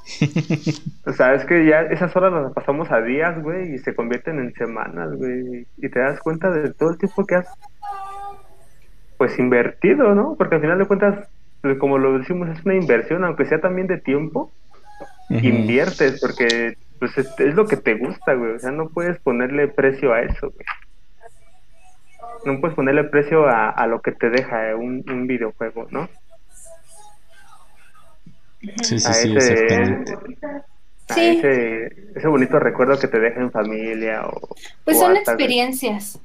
o 1.06 1.12
sea, 1.12 1.34
es 1.34 1.44
que 1.44 1.64
ya 1.64 1.82
esas 1.82 2.14
horas 2.16 2.32
las 2.32 2.52
pasamos 2.52 2.90
a 2.90 3.00
días, 3.00 3.40
güey, 3.42 3.74
y 3.74 3.78
se 3.78 3.94
convierten 3.94 4.38
en 4.38 4.52
semanas, 4.54 5.14
güey. 5.14 5.66
Y 5.76 5.88
te 5.88 6.00
das 6.00 6.20
cuenta 6.20 6.50
de 6.50 6.72
todo 6.72 6.90
el 6.90 6.98
tiempo 6.98 7.24
que 7.24 7.36
has, 7.36 7.48
pues, 9.16 9.38
invertido, 9.38 10.14
¿no? 10.14 10.34
Porque 10.36 10.56
al 10.56 10.60
final 10.60 10.78
de 10.78 10.86
cuentas, 10.86 11.28
como 11.78 11.98
lo 11.98 12.18
decimos, 12.18 12.48
es 12.48 12.64
una 12.64 12.74
inversión, 12.74 13.24
aunque 13.24 13.46
sea 13.46 13.60
también 13.60 13.86
de 13.86 13.98
tiempo, 13.98 14.52
inviertes, 15.30 16.20
porque, 16.20 16.76
pues, 17.02 17.18
es, 17.18 17.54
lo 17.56 17.66
que 17.66 17.76
te 17.76 17.94
gusta, 17.94 18.34
güey. 18.34 18.52
O 18.52 18.58
sea, 18.60 18.70
no 18.70 18.88
puedes 18.88 19.18
ponerle 19.18 19.66
precio 19.66 20.12
a 20.12 20.20
eso, 20.20 20.52
güey. 20.52 20.64
No 22.44 22.60
puedes 22.60 22.76
ponerle 22.76 23.02
precio 23.02 23.48
a, 23.48 23.84
lo 23.88 24.00
que 24.00 24.12
te 24.12 24.30
deja 24.30 24.76
un, 24.76 25.04
un 25.10 25.26
videojuego, 25.26 25.88
¿no? 25.90 26.08
Sí, 28.82 29.00
sí, 29.00 29.12
sí, 29.12 29.32
exactamente. 29.36 30.14
Ese, 31.08 32.28
bonito 32.28 32.60
recuerdo 32.60 32.96
que 33.00 33.08
te 33.08 33.18
deja 33.18 33.40
en 33.40 33.50
familia. 33.50 34.24
O, 34.24 34.54
pues 34.84 34.96
son 34.96 35.16
experiencias. 35.16 36.20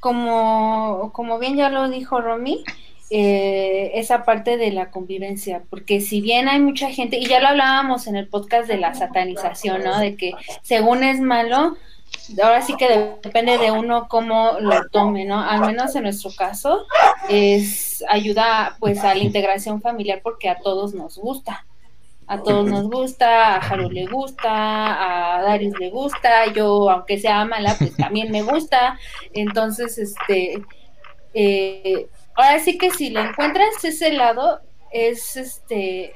Como, 0.00 1.12
como 1.12 1.38
bien 1.38 1.54
ya 1.54 1.70
lo 1.70 1.88
dijo 1.88 2.20
Romy, 2.20 2.64
eh, 3.12 3.90
esa 3.94 4.24
parte 4.24 4.56
de 4.56 4.70
la 4.70 4.92
convivencia, 4.92 5.62
porque 5.68 6.00
si 6.00 6.20
bien 6.20 6.48
hay 6.48 6.60
mucha 6.60 6.90
gente, 6.90 7.18
y 7.18 7.26
ya 7.26 7.40
lo 7.40 7.48
hablábamos 7.48 8.06
en 8.06 8.14
el 8.14 8.28
podcast 8.28 8.68
de 8.68 8.76
la 8.76 8.94
satanización, 8.94 9.82
¿no? 9.82 9.98
De 9.98 10.16
que 10.16 10.32
según 10.62 11.02
es 11.02 11.20
malo, 11.20 11.76
ahora 12.42 12.62
sí 12.62 12.76
que 12.76 13.16
depende 13.22 13.58
de 13.58 13.72
uno 13.72 14.06
cómo 14.08 14.52
lo 14.60 14.88
tome, 14.90 15.24
¿no? 15.24 15.40
Al 15.40 15.60
menos 15.60 15.94
en 15.96 16.04
nuestro 16.04 16.30
caso, 16.36 16.86
es 17.28 18.04
ayuda 18.08 18.76
pues 18.78 19.00
a 19.00 19.14
la 19.14 19.24
integración 19.24 19.82
familiar 19.82 20.20
porque 20.22 20.48
a 20.48 20.58
todos 20.58 20.94
nos 20.94 21.18
gusta. 21.18 21.66
A 22.28 22.40
todos 22.44 22.64
nos 22.64 22.88
gusta, 22.88 23.56
a 23.56 23.58
Haru 23.58 23.90
le 23.90 24.06
gusta, 24.06 25.38
a 25.38 25.42
Darius 25.42 25.76
le 25.80 25.90
gusta, 25.90 26.52
yo 26.52 26.88
aunque 26.88 27.18
sea 27.18 27.44
mala, 27.44 27.74
pues 27.76 27.96
también 27.96 28.30
me 28.30 28.42
gusta. 28.42 28.96
Entonces, 29.32 29.98
este, 29.98 30.62
eh, 31.34 32.06
ahora 32.42 32.58
sí 32.60 32.78
que 32.78 32.90
si 32.90 33.10
lo 33.10 33.20
encuentras 33.20 33.84
ese 33.84 34.12
lado, 34.12 34.60
es 34.92 35.36
este, 35.36 36.14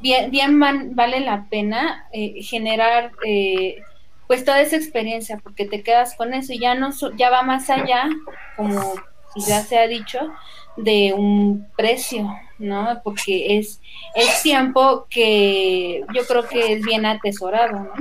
bien, 0.00 0.30
bien 0.30 0.58
vale 0.60 1.20
la 1.20 1.46
pena 1.50 2.06
eh, 2.12 2.42
generar 2.42 3.12
eh, 3.24 3.82
pues 4.26 4.44
toda 4.44 4.60
esa 4.60 4.76
experiencia, 4.76 5.38
porque 5.42 5.66
te 5.66 5.82
quedas 5.82 6.14
con 6.14 6.34
eso 6.34 6.52
y 6.52 6.60
ya 6.60 6.74
no 6.74 6.90
ya 7.16 7.30
va 7.30 7.42
más 7.42 7.68
allá, 7.68 8.08
como 8.56 8.94
ya 9.36 9.60
se 9.60 9.78
ha 9.78 9.86
dicho, 9.86 10.32
de 10.76 11.12
un 11.16 11.66
precio, 11.76 12.28
¿no? 12.58 13.00
Porque 13.02 13.58
es, 13.58 13.80
es 14.14 14.42
tiempo 14.42 15.06
que 15.10 16.04
yo 16.14 16.22
creo 16.26 16.46
que 16.46 16.74
es 16.74 16.82
bien 16.82 17.06
atesorado, 17.06 17.80
¿no? 17.80 17.92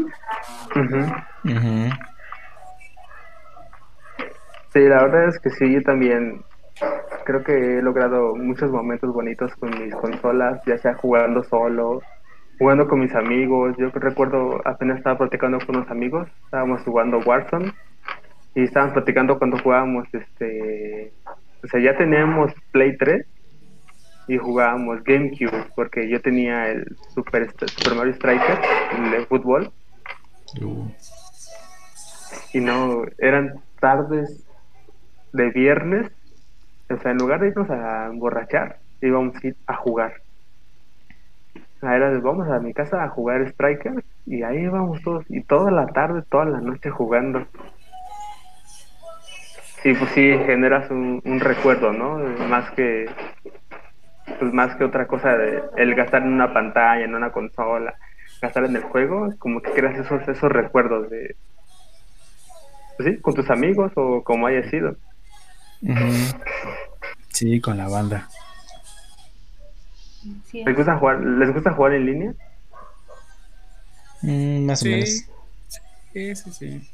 Sí, 4.72 4.82
la 4.82 5.04
verdad 5.04 5.30
es 5.30 5.40
que 5.40 5.50
sí, 5.50 5.74
yo 5.74 5.82
también 5.82 6.44
creo 7.26 7.44
que 7.44 7.78
he 7.78 7.82
logrado 7.82 8.36
muchos 8.36 8.72
momentos 8.72 9.14
bonitos 9.14 9.54
con 9.56 9.70
mis 9.70 9.94
consolas, 9.96 10.62
ya 10.66 10.78
sea 10.78 10.96
jugando 10.96 11.44
solo, 11.44 12.02
jugando 12.58 12.88
con 12.88 13.00
mis 13.00 13.14
amigos. 13.16 13.76
Yo 13.78 13.90
recuerdo 13.90 14.62
apenas 14.66 14.98
estaba 14.98 15.18
platicando 15.18 15.60
con 15.66 15.78
unos 15.78 15.90
amigos, 15.90 16.28
estábamos 16.46 16.82
jugando 16.84 17.20
Warzone 17.20 17.74
y 18.56 18.64
estábamos 18.64 18.94
platicando 18.94 19.38
cuando 19.38 19.58
jugábamos 19.60 20.08
este, 20.14 21.14
o 21.64 21.68
sea, 21.68 21.80
ya 21.82 21.98
teníamos 21.98 22.54
Play 22.72 22.98
3 22.98 23.26
y 24.28 24.38
jugábamos 24.38 25.04
GameCube 25.04 25.66
porque 25.76 26.08
yo 26.08 26.22
tenía 26.22 26.70
el 26.70 26.86
Super, 27.14 27.50
Super 27.68 27.96
Mario 27.96 28.14
Striker, 28.14 28.60
el 28.98 29.12
de 29.12 29.26
fútbol. 29.26 29.72
Uh. 30.62 30.88
Y 32.54 32.60
no, 32.60 33.04
eran 33.18 33.56
tardes 33.80 34.46
de 35.34 35.50
viernes, 35.52 36.12
o 36.90 36.98
sea, 36.98 37.12
en 37.12 37.18
lugar 37.18 37.40
de 37.40 37.48
irnos 37.48 37.70
a 37.70 38.08
emborrachar, 38.08 38.80
íbamos 39.02 39.36
a 39.68 39.76
jugar 39.76 40.14
era 41.82 42.12
de 42.12 42.20
vamos 42.20 42.48
a 42.50 42.60
mi 42.60 42.74
casa 42.74 43.04
a 43.04 43.10
jugar 43.10 43.42
Striker 43.42 44.04
y 44.26 44.44
ahí 44.44 44.68
vamos 44.68 45.02
todos 45.02 45.24
y 45.30 45.42
toda 45.42 45.72
la 45.72 45.88
tarde, 45.88 46.24
toda 46.30 46.46
la 46.46 46.60
noche 46.60 46.90
jugando. 46.90 47.46
Sí, 49.82 49.94
pues 49.94 50.12
sí, 50.12 50.30
generas 50.46 50.92
un, 50.92 51.22
recuerdo, 51.40 51.94
¿no? 51.94 52.18
Más 52.50 52.70
que 52.72 53.10
pues 54.40 54.54
más 54.54 54.76
que 54.76 54.84
otra 54.84 55.08
cosa 55.08 55.36
de 55.38 55.64
el 55.78 55.96
gastar 55.96 56.22
en 56.22 56.34
una 56.34 56.54
pantalla, 56.54 57.04
en 57.04 57.16
una 57.16 57.32
consola, 57.32 57.96
gastar 58.42 58.66
en 58.66 58.76
el 58.76 58.84
juego, 58.84 59.34
como 59.40 59.62
que 59.62 59.72
creas 59.72 59.98
esos 59.98 60.28
esos 60.28 60.52
recuerdos 60.52 61.10
de 61.10 61.36
pues 62.98 63.10
sí, 63.10 63.22
con 63.22 63.34
tus 63.34 63.50
amigos 63.50 63.94
o 63.96 64.22
como 64.24 64.48
haya 64.48 64.70
sido. 64.70 64.98
Sí, 67.30 67.62
con 67.62 67.78
la 67.78 67.88
banda. 67.88 68.30
¿Les 70.52 70.76
gusta 70.76 70.98
jugar, 70.98 71.22
¿les 71.22 71.54
gusta 71.54 71.74
jugar 71.74 71.94
en 71.94 72.06
línea? 72.06 72.34
Mm, 74.22 74.66
más 74.66 74.82
o 74.84 74.86
menos. 74.86 75.10
Sí, 76.14 76.36
sí, 76.36 76.52
sí. 76.52 76.90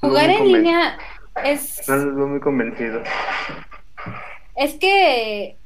Jugar 0.00 0.30
en 0.30 0.46
línea 0.46 0.98
es. 1.44 1.88
No 1.88 1.96
estoy 1.96 2.26
muy 2.26 2.40
convencido. 2.40 3.02
Es 4.54 4.74
que 4.74 5.56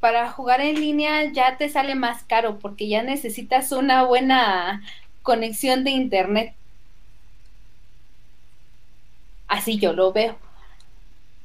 para 0.00 0.30
jugar 0.30 0.60
en 0.60 0.76
línea 0.76 1.24
ya 1.32 1.56
te 1.56 1.68
sale 1.68 1.94
más 1.94 2.22
caro 2.24 2.58
porque 2.58 2.88
ya 2.88 3.02
necesitas 3.02 3.72
una 3.72 4.04
buena 4.04 4.82
conexión 5.22 5.84
de 5.84 5.90
internet. 5.90 6.54
Así 9.48 9.78
yo 9.78 9.92
lo 9.92 10.12
veo. 10.12 10.36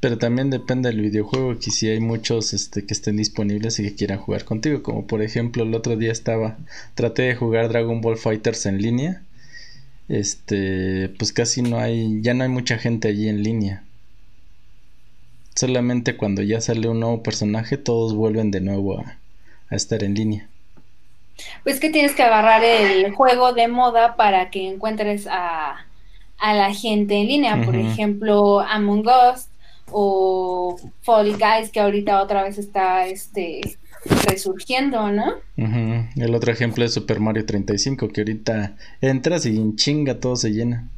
Pero 0.01 0.17
también 0.17 0.49
depende 0.49 0.89
del 0.89 0.99
videojuego, 0.99 1.59
que 1.59 1.69
si 1.69 1.87
hay 1.87 1.99
muchos 1.99 2.53
este, 2.53 2.85
que 2.85 2.93
estén 2.93 3.17
disponibles 3.17 3.79
y 3.79 3.83
que 3.83 3.95
quieran 3.95 4.17
jugar 4.17 4.45
contigo. 4.45 4.81
Como 4.81 5.05
por 5.05 5.21
ejemplo 5.21 5.63
el 5.63 5.75
otro 5.75 5.95
día 5.95 6.11
estaba, 6.11 6.57
traté 6.95 7.21
de 7.23 7.35
jugar 7.35 7.69
Dragon 7.69 8.01
Ball 8.01 8.17
Fighters 8.17 8.65
en 8.65 8.81
línea. 8.81 9.21
Este, 10.09 11.09
pues 11.19 11.31
casi 11.31 11.61
no 11.61 11.77
hay, 11.77 12.19
ya 12.21 12.33
no 12.33 12.43
hay 12.43 12.49
mucha 12.49 12.79
gente 12.79 13.09
allí 13.09 13.29
en 13.29 13.43
línea. 13.43 13.83
Solamente 15.55 16.17
cuando 16.17 16.41
ya 16.41 16.61
sale 16.61 16.87
un 16.89 16.99
nuevo 16.99 17.21
personaje, 17.21 17.77
todos 17.77 18.15
vuelven 18.15 18.49
de 18.49 18.61
nuevo 18.61 18.99
a, 18.99 19.17
a 19.69 19.75
estar 19.75 20.03
en 20.03 20.15
línea. 20.15 20.47
Pues 21.63 21.79
que 21.79 21.91
tienes 21.91 22.15
que 22.15 22.23
agarrar 22.23 22.63
el 22.63 23.11
juego 23.11 23.53
de 23.53 23.67
moda 23.67 24.15
para 24.15 24.49
que 24.49 24.67
encuentres 24.67 25.27
a, 25.29 25.85
a 26.41 26.53
la 26.53 26.73
gente 26.73 27.15
en 27.15 27.27
línea. 27.27 27.63
Por 27.63 27.75
ejemplo, 27.75 28.59
Among 28.59 29.05
Us 29.07 29.47
o 29.91 30.75
Fall 31.01 31.37
Guys, 31.37 31.69
que 31.71 31.79
ahorita 31.79 32.21
otra 32.21 32.43
vez 32.43 32.57
está 32.57 33.07
este 33.07 33.61
resurgiendo, 34.25 35.11
¿no? 35.11 35.35
Ujú. 35.57 36.07
El 36.15 36.35
otro 36.35 36.51
ejemplo 36.51 36.83
es 36.83 36.93
Super 36.93 37.19
Mario 37.19 37.45
35, 37.45 38.09
que 38.09 38.21
ahorita 38.21 38.75
entras 38.99 39.45
y 39.45 39.55
en 39.55 39.75
chinga 39.75 40.19
todo 40.19 40.35
se 40.35 40.49
llena. 40.49 40.89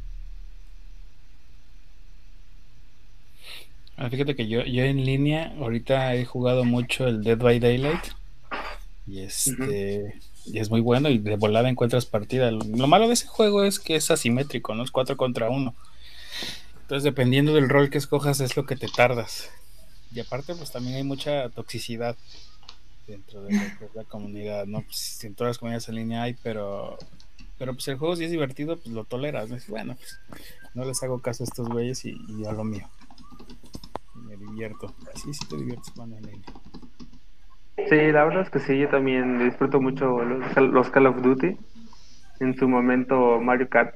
Ah, 3.96 4.08
fíjate 4.08 4.34
que 4.34 4.48
yo, 4.48 4.64
yo 4.64 4.82
en 4.82 5.04
línea 5.04 5.54
ahorita 5.60 6.14
he 6.14 6.24
jugado 6.24 6.64
mucho 6.64 7.06
el 7.06 7.22
Dead 7.22 7.38
by 7.38 7.60
Daylight. 7.60 8.04
Y 9.06 9.20
este 9.20 10.14
y 10.46 10.58
es 10.58 10.70
muy 10.70 10.80
bueno 10.80 11.08
y 11.08 11.18
de 11.18 11.36
volada 11.36 11.68
encuentras 11.68 12.06
partida. 12.06 12.50
Lo, 12.50 12.64
lo 12.64 12.86
malo 12.86 13.08
de 13.08 13.14
ese 13.14 13.26
juego 13.26 13.64
es 13.64 13.78
que 13.78 13.96
es 13.96 14.10
asimétrico, 14.10 14.74
¿no? 14.74 14.82
Es 14.82 14.90
4 14.90 15.16
contra 15.16 15.48
1. 15.50 15.74
Entonces, 16.82 17.02
dependiendo 17.02 17.54
del 17.54 17.68
rol 17.68 17.90
que 17.90 17.98
escojas, 17.98 18.40
es 18.40 18.56
lo 18.56 18.66
que 18.66 18.76
te 18.76 18.88
tardas. 18.88 19.50
Y 20.12 20.20
aparte, 20.20 20.54
pues 20.54 20.70
también 20.70 20.96
hay 20.96 21.02
mucha 21.02 21.48
toxicidad 21.48 22.16
dentro 23.06 23.42
de 23.42 23.52
la 23.94 24.04
comunidad, 24.04 24.66
¿no? 24.66 24.82
Pues, 24.82 25.24
en 25.24 25.34
todas 25.34 25.50
las 25.50 25.58
comunidades 25.58 25.88
en 25.88 25.96
línea 25.96 26.22
hay, 26.22 26.34
pero 26.34 26.98
pero 27.58 27.72
pues 27.72 27.86
el 27.88 27.98
juego 27.98 28.16
si 28.16 28.24
es 28.24 28.30
divertido, 28.30 28.76
pues 28.76 28.88
lo 28.88 29.04
toleras. 29.04 29.48
¿no? 29.48 29.56
Bueno, 29.68 29.96
pues 29.96 30.18
no 30.74 30.84
les 30.84 31.02
hago 31.02 31.20
caso 31.20 31.44
a 31.44 31.46
estos 31.46 31.68
güeyes 31.68 32.04
y, 32.04 32.16
y 32.28 32.44
a 32.44 32.52
lo 32.52 32.64
mío. 32.64 32.88
Me 34.14 34.36
divierto. 34.36 34.94
Sí, 35.14 35.32
sí 35.32 35.46
te 35.48 35.56
diviertes 35.56 35.92
jugando 35.92 36.16
en 36.16 36.26
línea. 36.26 36.52
Sí, 37.76 38.12
la 38.12 38.24
verdad 38.24 38.42
es 38.42 38.50
que 38.50 38.60
sí, 38.60 38.78
yo 38.78 38.88
también 38.88 39.38
disfruto 39.38 39.80
mucho 39.80 40.22
los, 40.24 40.56
los 40.56 40.90
Call 40.90 41.06
of 41.06 41.22
Duty. 41.22 41.56
En 42.40 42.56
su 42.56 42.68
momento 42.68 43.40
Mario 43.40 43.68
Kart 43.68 43.94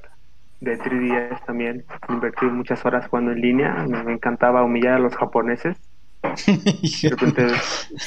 de 0.59 0.77
3DS 0.77 1.45
también. 1.45 1.85
Invertí 2.09 2.45
muchas 2.45 2.85
horas 2.85 3.07
jugando 3.07 3.31
en 3.31 3.41
línea. 3.41 3.73
Me, 3.87 4.03
me 4.03 4.13
encantaba 4.13 4.63
humillar 4.63 4.95
a 4.95 4.99
los 4.99 5.15
japoneses. 5.15 5.77
De 7.03 7.09
repente 7.09 7.47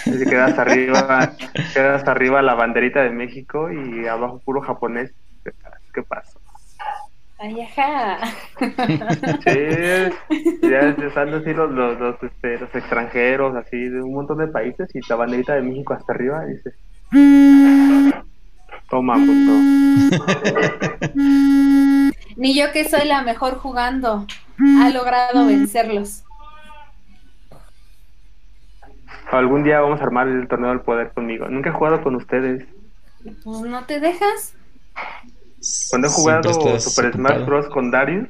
te 0.05 0.27
quedas 0.27 0.59
arriba, 0.59 1.33
quedas 1.73 2.07
arriba 2.07 2.43
la 2.43 2.55
banderita 2.55 3.03
de 3.03 3.11
México 3.11 3.71
y 3.73 4.07
abajo 4.07 4.41
puro 4.45 4.61
japonés. 4.61 5.15
¿Qué 5.95 6.03
pasó? 6.03 6.42
Ay, 7.43 7.61
ajá. 7.61 8.21
Sí, 9.45 9.59
ya 10.63 10.79
están 10.91 11.35
así 11.35 11.53
los, 11.53 11.73
los, 11.73 11.99
los, 11.99 12.23
este, 12.23 12.57
los 12.59 12.73
extranjeros, 12.73 13.57
así 13.57 13.77
de 13.77 14.01
un 14.01 14.15
montón 14.15 14.39
de 14.39 14.47
países 14.47 14.89
y 14.95 15.01
la 15.09 15.17
banderita 15.17 15.55
de 15.55 15.63
México 15.63 15.93
hasta 15.93 16.13
arriba 16.13 16.45
y 16.47 16.53
dices, 16.53 16.75
toma, 18.89 19.15
puto. 19.15 19.53
Ni 22.37 22.55
yo 22.57 22.71
que 22.73 22.89
soy 22.89 23.09
la 23.09 23.23
mejor 23.23 23.59
jugando 23.59 24.25
ha 24.81 24.91
logrado 24.91 25.45
vencerlos. 25.45 26.23
Algún 29.33 29.65
día 29.65 29.81
vamos 29.81 30.01
a 30.01 30.05
armar 30.05 30.29
el 30.29 30.47
torneo 30.47 30.71
del 30.71 30.83
poder 30.83 31.11
conmigo. 31.13 31.49
Nunca 31.49 31.71
he 31.71 31.73
jugado 31.73 32.05
con 32.05 32.15
ustedes. 32.15 32.65
Pues 33.43 33.63
no 33.63 33.85
te 33.85 33.99
dejas. 33.99 34.55
Cuando 35.91 36.09
he 36.09 36.11
jugado 36.11 36.81
Super 36.81 37.13
Smash. 37.13 37.45
Bros. 37.47 37.69
con 37.69 37.91
Darius, 37.91 38.29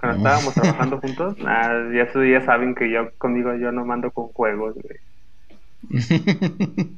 cuando 0.00 0.28
Ah. 0.28 0.38
estábamos 0.40 0.54
trabajando 0.54 1.00
juntos, 1.00 1.38
nah, 1.38 1.92
ya, 1.92 2.08
ya 2.12 2.44
saben 2.44 2.74
que 2.74 2.90
yo 2.90 3.10
conmigo 3.18 3.54
yo 3.56 3.72
no 3.72 3.84
mando 3.84 4.10
con 4.10 4.28
juegos. 4.28 4.74
güey. 4.74 4.98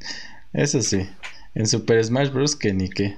Eso 0.52 0.80
sí, 0.82 1.08
en 1.54 1.66
Super 1.66 2.02
Smash 2.04 2.30
Bros. 2.30 2.56
que 2.56 2.72
ni 2.72 2.88
qué. 2.88 3.16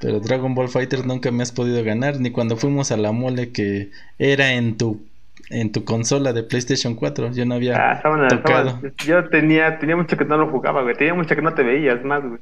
Pero 0.00 0.20
Dragon 0.20 0.54
Ball 0.54 0.68
Fighter 0.68 1.06
nunca 1.06 1.30
me 1.30 1.42
has 1.42 1.52
podido 1.52 1.82
ganar, 1.82 2.20
ni 2.20 2.30
cuando 2.30 2.56
fuimos 2.56 2.92
a 2.92 2.96
la 2.96 3.12
mole 3.12 3.52
que 3.52 3.90
era 4.18 4.52
en 4.52 4.76
tu 4.76 5.02
en 5.50 5.72
tu 5.72 5.84
consola 5.84 6.32
de 6.32 6.42
PlayStation 6.42 6.94
4. 6.94 7.32
Yo 7.32 7.44
no 7.44 7.54
había 7.54 7.76
Ah, 7.76 7.92
estaban- 7.94 8.28
tocado. 8.28 8.68
estaban- 8.70 8.94
yo 9.06 9.28
tenía, 9.28 9.78
tenía 9.78 9.94
mucho 9.96 10.16
que 10.16 10.24
no 10.24 10.36
lo 10.38 10.48
jugaba, 10.50 10.82
güey. 10.82 10.94
Tenía 10.96 11.12
mucho 11.14 11.34
que 11.36 11.42
no 11.42 11.52
te 11.54 11.62
veías 11.62 12.02
más, 12.04 12.22
güey. 12.24 12.40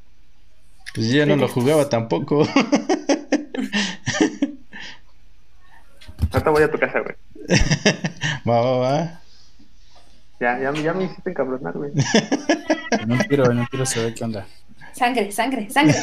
Pues 0.95 1.09
yo 1.11 1.19
ya 1.19 1.27
no 1.27 1.37
lo 1.37 1.49
jugaba 1.49 1.89
tampoco. 1.89 2.47
Ahorita 6.32 6.50
voy 6.50 6.62
a 6.62 6.70
tu 6.70 6.78
casa, 6.78 7.00
güey. 7.00 7.14
va, 8.48 8.61
va, 8.61 8.78
va. 8.78 9.20
Ya, 10.40 10.59
ya, 10.59 10.72
me- 10.72 10.82
ya 10.82 10.92
me 10.92 11.05
hiciste 11.05 11.30
encabronar, 11.30 11.74
güey. 11.76 11.92
En 13.00 13.12
un 13.12 13.18
tiro 13.68 13.86
se 13.86 14.03
ve 14.05 14.14
qué 14.14 14.24
onda. 14.24 14.46
Sangre, 14.92 15.30
sangre, 15.32 15.68
sangre. 15.70 15.96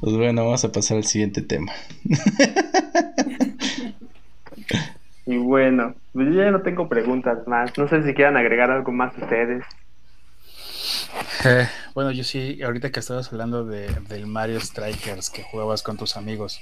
Pues 0.00 0.16
bueno, 0.16 0.44
vamos 0.44 0.64
a 0.64 0.72
pasar 0.72 0.96
al 0.96 1.04
siguiente 1.04 1.42
tema. 1.42 1.72
Y 5.26 5.36
bueno, 5.36 5.94
pues 6.12 6.26
yo 6.34 6.42
ya 6.42 6.50
no 6.50 6.62
tengo 6.62 6.88
preguntas 6.88 7.46
más. 7.46 7.70
No 7.78 7.86
sé 7.86 8.02
si 8.02 8.12
quieran 8.12 8.36
agregar 8.36 8.68
algo 8.72 8.90
más 8.90 9.16
ustedes. 9.16 9.64
Eh, 11.44 11.66
bueno, 11.94 12.10
yo 12.12 12.24
sí, 12.24 12.62
ahorita 12.62 12.90
que 12.90 13.00
estabas 13.00 13.32
hablando 13.32 13.64
de, 13.64 13.88
del 14.08 14.26
Mario 14.26 14.60
Strikers 14.60 15.30
que 15.30 15.42
jugabas 15.42 15.82
con 15.82 15.96
tus 15.96 16.16
amigos, 16.16 16.60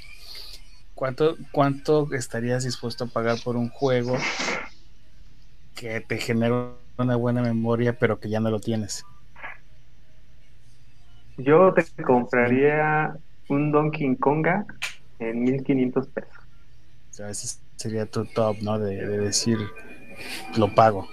¿cuánto, 0.94 1.36
¿cuánto 1.52 2.08
estarías 2.12 2.64
dispuesto 2.64 3.04
a 3.04 3.06
pagar 3.08 3.38
por 3.44 3.56
un 3.56 3.68
juego 3.68 4.16
que 5.74 6.00
te 6.00 6.18
genera 6.18 6.72
una 6.96 7.16
buena 7.16 7.42
memoria 7.42 7.98
pero 7.98 8.20
que 8.20 8.30
ya 8.30 8.40
no 8.40 8.50
lo 8.50 8.60
tienes? 8.60 9.04
Yo 11.36 11.72
te 11.72 11.84
compraría 12.02 13.14
un 13.48 13.72
Donkey 13.72 14.16
Konga 14.16 14.66
en 15.18 15.42
1500 15.42 16.06
pesos. 16.08 16.36
O 17.10 17.12
sea, 17.12 17.30
ese 17.30 17.58
sería 17.76 18.06
tu 18.06 18.24
top, 18.26 18.58
¿no? 18.62 18.78
De, 18.78 18.96
de 19.06 19.18
decir, 19.18 19.58
lo 20.56 20.74
pago. 20.74 21.08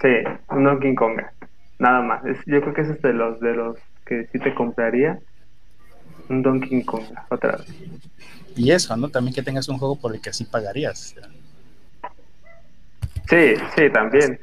Sí, 0.00 0.08
un 0.50 0.64
Donkey 0.64 0.94
Konga. 0.94 1.32
Nada 1.78 2.00
más. 2.02 2.24
Es- 2.24 2.44
yo 2.46 2.60
creo 2.60 2.74
que 2.74 2.82
ese 2.82 2.92
es 2.92 3.02
de 3.02 3.12
los 3.12 3.40
de 3.40 3.54
los 3.54 3.76
que 4.04 4.26
sí 4.32 4.38
te 4.38 4.54
compraría. 4.54 5.18
Un 6.28 6.42
Donkey 6.42 6.84
Konga, 6.84 7.24
otra 7.28 7.56
vez. 7.58 7.66
Y 8.56 8.70
eso, 8.72 8.96
¿no? 8.96 9.08
También 9.08 9.34
que 9.34 9.42
tengas 9.42 9.68
un 9.68 9.78
juego 9.78 9.96
por 9.96 10.14
el 10.14 10.20
que 10.20 10.30
así 10.30 10.44
pagarías. 10.44 11.14
Sí, 13.28 13.54
sí, 13.76 13.90
también. 13.90 14.38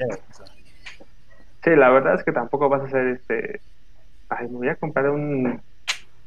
Sí, 1.64 1.70
la 1.72 1.90
verdad 1.90 2.16
es 2.16 2.24
que 2.24 2.32
tampoco 2.32 2.70
vas 2.70 2.82
a 2.82 2.86
hacer 2.86 3.08
este. 3.08 3.62
Ay, 4.30 4.48
me 4.48 4.58
voy 4.58 4.70
a 4.70 4.76
comprar 4.76 5.10
un. 5.10 5.62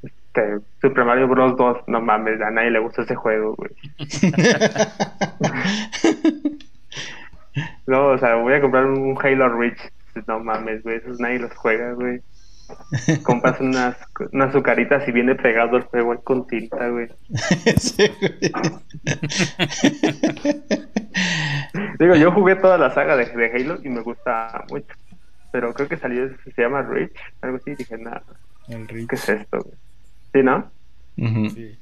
Este, 0.02 0.58
Super 0.80 1.04
Mario 1.04 1.28
Bros. 1.28 1.56
2. 1.56 1.78
No 1.86 2.00
mames, 2.00 2.40
a 2.40 2.50
nadie 2.50 2.70
le 2.70 2.78
gusta 2.80 3.02
ese 3.02 3.14
juego, 3.14 3.54
güey. 3.54 3.70
No, 7.86 8.08
o 8.08 8.18
sea, 8.18 8.34
voy 8.36 8.52
a 8.52 8.60
comprar 8.60 8.84
un 8.86 9.16
Halo 9.22 9.48
Reach. 9.58 9.78
No 10.26 10.40
mames, 10.40 10.82
güey, 10.82 10.96
esos 10.96 11.20
nadie 11.20 11.38
los 11.38 11.54
juega, 11.54 11.92
güey. 11.92 12.20
Compras 13.22 13.60
unas, 13.60 13.96
unas 14.32 14.48
azucaritas 14.48 15.06
y 15.06 15.12
viene 15.12 15.36
pegado 15.36 15.76
el 15.76 15.84
juego 15.84 16.20
con 16.22 16.46
tinta, 16.46 16.88
güey. 16.88 17.08
Sí, 17.78 18.10
güey. 18.20 18.52
Digo, 21.98 22.14
yo 22.16 22.32
jugué 22.32 22.56
toda 22.56 22.76
la 22.78 22.92
saga 22.92 23.16
de, 23.16 23.26
de 23.26 23.52
Halo 23.52 23.78
y 23.84 23.88
me 23.88 24.00
gusta 24.00 24.64
mucho. 24.70 24.94
Pero 25.52 25.72
creo 25.74 25.88
que 25.88 25.96
salió, 25.96 26.28
se 26.54 26.60
llama 26.62 26.82
Reach, 26.82 27.12
algo 27.40 27.56
así, 27.56 27.70
y 27.70 27.76
dije, 27.76 27.96
nada, 27.98 28.22
¿qué 28.66 29.06
es 29.12 29.28
esto, 29.28 29.58
güey? 29.58 29.76
¿Sí, 30.34 30.42
no? 30.42 30.70
Sí. 31.50 31.78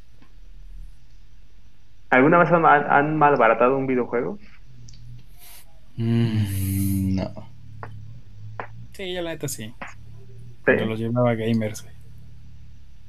¿Alguna 2.11 2.39
vez 2.39 2.53
han, 2.53 2.64
han 2.66 3.16
malbaratado 3.16 3.76
un 3.76 3.87
videojuego? 3.87 4.39
Mm, 5.97 7.14
No. 7.16 7.53
Sí, 8.95 9.12
yo 9.12 9.22
la 9.22 9.30
neta 9.30 9.49
sí. 9.49 9.64
Sí. 9.64 9.74
Cuando 10.64 10.86
los 10.86 10.99
llevaba 10.99 11.34
gamers, 11.34 11.82
güey. 11.82 11.95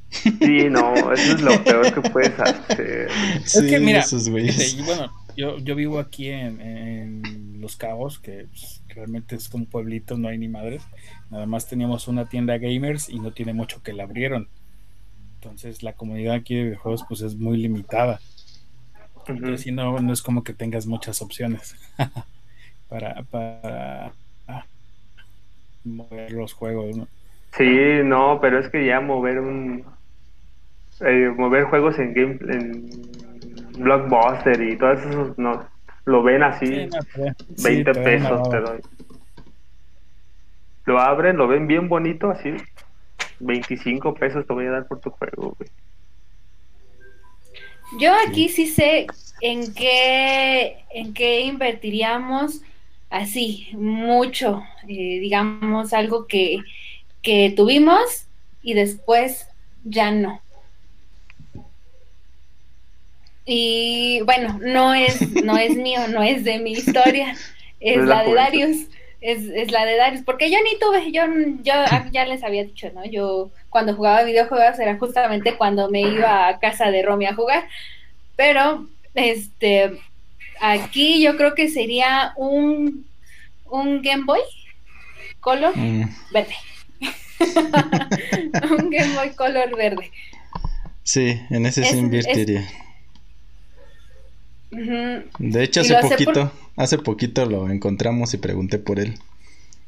Sí, 0.10 0.70
no, 0.70 0.94
eso 1.14 1.36
es 1.36 1.42
lo 1.42 1.64
peor 1.64 1.94
que 1.94 2.10
puedes 2.10 2.40
hacer. 2.40 3.10
Sí, 3.46 3.68
que 3.68 3.80
mira, 3.80 4.00
esos 4.00 4.30
güeyes. 4.30 4.84
Bueno, 4.86 5.12
yo, 5.36 5.58
yo 5.60 5.76
vivo 5.76 6.00
aquí 6.00 6.30
en, 6.30 6.62
en 6.62 7.62
Los 7.62 7.76
Cabos, 7.76 8.20
que 8.20 8.48
pues, 8.50 8.82
realmente 8.88 9.36
es 9.36 9.50
como 9.50 9.66
un 9.66 9.70
pueblito, 9.70 10.18
no 10.18 10.28
hay 10.28 10.38
ni 10.38 10.48
madres. 10.48 10.84
Nada 11.30 11.46
más 11.46 11.68
teníamos 11.68 12.08
una 12.08 12.28
tienda 12.28 12.58
gamers 12.58 13.10
y 13.10 13.20
no 13.20 13.34
tiene 13.34 13.54
mucho 13.54 13.84
que 13.84 13.94
la 13.94 14.04
abrieron. 14.04 14.50
Entonces 15.36 15.84
la 15.84 15.94
comunidad 15.94 16.36
aquí 16.36 16.56
de 16.56 16.64
videojuegos 16.64 17.06
pues 17.08 17.22
es 17.22 17.36
muy 17.36 17.58
limitada. 17.58 18.20
Entonces 19.28 19.62
sí, 19.62 19.72
no, 19.72 20.00
no 20.00 20.14
es 20.14 20.22
como 20.22 20.44
que 20.44 20.54
tengas 20.54 20.88
muchas 20.88 21.22
opciones. 21.22 21.76
para, 22.90 23.24
para 23.24 24.14
mover 25.86 26.32
los 26.32 26.54
juegos, 26.54 26.96
¿no? 26.98 27.08
Sí, 27.58 28.02
no, 28.04 28.40
pero 28.42 28.60
es 28.60 28.70
que 28.70 28.86
ya 28.86 29.00
mover 29.00 29.40
un 29.40 29.86
eh, 31.02 31.30
mover 31.38 31.66
juegos 31.66 31.98
en 32.00 32.14
game 32.14 32.38
en 32.54 32.90
blockbuster 33.78 34.62
y 34.62 34.78
todo 34.78 34.94
eso 34.94 35.34
no 35.38 35.68
lo 36.06 36.24
ven 36.24 36.44
así 36.44 36.66
Sí, 36.66 36.88
no, 36.88 37.04
te- 37.04 37.36
20 37.48 37.58
sí, 37.58 37.84
te 37.84 38.00
ven 38.00 38.04
pesos 38.04 38.50
te 38.50 38.60
doy. 38.60 38.80
Lo 40.86 41.00
abren, 41.00 41.38
lo 41.38 41.48
ven 41.48 41.68
bien 41.68 41.90
bonito 41.90 42.30
así 42.30 42.54
25 43.40 44.14
pesos 44.14 44.46
te 44.48 44.54
voy 44.54 44.66
a 44.68 44.72
dar 44.72 44.88
por 44.88 45.00
tu 45.00 45.10
juego, 45.12 45.56
güey. 45.58 45.70
Yo 48.00 48.12
aquí 48.28 48.50
sí 48.50 48.68
sé 48.68 49.08
en 49.42 49.74
qué, 49.74 50.86
en 50.92 51.14
qué 51.14 51.42
invertiríamos 51.42 52.62
así, 53.10 53.70
mucho, 53.74 54.64
eh, 54.88 55.20
digamos, 55.20 55.94
algo 55.94 56.28
que, 56.28 56.60
que 57.22 57.54
tuvimos 57.56 58.28
y 58.62 58.74
después 58.74 59.48
ya 59.84 60.12
no. 60.12 60.42
Y 63.46 64.22
bueno, 64.26 64.60
no 64.62 64.94
es, 64.94 65.22
no 65.44 65.58
es 65.58 65.76
mío, 65.76 66.08
no 66.08 66.24
es 66.24 66.44
de 66.44 66.60
mi 66.60 66.72
historia, 66.72 67.36
es 67.80 67.98
la 67.98 68.06
la 68.06 68.24
de. 68.24 68.34
Darius, 68.34 68.88
es, 69.22 69.44
es 69.44 69.72
la 69.72 69.86
de 69.86 69.98
Darius, 69.98 70.24
porque 70.24 70.50
yo 70.50 70.58
ni 70.64 70.78
tuve, 70.80 71.12
yo, 71.12 71.24
yo 71.64 71.74
ya 72.12 72.26
les 72.26 72.44
había 72.44 72.64
dicho, 72.64 72.90
¿no? 72.94 73.06
Yo 73.06 73.52
cuando 73.70 73.96
jugaba 73.96 74.24
videojuegos 74.24 74.80
era 74.80 74.98
justamente 74.98 75.58
cuando 75.58 75.90
me 75.90 76.02
iba 76.02 76.48
a 76.48 76.60
casa 76.60 76.90
de 76.90 77.04
Romy 77.04 77.28
a 77.28 77.36
jugar, 77.36 77.68
pero 78.36 78.88
este, 79.14 80.00
aquí 80.62 81.22
yo 81.24 81.38
creo 81.38 81.54
que 81.56 81.70
sería 81.70 82.34
un, 82.38 83.06
un 83.66 84.02
Game 84.02 84.24
Boy 84.26 84.40
Color 85.40 85.76
Mm, 85.78 86.04
verde. 86.32 86.56
un 88.80 88.90
Game 88.90 89.14
Boy 89.16 89.30
Color 89.36 89.76
verde. 89.76 90.12
sí, 91.04 91.40
en 91.50 91.66
ese 91.66 91.82
Es- 91.82 91.90
sí 91.90 91.96
es- 91.96 92.02
invertiría. 92.02 92.68
De 95.40 95.64
hecho, 95.64 95.82
hace 95.82 95.94
por- 96.02 96.10
poquito, 96.10 96.52
hace 96.76 96.98
poquito 96.98 97.46
lo 97.46 97.70
encontramos 97.70 98.34
y 98.34 98.38
pregunté 98.38 98.78
por 98.80 99.00
él. 99.00 99.18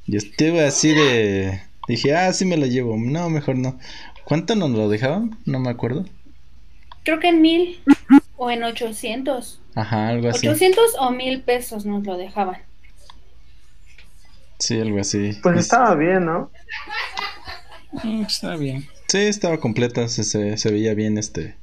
Y 0.06 0.16
estuve 0.16 0.66
así 0.66 0.94
de... 0.94 1.60
Dije, 1.88 2.16
ah, 2.16 2.32
sí 2.32 2.46
me 2.46 2.58
lo 2.58 2.66
llevo. 2.66 2.96
No, 2.98 3.30
mejor 3.30 3.58
no. 3.58 3.78
¿Cuánto 4.24 4.56
nos 4.56 4.70
lo 4.72 4.88
dejaban? 4.90 5.38
No 5.46 5.60
me 5.60 5.70
acuerdo. 5.70 6.06
Creo 7.04 7.20
que 7.20 7.30
en 7.30 7.42
mil 7.42 7.80
o 8.38 8.50
en 8.52 8.64
800. 8.64 9.62
Ajá, 9.76 10.08
algo 10.10 10.30
así. 10.30 10.48
800 10.48 10.96
o 11.00 11.12
mil 11.12 11.42
pesos 11.42 11.86
nos 11.86 12.06
lo 12.06 12.18
dejaban. 12.18 12.58
Sí, 14.60 14.80
algo 14.80 15.00
así. 15.00 15.38
Pues 15.44 15.56
Es- 15.58 15.62
estaba 15.66 15.96
bien, 15.96 16.26
¿no? 16.26 16.52
Mm, 18.04 18.24
Está 18.24 18.56
bien. 18.56 18.88
Sí, 19.08 19.20
estaba 19.20 19.60
completa, 19.60 20.08
se, 20.08 20.24
se, 20.24 20.58
se 20.58 20.72
veía 20.72 20.94
bien 20.94 21.18
este... 21.18 21.56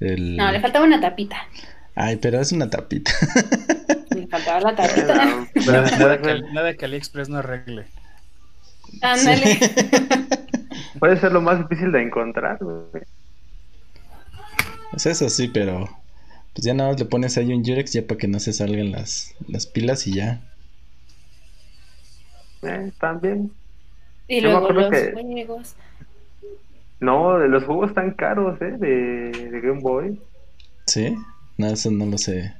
El... 0.00 0.36
No, 0.36 0.50
le 0.52 0.60
faltaba 0.60 0.84
una 0.84 1.00
tapita. 1.00 1.36
Ay, 1.94 2.16
pero 2.16 2.38
es 2.40 2.52
una 2.52 2.68
tapita. 2.68 3.10
Le 4.14 4.26
faltaba 4.26 4.60
la 4.60 4.74
tapita. 4.76 5.46
Nada, 5.66 6.20
que, 6.20 6.40
nada 6.52 6.74
que 6.74 6.84
AliExpress 6.84 7.28
no 7.30 7.38
arregle. 7.38 7.86
Ándale. 9.02 9.58
puede 10.98 11.18
ser 11.18 11.32
lo 11.32 11.40
más 11.40 11.58
difícil 11.58 11.92
de 11.92 12.02
encontrar, 12.02 12.58
güey. 12.60 13.04
Pues 14.90 15.06
eso 15.06 15.28
sí, 15.28 15.48
pero... 15.48 15.88
Pues 16.54 16.64
ya 16.64 16.72
nada 16.72 16.90
más 16.90 16.98
le 16.98 17.04
pones 17.04 17.36
ahí 17.36 17.52
un 17.52 17.62
Jurex 17.64 17.92
ya 17.92 18.06
para 18.06 18.16
que 18.18 18.28
no 18.28 18.40
se 18.40 18.52
salgan 18.54 18.90
las, 18.90 19.34
las 19.46 19.66
pilas 19.66 20.06
y 20.06 20.14
ya. 20.14 20.40
Eh, 22.62 22.92
también. 22.98 23.52
Y 24.26 24.40
Yo 24.40 24.48
luego 24.50 24.70
los 24.70 24.90
que- 24.90 25.12
juegos. 25.12 25.76
No, 26.98 27.36
los 27.38 27.64
juegos 27.64 27.90
están 27.90 28.12
caros, 28.12 28.58
¿eh? 28.62 28.72
De, 28.78 29.30
de 29.50 29.60
Game 29.60 29.80
Boy. 29.80 30.18
¿Sí? 30.86 31.14
No, 31.58 31.66
eso 31.66 31.90
no 31.90 32.06
lo 32.06 32.16
sé. 32.16 32.54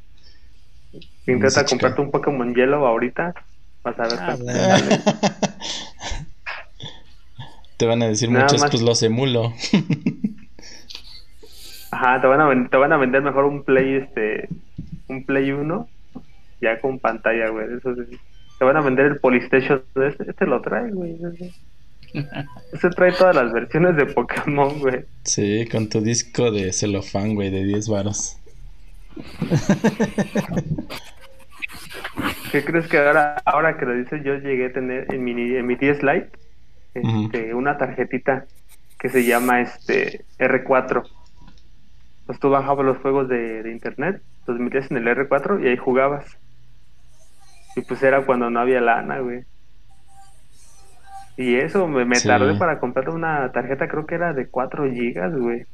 Intenta 1.26 1.48
Sí, 1.62 1.70
comprarte 1.70 2.02
un 2.02 2.10
Pokémon 2.10 2.54
Yellow 2.54 2.84
ahorita. 2.84 3.34
Vas 3.82 3.98
a 3.98 4.02
ver. 4.02 4.18
Ah. 4.20 5.16
Te 7.78 7.86
van 7.86 8.02
a 8.02 8.08
decir 8.08 8.30
Nada 8.30 8.44
muchos, 8.44 8.60
más. 8.60 8.70
pues 8.70 8.82
los 8.82 9.02
emulo. 9.02 9.54
Ajá, 11.90 12.20
te 12.20 12.26
van, 12.26 12.40
a 12.40 12.68
te 12.68 12.76
van 12.76 12.92
a 12.92 12.96
vender 12.96 13.22
mejor 13.22 13.44
un 13.44 13.62
Play, 13.64 13.94
este, 13.96 14.48
un 15.08 15.24
Play 15.24 15.52
1, 15.52 15.88
ya 16.60 16.80
con 16.80 16.98
pantalla, 16.98 17.48
güey. 17.50 17.66
Eso 17.78 17.94
sí. 17.94 18.18
Te 18.58 18.64
van 18.64 18.76
a 18.76 18.80
vender 18.80 19.06
el 19.06 19.18
Polystation. 19.20 19.82
Este, 19.94 20.30
este 20.30 20.46
lo 20.46 20.60
trae, 20.62 20.90
güey. 20.90 21.16
Ese- 21.32 21.52
Este 22.72 22.90
trae 22.90 23.12
todas 23.12 23.36
las 23.36 23.52
versiones 23.52 23.96
de 23.96 24.06
Pokémon, 24.06 24.78
güey. 24.80 25.04
Sí, 25.24 25.66
con 25.70 25.88
tu 25.88 26.00
disco 26.00 26.50
de 26.50 26.72
celofán, 26.72 27.34
güey, 27.34 27.50
de 27.50 27.64
10 27.64 27.88
varos. 27.88 28.38
¿Qué 32.52 32.64
crees 32.64 32.86
que 32.88 32.98
ahora, 32.98 33.36
ahora 33.44 33.76
que 33.76 33.84
lo 33.86 33.94
dices, 33.94 34.22
yo 34.24 34.34
llegué 34.36 34.66
a 34.66 34.72
tener 34.72 35.12
en 35.12 35.24
mi, 35.24 35.32
en 35.32 35.66
mi 35.66 35.74
10 35.74 36.02
Lite 36.02 36.30
este, 36.94 37.54
una 37.54 37.76
tarjetita 37.76 38.46
que 38.98 39.08
se 39.10 39.24
llama 39.24 39.60
este 39.60 40.24
R4. 40.38 41.04
Pues 42.26 42.38
tú 42.40 42.50
bajabas 42.50 42.86
los 42.86 42.98
juegos 42.98 43.28
de, 43.28 43.62
de 43.62 43.72
internet, 43.72 44.22
los 44.46 44.58
metías 44.60 44.90
en 44.90 44.98
el 44.98 45.08
R4 45.08 45.60
y 45.60 45.68
ahí 45.68 45.76
jugabas. 45.78 46.26
Y 47.76 47.82
pues 47.82 48.02
era 48.02 48.26
cuando 48.26 48.50
no 48.50 48.58
había 48.58 48.80
lana, 48.80 49.20
güey. 49.20 49.44
Y 51.36 51.56
eso, 51.56 51.86
me, 51.88 52.04
me 52.04 52.20
Sí. 52.20 52.22
tardé 52.22 52.54
para 52.54 52.80
comprar 52.80 53.10
una 53.10 53.52
tarjeta, 53.52 53.88
creo 53.88 54.06
que 54.06 54.14
era 54.16 54.32
de 54.32 54.48
4 54.50 54.90
gigas, 54.90 55.32
güey. 55.36 55.64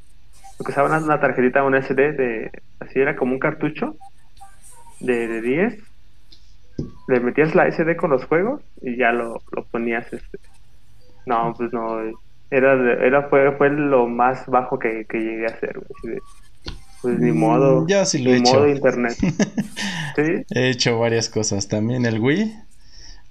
Porque 0.57 0.73
usaba 0.73 0.89
una, 0.89 0.99
una 1.01 1.21
tarjetita, 1.21 1.65
una 1.65 1.79
SD 1.81 2.13
de, 2.15 2.53
así 2.81 3.01
era 3.01 3.17
como 3.17 3.35
un 3.35 3.41
cartucho 3.41 4.01
de, 5.01 5.29
de 5.29 5.41
10 5.43 5.79
le 7.07 7.21
metías 7.21 7.55
la 7.55 7.69
SD 7.69 7.97
con 7.97 8.11
los 8.11 8.25
juegos 8.27 8.63
y 8.81 8.97
ya 8.97 9.13
lo, 9.13 9.43
lo 9.53 9.67
ponías 9.69 10.13
este 10.13 10.39
no 11.27 11.55
pues 11.59 11.73
no 11.73 12.01
era 12.51 12.75
era 13.07 13.29
fue 13.29 13.57
fue 13.57 13.71
lo 13.71 14.07
más 14.09 14.47
bajo 14.49 14.79
que, 14.79 15.07
que 15.09 15.19
llegué 15.21 15.47
a 15.47 15.51
hacer 15.51 15.79
güey, 16.03 16.21
pues 17.03 17.19
ni 17.19 17.33
Mm, 17.33 17.35
modo 17.39 17.87
yo 17.89 18.05
sí 18.07 18.19
lo 18.19 18.31
he 18.31 18.35
ni 18.35 18.41
hecho. 18.41 18.43
modo 18.43 18.69
internet 18.69 19.17
sí 20.17 20.45
He 20.51 20.71
hecho 20.71 20.99
varias 20.99 21.29
cosas. 21.29 21.69
También 21.69 22.07
el 22.07 22.21
Wii. 22.21 22.55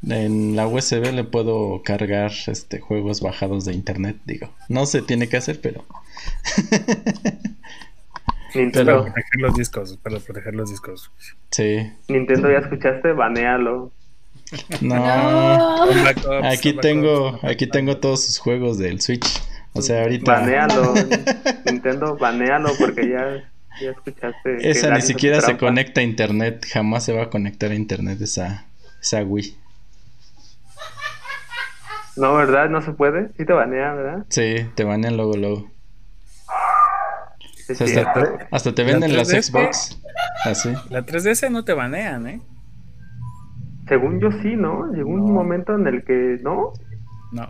En 0.09 0.55
la 0.55 0.67
USB 0.67 1.11
le 1.13 1.23
puedo 1.23 1.83
cargar 1.83 2.31
este 2.47 2.79
juegos 2.79 3.21
bajados 3.21 3.65
de 3.65 3.73
internet, 3.73 4.17
digo. 4.25 4.49
No 4.67 4.87
se 4.87 5.03
tiene 5.03 5.29
que 5.29 5.37
hacer, 5.37 5.61
pero 5.61 5.85
Nintendo 8.55 9.03
Para 9.03 9.13
proteger 9.13 9.39
los 9.41 9.53
discos, 9.55 9.97
para 9.97 10.19
proteger 10.19 10.55
los 10.55 10.69
discos. 10.69 11.11
sí. 11.51 11.91
Nintendo 12.07 12.51
ya 12.51 12.59
escuchaste 12.59 13.13
banealo 13.13 13.91
No. 14.81 15.85
Aquí 16.43 16.73
tengo, 16.73 17.39
aquí 17.43 17.67
tengo 17.67 17.97
todos 17.97 18.25
sus 18.25 18.37
juegos 18.39 18.77
del 18.77 18.99
Switch. 19.01 19.25
O 19.73 19.81
sea, 19.81 20.01
ahorita 20.01 20.31
banealo 20.33 20.93
Nintendo 21.65 22.17
banealo 22.17 22.71
porque 22.77 23.09
ya 23.09 23.49
ya 23.81 23.91
escuchaste 23.91 24.69
esa 24.69 24.91
ni 24.93 25.01
siquiera 25.01 25.39
se 25.41 25.47
trampa. 25.47 25.65
conecta 25.67 26.01
a 26.01 26.03
internet. 26.03 26.65
Jamás 26.71 27.03
se 27.05 27.13
va 27.13 27.23
a 27.23 27.29
conectar 27.29 27.71
a 27.71 27.75
internet 27.75 28.21
esa, 28.21 28.65
esa 29.01 29.23
Wii. 29.23 29.57
no 32.17 32.35
verdad 32.35 32.69
no 32.69 32.81
se 32.81 32.91
puede 32.91 33.29
sí 33.37 33.45
te 33.45 33.53
banea 33.53 33.93
verdad 33.93 34.25
Sí, 34.29 34.67
te 34.75 34.83
banean 34.83 35.15
luego, 35.17 35.35
luego. 35.37 35.71
Es 37.69 37.79
O 37.81 37.87
sea, 37.87 38.03
hasta, 38.11 38.47
hasta 38.51 38.75
te 38.75 38.83
venden 38.83 39.11
La 39.13 39.19
las 39.19 39.29
3DS. 39.29 39.43
Xbox. 39.43 40.01
Así. 40.43 40.73
La 40.89 41.05
3DS 41.05 41.49
no 41.51 41.63
te 41.63 41.73
banean, 41.73 42.27
¿eh? 42.27 42.41
según 43.87 44.19
yo 44.21 44.29
sí 44.41 44.55
no 44.55 44.91
llegó 44.93 45.09
No. 45.17 45.23
un 45.25 45.33
momento 45.33 45.75
en 45.75 45.87
el 45.87 46.03
que 46.03 46.37
no 46.43 46.73
No. 47.31 47.49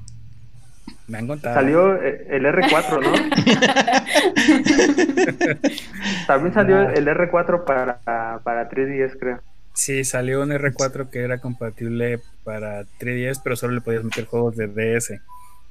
Me 1.12 1.18
han 1.18 1.28
contado. 1.28 1.56
Salió 1.56 2.02
eh, 2.02 2.26
el 2.30 2.46
R4, 2.46 3.04
¿no? 3.04 3.12
También 6.28 6.54
salió 6.54 6.90
el 6.90 7.06
R4 7.06 7.66
para, 7.66 8.00
para 8.46 8.70
3DS, 8.70 9.18
creo. 9.20 9.42
Sí, 9.74 10.06
salió 10.06 10.42
un 10.42 10.52
R4 10.52 11.10
que 11.10 11.20
era 11.20 11.40
compatible 11.40 12.22
para 12.46 12.86
3DS, 13.02 13.42
pero 13.44 13.58
solo 13.58 13.74
le 13.74 13.82
podías 13.82 14.06
meter 14.06 14.26
juegos 14.26 14.56
de 14.56 14.68
DS. 14.68 15.20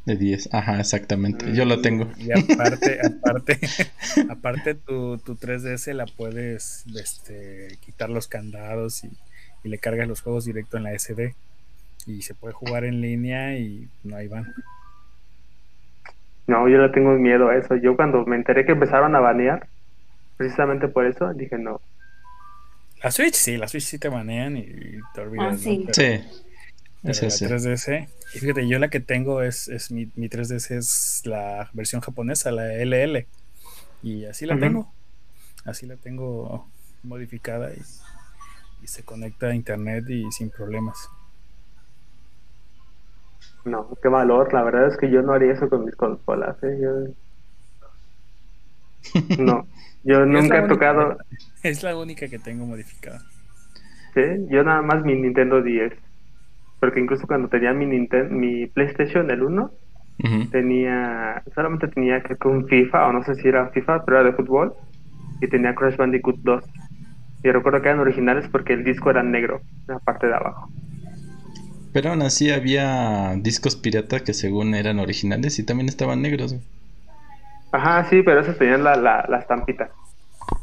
De 0.05 0.16
10. 0.16 0.51
Ajá, 0.53 0.78
exactamente. 0.78 1.55
Yo 1.55 1.64
lo 1.64 1.80
tengo. 1.80 2.11
Y 2.18 2.32
aparte, 2.32 2.99
aparte, 3.03 3.59
aparte 4.28 4.74
tu, 4.74 5.16
tu 5.16 5.36
3DS 5.36 5.95
la 5.95 6.05
puedes 6.05 6.84
este, 6.95 7.78
quitar 7.80 8.11
los 8.11 8.28
candados 8.28 9.05
y, 9.05 9.11
y 9.64 9.70
le 9.70 9.78
cargas 9.78 10.07
los 10.07 10.20
juegos 10.20 10.45
directo 10.45 10.76
en 10.76 10.82
la 10.82 10.99
SD. 10.99 11.34
Y 12.07 12.20
se 12.20 12.34
puede 12.34 12.53
jugar 12.53 12.84
en 12.84 13.01
línea 13.01 13.57
y 13.57 13.88
no 14.05 14.16
ahí 14.16 14.28
van. 14.28 14.53
No, 16.51 16.69
yo 16.69 16.79
le 16.79 16.89
tengo 16.89 17.13
miedo 17.13 17.49
a 17.49 17.57
eso. 17.57 17.77
Yo 17.77 17.95
cuando 17.97 18.27
me 18.27 18.35
enteré 18.37 18.67
que 18.67 18.73
empezaron 18.73 19.15
a 19.15 19.21
banear, 19.21 19.69
precisamente 20.37 20.89
por 20.89 21.07
eso, 21.07 21.33
dije 21.33 21.57
no. 21.59 21.81
La 23.03 23.11
Switch 23.13 23.35
sí, 23.35 23.57
la 23.57 23.69
Switch 23.69 23.85
sí 23.85 23.99
te 23.99 24.09
banean 24.09 24.57
y 24.57 24.67
te 25.15 25.21
olvidas. 25.21 25.55
Ah, 25.55 25.57
sí. 25.57 25.79
¿no? 25.79 25.85
Pero- 25.87 25.95
Sí. 25.95 26.25
pero 27.03 27.15
la 27.23 27.31
sí. 27.31 27.45
3DS. 27.47 28.09
Y 28.35 28.39
fíjate, 28.41 28.69
yo 28.69 28.79
la 28.79 28.89
que 28.89 29.01
tengo 29.01 29.43
es, 29.43 29.69
es 29.69 29.91
mi, 29.91 30.11
mi 30.17 30.29
3DS 30.29 30.71
es 30.77 31.23
la 31.25 31.71
versión 31.73 32.01
japonesa, 32.03 32.51
la 32.51 32.65
LL. 32.85 33.27
Y 34.03 34.25
así 34.27 34.45
la 34.45 34.55
tengo. 34.59 34.93
Así 35.65 35.87
la 35.87 35.97
tengo 35.97 36.69
modificada 37.03 37.71
y, 37.73 37.81
y 38.83 38.87
se 38.89 39.03
conecta 39.05 39.47
a 39.49 39.55
internet 39.55 40.05
y 40.09 40.31
sin 40.33 40.51
problemas. 40.51 41.09
No, 43.65 43.89
qué 44.03 44.09
valor. 44.09 44.53
La 44.53 44.63
verdad 44.63 44.89
es 44.89 44.97
que 44.99 45.11
yo 45.11 45.23
no 45.23 45.33
haría 45.33 45.53
eso 45.53 45.69
con 45.71 45.85
mis 45.85 45.97
consolas. 45.97 46.57
¿eh? 46.63 46.79
Yo... 46.81 47.15
No, 49.39 49.67
yo 50.03 50.27
nunca 50.27 50.59
he 50.59 50.61
única- 50.61 50.69
tocado. 50.69 51.17
Es 51.63 51.83
la 51.83 51.97
única 51.97 52.29
que 52.29 52.39
tengo 52.39 52.67
modificada. 52.67 53.23
¿sí? 54.15 54.21
Yo 54.51 54.63
nada 54.65 54.83
más 54.83 55.05
mi 55.05 55.15
Nintendo 55.15 55.63
10. 55.63 55.93
Porque 56.81 57.01
incluso 57.01 57.27
cuando 57.27 57.49
tenía 57.49 57.73
mi 57.73 57.87
Nintendo, 57.87 58.35
mi 58.35 58.67
PlayStation, 58.69 59.31
el 59.31 59.43
1, 59.43 59.73
Ujú. 60.23 60.51
tenía. 60.51 61.43
Solamente 61.55 61.89
tenía 61.89 62.23
que 62.23 62.37
un 62.49 62.67
FIFA, 62.69 63.09
o 63.09 63.13
no 63.13 63.23
sé 63.25 63.35
si 63.37 63.49
era 63.49 63.71
FIFA, 63.71 64.05
pero 64.05 64.21
era 64.21 64.31
de 64.31 64.37
fútbol. 64.37 64.75
Y 65.41 65.49
tenía 65.49 65.75
Crash 65.75 65.97
Bandicoot 65.97 66.39
2. 66.43 66.65
Y 67.43 67.51
recuerdo 67.53 67.83
que 67.83 67.89
eran 67.89 68.01
originales 68.01 68.49
porque 68.51 68.75
el 68.75 68.85
disco 68.85 69.11
era 69.11 69.23
negro, 69.23 69.63
la 69.87 69.99
parte 70.01 70.27
de 70.29 70.35
abajo. 70.35 70.71
Pero 71.93 72.11
aún 72.11 72.22
así 72.22 72.51
había 72.51 73.34
discos 73.36 73.76
pirata 73.76 74.20
que 74.20 74.32
según 74.34 74.74
eran 74.74 75.01
originales 75.01 75.59
y 75.59 75.64
también 75.64 75.88
estaban 75.88 76.22
negros. 76.22 76.53
güey. 76.55 76.64
Ajá, 77.72 78.09
sí, 78.09 78.22
pero 78.22 78.41
esos 78.41 78.59
tenían 78.59 78.84
la, 78.84 78.97
la, 78.97 79.24
la 79.28 79.38
estampita. 79.38 79.91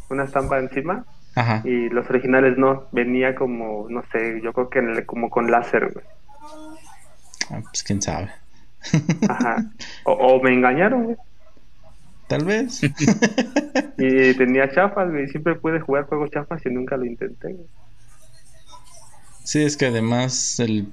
Una 0.10 0.24
estampa 0.24 0.58
encima 0.60 1.06
Ajá. 1.36 1.62
y 1.66 1.90
los 1.90 2.10
originales 2.10 2.58
no. 2.58 2.84
Venía 2.92 3.36
como, 3.36 3.88
no 3.90 4.04
sé, 4.12 4.42
yo 4.42 4.54
creo 4.54 4.70
que 4.70 4.80
en 4.80 4.90
el- 4.90 5.06
como 5.06 5.30
con 5.30 5.50
láser, 5.52 5.92
güey. 5.94 6.06
Ah, 7.50 7.62
pues 7.62 7.84
quién 7.84 8.02
sabe. 8.02 8.30
Ajá. 9.28 9.66
O, 10.06 10.12
o 10.14 10.42
me 10.44 10.54
engañaron, 10.54 11.04
güey. 11.06 11.18
Tal 12.28 12.46
vez. 12.46 12.82
Y 13.98 14.34
tenía 14.36 14.70
chafas, 14.72 15.10
güey. 15.10 15.28
Siempre 15.28 15.56
pude 15.56 15.80
jugar 15.80 16.06
juegos 16.06 16.30
chafas 16.32 16.64
y 16.66 16.70
nunca 16.70 16.96
lo 16.98 17.06
intenté, 17.06 17.52
güey. 17.54 17.68
Sí, 19.44 19.64
es 19.64 19.78
que 19.78 19.86
además 19.88 20.60
el, 20.60 20.70
el 20.70 20.88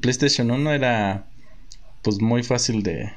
PlayStation 0.00 0.50
1 0.50 0.72
era 0.72 1.26
pues 2.02 2.20
muy 2.20 2.42
fácil 2.42 2.82
de, 2.82 3.12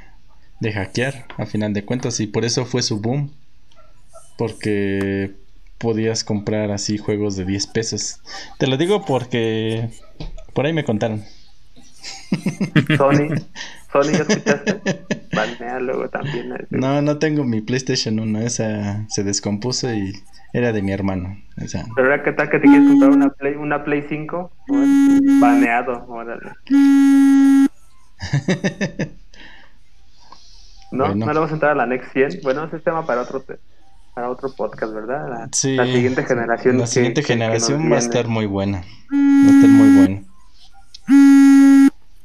de 0.60 0.74
hackear 0.74 1.26
a 1.38 1.46
final 1.46 1.74
de 1.74 1.86
cuentas 1.86 2.20
y 2.20 2.28
por 2.28 2.46
eso 2.46 2.66
fue 2.66 2.82
su 2.82 3.00
boom. 3.00 3.32
Porque 4.38 5.34
podías 5.78 6.24
comprar 6.24 6.72
así 6.72 6.98
juegos 6.98 7.36
de 7.36 7.46
10 7.46 7.68
pesos. 7.68 8.22
Te 8.58 8.68
lo 8.68 8.78
digo 8.78 9.06
porque 9.06 9.90
por 10.54 10.66
ahí 10.66 10.74
me 10.74 10.84
contaron. 10.84 11.24
Sony, 12.98 13.30
Sony, 13.92 14.12
¿ya 14.12 14.26
escuchaste? 14.28 14.82
Banea 15.34 15.80
luego 15.80 16.10
también. 16.10 16.54
ese. 16.54 16.68
No, 16.70 17.02
no 17.02 17.18
tengo 17.18 17.44
mi 17.44 17.62
PlayStation 17.62 18.20
1, 18.20 18.42
esa 18.42 19.06
se 19.10 19.24
descompuso 19.24 19.94
y 19.94 20.14
era 20.58 20.72
de 20.72 20.82
mi 20.82 20.92
hermano. 20.92 21.38
O 21.64 21.68
sea, 21.68 21.86
Pero 21.96 22.10
ahora, 22.12 22.24
¿qué 22.24 22.32
tal 22.32 22.50
que 22.50 22.60
te 22.60 22.68
quieres 22.68 22.88
comprar 22.88 23.12
una 23.12 23.30
Play, 23.30 23.56
una 23.56 23.84
Play 23.84 24.06
5? 24.10 24.52
Bueno, 24.68 25.40
Baneado, 25.40 26.06
órale. 26.08 26.52
No, 30.92 31.08
Bueno. 31.08 31.26
no 31.26 31.34
le 31.34 31.40
vamos 31.40 31.52
a 31.52 31.54
entrar 31.56 31.72
a 31.72 31.76
la 31.76 31.86
Next 31.86 32.14
100. 32.14 32.40
Bueno, 32.44 32.64
ese 32.64 32.78
es 32.78 32.84
tema 32.84 33.06
para 33.06 33.22
otro, 33.22 33.44
para 34.14 34.30
otro 34.30 34.50
podcast, 34.56 34.94
¿verdad? 34.94 35.28
La, 35.30 35.50
sí, 35.52 35.76
la 35.76 35.86
siguiente 35.86 36.24
generación. 36.24 36.78
La 36.78 36.84
que- 36.86 36.90
siguiente 36.90 37.22
que- 37.22 37.28
que 37.28 37.34
generación 37.34 37.92
va 37.92 37.96
a 37.98 38.00
estar 38.00 38.28
muy 38.28 38.46
buena. 38.46 38.78
Va 39.12 39.50
a 39.50 39.52
estar 39.52 39.70
muy 39.70 39.90
buena. 39.98 40.22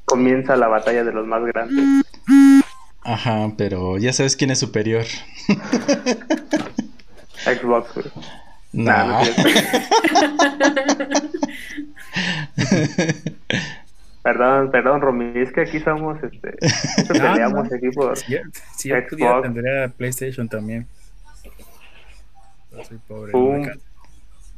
Comienza 0.05 0.55
la 0.57 0.69
batalla 0.69 1.03
de 1.03 1.13
los 1.13 1.27
más 1.27 1.43
grandes. 1.45 2.05
Ajá, 3.03 3.51
pero 3.57 3.99
ya 3.99 4.13
sabes 4.13 4.37
quién 4.37 4.51
es 4.53 4.59
superior. 4.61 5.05
Xbox, 7.55 7.95
güey. 7.95 8.07
No. 8.73 8.85
Nah. 8.85 9.23
Perdón, 14.23 14.71
perdón, 14.71 15.01
Romy. 15.01 15.33
Es 15.35 15.51
que 15.53 15.63
aquí 15.63 15.81
somos, 15.81 16.19
este, 16.23 16.55
No, 17.09 17.15
peleamos 17.15 17.71
no. 17.71 17.77
aquí 17.77 17.89
por... 17.91 18.17
Xbox. 18.19 19.43
tendría 19.43 19.89
PlayStation 19.97 20.49
también. 20.49 20.87
Soy 22.87 22.99
pobre. 23.09 23.33
Pum. 23.33 23.67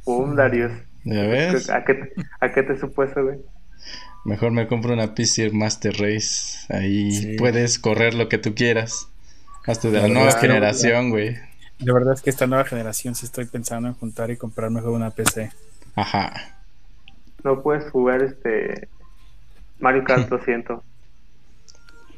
Pum, 0.03 0.35
Darius. 0.35 0.71
¿Ya 1.05 1.21
ves? 1.23 1.69
¿A 1.69 1.83
qué, 1.85 2.11
¿A 2.41 2.51
qué 2.51 2.63
te 2.63 2.77
supo 2.77 3.03
eso, 3.03 3.23
güey? 3.23 3.37
Mejor 4.25 4.51
me 4.51 4.67
compro 4.67 4.93
una 4.93 5.15
PC 5.15 5.49
Master 5.51 5.93
Race. 5.97 6.65
Ahí 6.69 7.11
Sí. 7.11 7.35
puedes 7.37 7.79
correr 7.79 8.13
lo 8.13 8.29
que 8.29 8.37
tú 8.37 8.53
quieras. 8.55 9.07
Hasta 9.65 9.87
de 9.89 9.93
la 9.95 9.99
Claro, 10.07 10.13
nueva 10.13 10.31
generación, 10.39 11.09
güey. 11.09 11.37
La 11.85 11.93
verdad 11.93 12.13
es 12.13 12.21
que 12.21 12.29
esta 12.29 12.47
nueva 12.47 12.65
generación 12.65 13.15
sí 13.15 13.25
estoy 13.25 13.45
pensando 13.45 13.87
en 13.87 13.93
juntar 13.95 14.31
y 14.31 14.37
comprar 14.37 14.69
mejor 14.69 14.91
una 14.91 15.11
PC. 15.11 15.51
Ajá. 15.95 16.33
No 17.43 17.61
puedes 17.61 17.89
jugar 17.91 18.21
este 18.23 18.87
Mario 19.79 20.03
Kart 20.03 20.29
200. 20.29 20.81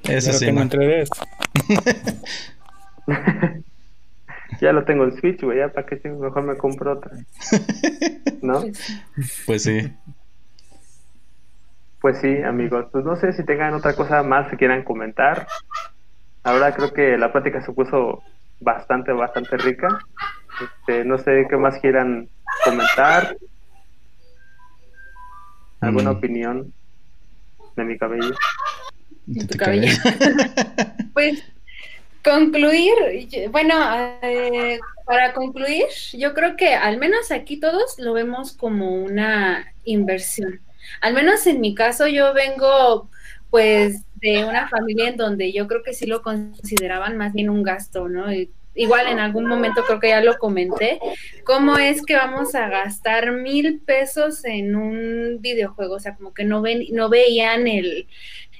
Eso 0.03 0.27
Ya 0.27 0.33
lo 0.33 0.39
sí, 0.39 0.45
tengo 0.45 0.59
no. 0.59 0.61
en 0.61 0.69
3DS. 0.69 1.09
ya 4.61 4.71
lo 4.71 4.85
tengo 4.85 5.03
en 5.05 5.17
Switch, 5.19 5.41
güey, 5.43 5.57
ya 5.59 5.69
para 5.69 5.85
qué 5.87 5.99
mejor 6.09 6.43
me 6.43 6.57
compro 6.57 6.93
otra. 6.93 7.11
¿No? 8.41 8.61
Pues, 8.61 9.43
Pues 9.45 9.63
sí. 9.63 9.93
Pues 12.01 12.19
sí, 12.21 12.37
amigos. 12.43 12.85
Pues 12.91 13.03
no 13.03 13.15
sé 13.15 13.33
si 13.33 13.43
tengan 13.43 13.73
otra 13.73 13.95
cosa 13.95 14.21
más 14.21 14.47
que 14.49 14.57
quieran 14.57 14.83
comentar. 14.83 15.47
Ahora 16.43 16.75
creo 16.75 16.93
que 16.93 17.17
la 17.17 17.31
plática 17.31 17.65
se 17.65 17.73
puso 17.73 18.21
bastante, 18.59 19.11
bastante 19.11 19.57
rica. 19.57 19.87
Este, 20.61 21.03
no 21.05 21.17
sé 21.17 21.45
qué 21.49 21.57
más 21.57 21.79
quieran 21.79 22.29
comentar. 22.63 23.35
¿Alguna 25.81 26.11
Mm. 26.13 26.17
opinión 26.17 26.73
de 27.75 27.83
mi 27.83 27.97
cabello? 27.97 28.33
De 29.25 29.45
tu 29.45 29.57
cabello. 29.57 29.91
Pues 31.13 31.41
concluir, 32.23 32.93
bueno, 33.51 33.73
eh, 34.21 34.79
para 35.05 35.33
concluir, 35.33 35.85
yo 36.13 36.33
creo 36.33 36.57
que 36.57 36.73
al 36.73 36.97
menos 36.97 37.31
aquí 37.31 37.57
todos 37.57 37.97
lo 37.99 38.11
vemos 38.13 38.51
como 38.51 38.91
una 38.95 39.71
inversión. 39.85 40.59
Al 41.01 41.13
menos 41.13 41.47
en 41.47 41.61
mi 41.61 41.73
caso, 41.73 42.07
yo 42.07 42.33
vengo 42.33 43.09
pues 43.49 44.01
de 44.15 44.45
una 44.45 44.67
familia 44.67 45.09
en 45.09 45.17
donde 45.17 45.51
yo 45.51 45.67
creo 45.67 45.83
que 45.83 45.93
sí 45.93 46.05
lo 46.05 46.21
consideraban 46.21 47.17
más 47.17 47.33
bien 47.33 47.49
un 47.49 47.63
gasto, 47.63 48.07
¿no? 48.07 48.25
Igual 48.77 49.07
en 49.07 49.19
algún 49.19 49.45
momento 49.45 49.83
creo 49.85 50.01
que 50.01 50.09
ya 50.09 50.21
lo 50.21 50.37
comenté, 50.37 50.99
¿cómo 51.45 51.77
es 51.77 52.01
que 52.05 52.15
vamos 52.15 52.55
a 52.55 52.67
gastar 52.67 53.31
mil 53.31 53.79
pesos 53.79 54.43
en 54.43 54.75
un 54.75 55.37
videojuego? 55.39 55.95
O 55.95 55.99
sea, 55.99 56.15
como 56.15 56.33
que 56.33 56.43
no, 56.43 56.61
ven, 56.61 56.83
no 56.91 57.07
veían 57.07 57.67
el, 57.67 58.07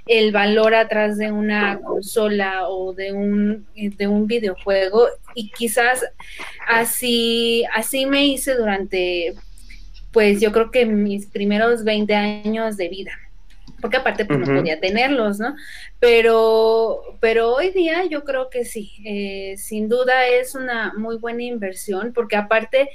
el 0.06 0.32
valor 0.32 0.76
atrás 0.76 1.18
de 1.18 1.32
una 1.32 1.80
consola 1.82 2.70
o 2.70 2.94
de 2.94 3.12
un, 3.12 3.66
de 3.76 4.08
un 4.08 4.28
videojuego 4.28 5.08
y 5.34 5.50
quizás 5.52 6.06
así, 6.68 7.66
así 7.74 8.06
me 8.06 8.26
hice 8.26 8.56
durante, 8.56 9.34
pues 10.12 10.40
yo 10.40 10.52
creo 10.52 10.72
que 10.72 10.86
mis 10.86 11.26
primeros 11.26 11.84
20 11.84 12.14
años 12.16 12.78
de 12.78 12.88
vida, 12.88 13.12
porque 13.86 13.98
aparte 13.98 14.26
pues 14.26 14.40
no 14.40 14.48
podía 14.48 14.80
tenerlos, 14.80 15.38
¿no? 15.38 15.56
Pero, 16.00 17.04
pero 17.20 17.54
hoy 17.54 17.70
día 17.70 18.04
yo 18.06 18.24
creo 18.24 18.50
que 18.50 18.66
sí, 18.66 18.94
eh, 19.06 19.58
sin 19.60 19.88
duda 19.90 20.26
es 20.26 20.56
una 20.56 20.92
muy 20.98 21.18
buena 21.18 21.44
inversión 21.44 22.12
porque 22.12 22.36
aparte 22.36 22.90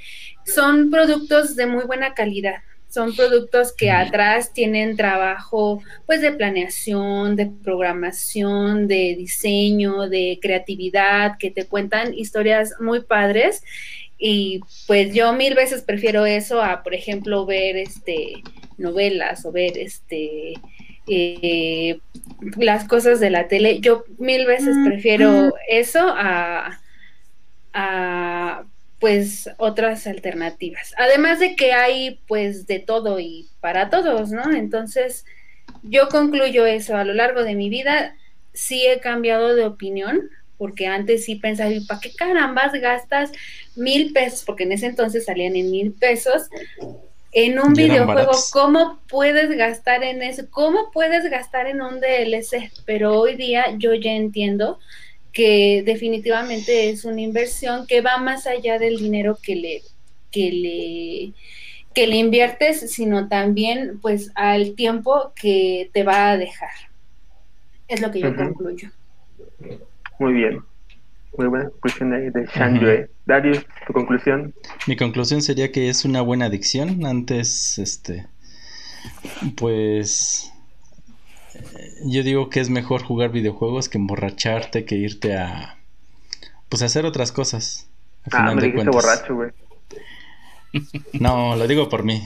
son 0.45 0.91
productos 0.91 1.55
de 1.55 1.65
muy 1.65 1.85
buena 1.85 2.13
calidad. 2.13 2.55
Son 2.89 3.15
productos 3.15 3.71
que 3.71 3.89
atrás 3.89 4.51
tienen 4.51 4.97
trabajo 4.97 5.81
pues 6.05 6.19
de 6.19 6.33
planeación, 6.33 7.37
de 7.37 7.45
programación, 7.45 8.89
de 8.89 9.15
diseño, 9.17 10.09
de 10.09 10.39
creatividad, 10.41 11.37
que 11.39 11.51
te 11.51 11.67
cuentan 11.67 12.13
historias 12.13 12.73
muy 12.81 13.01
padres 13.01 13.63
y 14.23 14.61
pues 14.85 15.15
yo 15.15 15.33
mil 15.33 15.55
veces 15.55 15.81
prefiero 15.81 16.27
eso 16.27 16.61
a 16.61 16.83
por 16.83 16.93
ejemplo 16.93 17.47
ver 17.47 17.75
este 17.75 18.43
novelas 18.77 19.43
o 19.45 19.51
ver 19.51 19.79
este 19.79 20.53
eh, 21.07 21.99
las 22.57 22.87
cosas 22.87 23.19
de 23.19 23.31
la 23.31 23.47
tele. 23.47 23.79
Yo 23.79 24.03
mil 24.19 24.45
veces 24.45 24.77
prefiero 24.85 25.55
eso 25.67 26.13
a, 26.15 26.79
a 27.73 28.63
pues 28.99 29.49
otras 29.57 30.05
alternativas. 30.05 30.93
Además 30.99 31.39
de 31.39 31.55
que 31.55 31.73
hay 31.73 32.19
pues 32.27 32.67
de 32.67 32.77
todo 32.77 33.19
y 33.19 33.49
para 33.59 33.89
todos, 33.89 34.29
¿no? 34.29 34.51
Entonces 34.53 35.25
yo 35.81 36.09
concluyo 36.09 36.67
eso 36.67 36.95
a 36.95 37.03
lo 37.03 37.15
largo 37.15 37.43
de 37.43 37.55
mi 37.55 37.69
vida. 37.69 38.15
Sí 38.53 38.85
he 38.85 38.99
cambiado 38.99 39.55
de 39.55 39.65
opinión 39.65 40.29
porque 40.61 40.85
antes 40.85 41.25
sí 41.25 41.37
pensaba, 41.37 41.71
¿para 41.87 41.99
qué 41.99 42.13
carambas 42.13 42.71
gastas 42.73 43.31
mil 43.75 44.13
pesos? 44.13 44.43
Porque 44.45 44.61
en 44.61 44.73
ese 44.73 44.85
entonces 44.85 45.25
salían 45.25 45.55
en 45.55 45.71
mil 45.71 45.91
pesos 45.91 46.51
en 47.31 47.57
un 47.59 47.73
videojuego, 47.73 48.29
¿cómo 48.53 48.99
puedes 49.09 49.49
gastar 49.57 50.03
en 50.03 50.21
eso? 50.21 50.43
¿Cómo 50.51 50.91
puedes 50.93 51.27
gastar 51.31 51.65
en 51.65 51.81
un 51.81 51.99
DLC? 51.99 52.71
Pero 52.85 53.19
hoy 53.19 53.37
día 53.37 53.73
yo 53.79 53.95
ya 53.95 54.11
entiendo 54.11 54.77
que 55.33 55.81
definitivamente 55.83 56.91
es 56.91 57.05
una 57.05 57.21
inversión 57.21 57.87
que 57.87 58.01
va 58.01 58.17
más 58.19 58.45
allá 58.45 58.77
del 58.77 58.97
dinero 58.97 59.39
que 59.41 59.55
le, 59.55 59.81
que 60.29 60.51
le, 60.51 61.33
que 61.95 62.05
le 62.05 62.17
inviertes, 62.17 62.91
sino 62.91 63.27
también 63.29 63.99
pues 63.99 64.31
al 64.35 64.75
tiempo 64.75 65.33
que 65.33 65.89
te 65.91 66.03
va 66.03 66.29
a 66.29 66.37
dejar. 66.37 66.69
Es 67.87 67.99
lo 67.99 68.11
que 68.11 68.19
yo 68.19 68.35
concluyo. 68.35 68.91
Muy 70.21 70.33
bien. 70.33 70.63
Muy 71.35 71.47
buena 71.47 71.71
conclusión 71.71 72.11
de, 72.11 72.29
de 72.29 73.09
Darius, 73.25 73.65
tu 73.87 73.93
conclusión. 73.93 74.53
Mi 74.85 74.95
conclusión 74.95 75.41
sería 75.41 75.71
que 75.71 75.89
es 75.89 76.05
una 76.05 76.21
buena 76.21 76.45
adicción. 76.45 77.07
Antes, 77.07 77.79
este, 77.79 78.27
pues, 79.57 80.53
yo 82.05 82.21
digo 82.21 82.51
que 82.51 82.59
es 82.59 82.69
mejor 82.69 83.01
jugar 83.01 83.31
videojuegos 83.31 83.89
que 83.89 83.97
emborracharte, 83.97 84.85
que 84.85 84.93
irte 84.93 85.35
a, 85.35 85.79
pues, 86.69 86.83
hacer 86.83 87.07
otras 87.07 87.31
cosas. 87.31 87.89
ah, 88.31 88.53
me 88.53 88.61
dijiste 88.61 88.91
borracho, 88.91 89.33
güey. 89.33 89.49
No, 91.19 91.55
lo 91.55 91.67
digo 91.67 91.89
por 91.89 92.03
mí. 92.03 92.21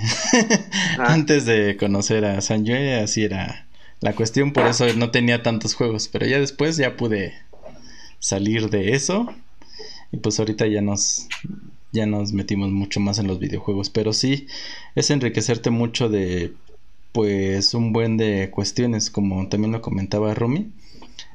Ah. 1.00 1.14
Antes 1.14 1.46
de 1.46 1.78
conocer 1.78 2.26
a 2.26 2.42
Sanjay, 2.42 3.02
así 3.02 3.24
era 3.24 3.66
la 4.02 4.14
cuestión, 4.14 4.52
por 4.54 4.68
eso 4.68 4.86
no 4.96 5.12
tenía 5.12 5.42
tantos 5.42 5.74
juegos, 5.74 6.08
pero 6.10 6.26
ya 6.26 6.40
después 6.40 6.78
ya 6.78 6.96
pude 6.96 7.34
salir 8.26 8.72
de 8.72 8.96
eso. 8.96 9.28
Y 10.12 10.18
pues 10.18 10.40
ahorita 10.40 10.66
ya 10.68 10.82
nos 10.82 11.28
ya 11.92 12.06
nos 12.06 12.34
metimos 12.34 12.72
mucho 12.72 13.00
más 13.00 13.20
en 13.20 13.28
los 13.28 13.40
videojuegos, 13.40 13.90
pero 13.90 14.12
sí 14.12 14.48
es 14.96 15.12
enriquecerte 15.12 15.70
mucho 15.70 16.10
de 16.10 16.54
pues 17.14 17.74
un 17.74 17.94
buen 17.94 18.18
de 18.18 18.50
cuestiones, 18.52 19.10
como 19.10 19.48
también 19.48 19.72
lo 19.72 19.82
comentaba 19.82 20.34
Romy. 20.34 20.72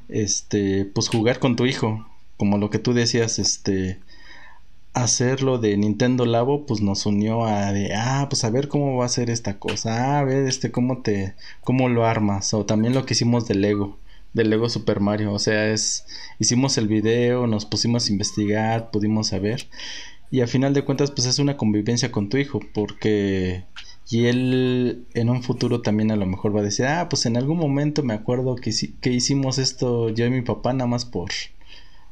Este, 0.09 0.85
pues 0.85 1.07
jugar 1.09 1.39
con 1.39 1.55
tu 1.55 1.65
hijo, 1.65 2.05
como 2.37 2.57
lo 2.57 2.69
que 2.69 2.79
tú 2.79 2.93
decías, 2.93 3.39
este 3.39 3.99
hacerlo 4.93 5.57
de 5.57 5.77
Nintendo 5.77 6.25
Labo 6.25 6.65
pues 6.65 6.81
nos 6.81 7.05
unió 7.05 7.45
a 7.45 7.71
de 7.71 7.95
ah 7.95 8.27
pues 8.29 8.43
a 8.43 8.49
ver 8.49 8.67
cómo 8.67 8.97
va 8.97 9.05
a 9.05 9.09
ser 9.09 9.29
esta 9.29 9.57
cosa. 9.59 10.17
Ah, 10.17 10.19
a 10.19 10.23
ver 10.25 10.45
este 10.47 10.71
cómo 10.71 11.01
te 11.01 11.35
cómo 11.63 11.89
lo 11.89 12.05
armas 12.05 12.53
o 12.53 12.65
también 12.65 12.93
lo 12.93 13.05
que 13.05 13.13
hicimos 13.13 13.47
de 13.47 13.55
Lego 13.55 13.97
del 14.33 14.49
Lego 14.49 14.69
Super 14.69 14.99
Mario. 14.99 15.33
O 15.33 15.39
sea, 15.39 15.71
es 15.71 16.05
hicimos 16.39 16.77
el 16.77 16.87
video, 16.87 17.47
nos 17.47 17.65
pusimos 17.65 18.07
a 18.07 18.11
investigar, 18.11 18.91
pudimos 18.91 19.27
saber. 19.27 19.67
Y 20.29 20.41
a 20.41 20.47
final 20.47 20.73
de 20.73 20.85
cuentas, 20.85 21.11
pues 21.11 21.27
es 21.27 21.39
una 21.39 21.57
convivencia 21.57 22.11
con 22.11 22.29
tu 22.29 22.37
hijo, 22.37 22.61
porque 22.73 23.65
y 24.11 24.27
él 24.27 25.05
en 25.13 25.29
un 25.29 25.41
futuro 25.41 25.81
también 25.81 26.11
a 26.11 26.17
lo 26.17 26.25
mejor 26.25 26.53
va 26.53 26.59
a 26.59 26.63
decir, 26.63 26.85
ah, 26.85 27.07
pues 27.09 27.25
en 27.25 27.37
algún 27.37 27.57
momento 27.57 28.03
me 28.03 28.13
acuerdo 28.13 28.57
que, 28.57 28.71
que 28.99 29.09
hicimos 29.09 29.57
esto 29.57 30.09
yo 30.09 30.25
y 30.25 30.29
mi 30.29 30.41
papá 30.41 30.73
nada 30.73 30.89
más 30.89 31.05
por, 31.05 31.29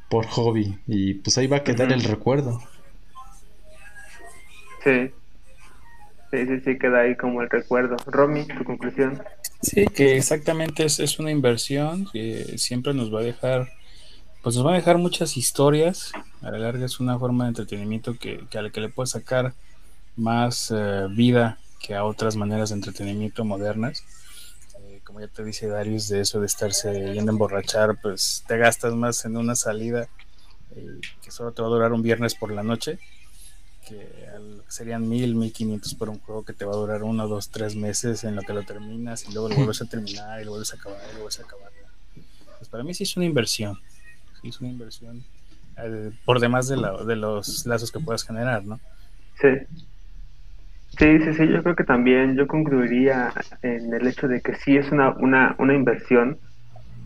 por 0.08 0.26
hobby. 0.26 0.78
Y 0.86 1.14
pues 1.14 1.36
ahí 1.36 1.46
va 1.46 1.58
a 1.58 1.64
quedar 1.64 1.92
el 1.92 2.02
recuerdo. 2.02 2.62
Sí. 4.82 5.10
Sí, 6.30 6.46
sí, 6.46 6.60
sí, 6.64 6.78
queda 6.78 7.00
ahí 7.00 7.16
como 7.16 7.42
el 7.42 7.50
recuerdo. 7.50 7.96
Romy, 8.06 8.46
tu 8.46 8.64
conclusión. 8.64 9.22
Sí, 9.62 9.86
que 9.86 10.16
exactamente 10.16 10.84
es, 10.84 11.00
es 11.00 11.18
una 11.18 11.30
inversión 11.30 12.08
que 12.12 12.56
siempre 12.56 12.94
nos 12.94 13.14
va 13.14 13.20
a 13.20 13.24
dejar, 13.24 13.70
pues 14.42 14.56
nos 14.56 14.66
va 14.66 14.72
a 14.72 14.76
dejar 14.76 14.96
muchas 14.98 15.36
historias. 15.36 16.12
A 16.40 16.50
la 16.50 16.58
larga 16.58 16.86
es 16.86 16.98
una 16.98 17.18
forma 17.18 17.44
de 17.44 17.48
entretenimiento 17.50 18.14
que, 18.18 18.46
que 18.48 18.58
a 18.58 18.62
la 18.62 18.70
que 18.70 18.80
le 18.80 18.88
puede 18.88 19.08
sacar 19.08 19.52
más 20.16 20.72
eh, 20.74 21.06
vida 21.10 21.58
que 21.78 21.94
a 21.94 22.04
otras 22.04 22.36
maneras 22.36 22.70
de 22.70 22.76
entretenimiento 22.76 23.44
modernas. 23.44 24.04
Eh, 24.82 25.00
como 25.04 25.20
ya 25.20 25.28
te 25.28 25.44
dice 25.44 25.66
Darius, 25.66 26.08
de 26.08 26.20
eso 26.20 26.40
de 26.40 26.46
estarse 26.46 27.12
yendo 27.12 27.30
a 27.30 27.34
emborrachar, 27.34 27.98
pues 28.00 28.44
te 28.48 28.56
gastas 28.56 28.94
más 28.94 29.24
en 29.26 29.36
una 29.36 29.54
salida 29.56 30.08
eh, 30.74 31.00
que 31.22 31.30
solo 31.30 31.52
te 31.52 31.60
va 31.62 31.68
a 31.68 31.70
durar 31.70 31.92
un 31.92 32.02
viernes 32.02 32.34
por 32.34 32.50
la 32.50 32.62
noche 32.62 32.98
que 33.86 34.26
serían 34.70 35.08
mil, 35.08 35.34
mil 35.34 35.52
quinientos 35.52 35.94
por 35.94 36.08
un 36.08 36.20
juego 36.20 36.44
que 36.44 36.52
te 36.52 36.64
va 36.64 36.72
a 36.72 36.76
durar 36.76 37.02
uno, 37.02 37.26
dos, 37.26 37.50
tres 37.50 37.74
meses 37.74 38.22
en 38.24 38.36
lo 38.36 38.42
que 38.42 38.52
lo 38.52 38.62
terminas 38.62 39.28
y 39.28 39.32
luego 39.32 39.48
lo 39.48 39.56
vuelves 39.56 39.82
a 39.82 39.86
terminar 39.86 40.40
y 40.40 40.44
lo 40.44 40.52
vuelves 40.52 40.72
a 40.72 40.76
acabar 40.76 41.00
y 41.10 41.14
lo 41.14 41.20
vuelves 41.20 41.40
a 41.40 41.42
acabar. 41.42 41.70
Pues 42.58 42.68
para 42.70 42.84
mí 42.84 42.94
sí 42.94 43.02
es 43.02 43.16
una 43.16 43.26
inversión, 43.26 43.76
sí 44.40 44.48
es 44.48 44.60
una 44.60 44.70
inversión 44.70 45.24
eh, 45.76 46.12
por 46.24 46.38
demás 46.38 46.68
de, 46.68 46.76
de 46.76 47.16
los 47.16 47.66
lazos 47.66 47.90
que 47.90 47.98
puedas 47.98 48.24
generar, 48.24 48.64
¿no? 48.64 48.78
Sí. 49.40 49.48
Sí, 50.98 51.18
sí, 51.20 51.34
sí, 51.34 51.48
yo 51.48 51.62
creo 51.62 51.74
que 51.74 51.84
también 51.84 52.36
yo 52.36 52.46
concluiría 52.46 53.32
en 53.62 53.92
el 53.92 54.06
hecho 54.06 54.28
de 54.28 54.40
que 54.40 54.54
sí 54.54 54.76
es 54.76 54.92
una, 54.92 55.10
una, 55.10 55.54
una 55.58 55.74
inversión, 55.74 56.38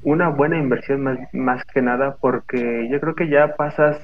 una 0.03 0.29
buena 0.29 0.59
inversión 0.59 1.03
más, 1.03 1.19
más 1.33 1.65
que 1.65 1.81
nada, 1.81 2.17
porque 2.21 2.89
yo 2.91 3.01
creo 3.01 3.15
que 3.15 3.29
ya 3.29 3.57
pasas 3.57 3.99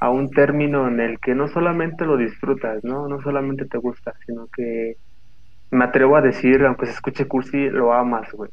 a 0.00 0.08
un 0.08 0.30
término 0.30 0.88
en 0.88 0.98
el 0.98 1.20
que 1.20 1.34
no 1.34 1.46
solamente 1.48 2.06
lo 2.06 2.16
disfrutas, 2.16 2.82
¿no? 2.82 3.06
No 3.06 3.20
solamente 3.20 3.66
te 3.66 3.76
gusta, 3.76 4.14
sino 4.26 4.46
que 4.46 4.96
me 5.70 5.84
atrevo 5.84 6.16
a 6.16 6.22
decir, 6.22 6.64
aunque 6.64 6.86
se 6.86 6.92
escuche 6.92 7.28
cursi, 7.28 7.68
lo 7.68 7.92
amas, 7.92 8.32
güey. 8.32 8.50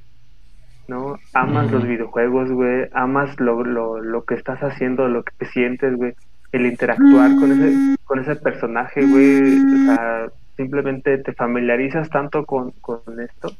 ¿No? 0.89 1.17
Amas 1.33 1.69
los 1.69 1.85
videojuegos, 1.85 2.49
güey, 2.49 2.87
amas 2.93 3.37
lo, 3.39 3.63
lo, 3.63 3.99
lo 3.99 4.23
que 4.23 4.35
estás 4.35 4.61
haciendo, 4.61 5.07
lo 5.09 5.23
que 5.23 5.45
sientes, 5.45 5.95
güey, 5.95 6.13
el 6.53 6.65
interactuar 6.65 7.35
con 7.35 7.51
ese, 7.51 7.97
con 8.05 8.19
ese 8.19 8.37
personaje, 8.37 9.05
güey, 9.05 9.59
o 9.59 9.85
sea, 9.85 10.27
simplemente 10.55 11.17
te 11.17 11.33
familiarizas 11.33 12.09
tanto 12.09 12.45
con, 12.45 12.71
con 12.79 13.01
esto 13.19 13.51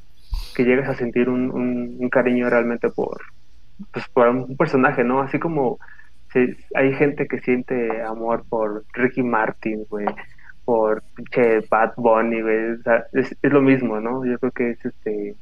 que 0.55 0.63
llegas 0.63 0.87
a 0.87 0.95
sentir 0.95 1.27
un, 1.29 1.51
un, 1.51 1.97
un 1.99 2.09
cariño 2.09 2.49
realmente 2.49 2.89
por, 2.89 3.17
pues, 3.91 4.07
por 4.07 4.29
un 4.29 4.55
personaje, 4.55 5.03
¿no? 5.03 5.21
Así 5.21 5.37
como 5.37 5.79
hay 6.75 6.93
gente 6.93 7.27
que 7.27 7.39
siente 7.39 8.01
amor 8.01 8.43
por 8.49 8.83
Ricky 8.93 9.23
Martin, 9.23 9.85
güey, 9.89 10.05
por 10.65 11.03
pinche 11.15 11.61
Bad 11.69 11.93
Bunny, 11.97 12.41
güey, 12.41 12.57
es, 13.13 13.35
lo 13.41 13.61
mismo, 13.61 13.99
¿no? 13.99 14.25
Yo 14.25 14.37
creo 14.39 14.51
que 14.51 14.69
es 14.71 14.85
este, 14.85 15.35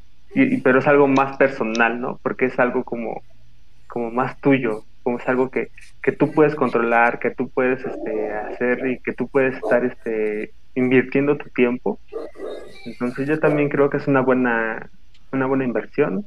pero 0.64 0.80
es 0.80 0.88
algo 0.88 1.08
más 1.08 1.38
personal, 1.38 2.00
¿no? 2.00 2.20
Porque 2.22 2.46
es 2.46 2.60
algo 2.60 2.84
como, 2.84 3.22
como 3.88 4.12
más 4.12 4.40
tuyo, 4.42 4.84
como 5.04 5.18
es 5.18 5.28
algo 5.28 5.50
que, 5.50 5.70
que 6.02 6.12
tú 6.12 6.32
puedes 6.32 6.56
controlar, 6.56 7.20
que 7.20 7.32
tú 7.32 7.50
puedes 7.50 7.84
este, 7.86 8.34
hacer 8.34 8.86
y 8.88 9.00
que 9.00 9.14
tú 9.14 9.28
puedes 9.28 9.56
estar 9.56 9.84
este, 9.86 10.52
invirtiendo 10.76 11.38
tu 11.38 11.50
tiempo. 11.50 12.00
Entonces 12.86 13.28
yo 13.28 13.40
también 13.40 13.70
creo 13.70 13.90
que 13.90 13.98
es 13.98 14.08
una 14.08 14.22
buena, 14.22 14.90
una 15.32 15.46
buena 15.46 15.64
inversión 15.64 16.26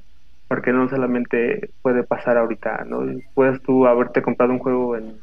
porque 0.48 0.72
no 0.72 0.88
solamente 0.88 1.70
puede 1.82 2.02
pasar 2.02 2.38
ahorita, 2.38 2.84
¿no? 2.86 3.04
Puedes 3.34 3.62
tú 3.62 3.86
haberte 3.86 4.22
comprado 4.22 4.52
un 4.52 4.58
juego 4.58 4.96
en, 4.96 5.18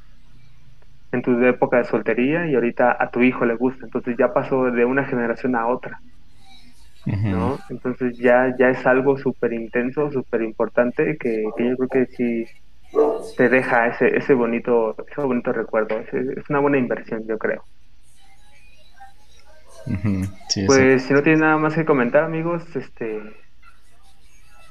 en 1.11 1.21
tu 1.23 1.43
época 1.43 1.77
de 1.77 1.85
soltería 1.85 2.45
y 2.47 2.53
ahorita 2.53 2.95
a 2.97 3.09
tu 3.09 3.21
hijo 3.21 3.43
le 3.43 3.55
gusta, 3.55 3.85
entonces 3.85 4.15
ya 4.17 4.33
pasó 4.33 4.65
de 4.65 4.85
una 4.85 5.03
generación 5.05 5.55
a 5.55 5.65
otra, 5.67 5.99
¿no? 7.05 7.57
Entonces 7.69 8.17
ya, 8.17 8.55
ya 8.57 8.69
es 8.69 8.85
algo 8.85 9.17
súper 9.17 9.53
intenso, 9.53 10.11
súper 10.11 10.43
importante 10.43 11.17
que, 11.17 11.43
yo 11.57 11.75
creo 11.75 11.89
que 11.89 12.05
sí 12.05 12.45
te 13.35 13.49
deja 13.49 13.87
ese, 13.87 14.15
ese 14.15 14.33
bonito, 14.35 14.95
ese 15.09 15.21
bonito 15.21 15.51
recuerdo, 15.51 15.99
es, 15.99 16.49
una 16.49 16.59
buena 16.59 16.77
inversión, 16.77 17.25
yo 17.27 17.39
creo. 17.39 17.63
pues 20.67 21.03
si 21.03 21.13
no 21.13 21.23
tienes 21.23 21.41
nada 21.41 21.57
más 21.57 21.73
que 21.73 21.85
comentar, 21.85 22.23
amigos, 22.23 22.63
este 22.75 23.44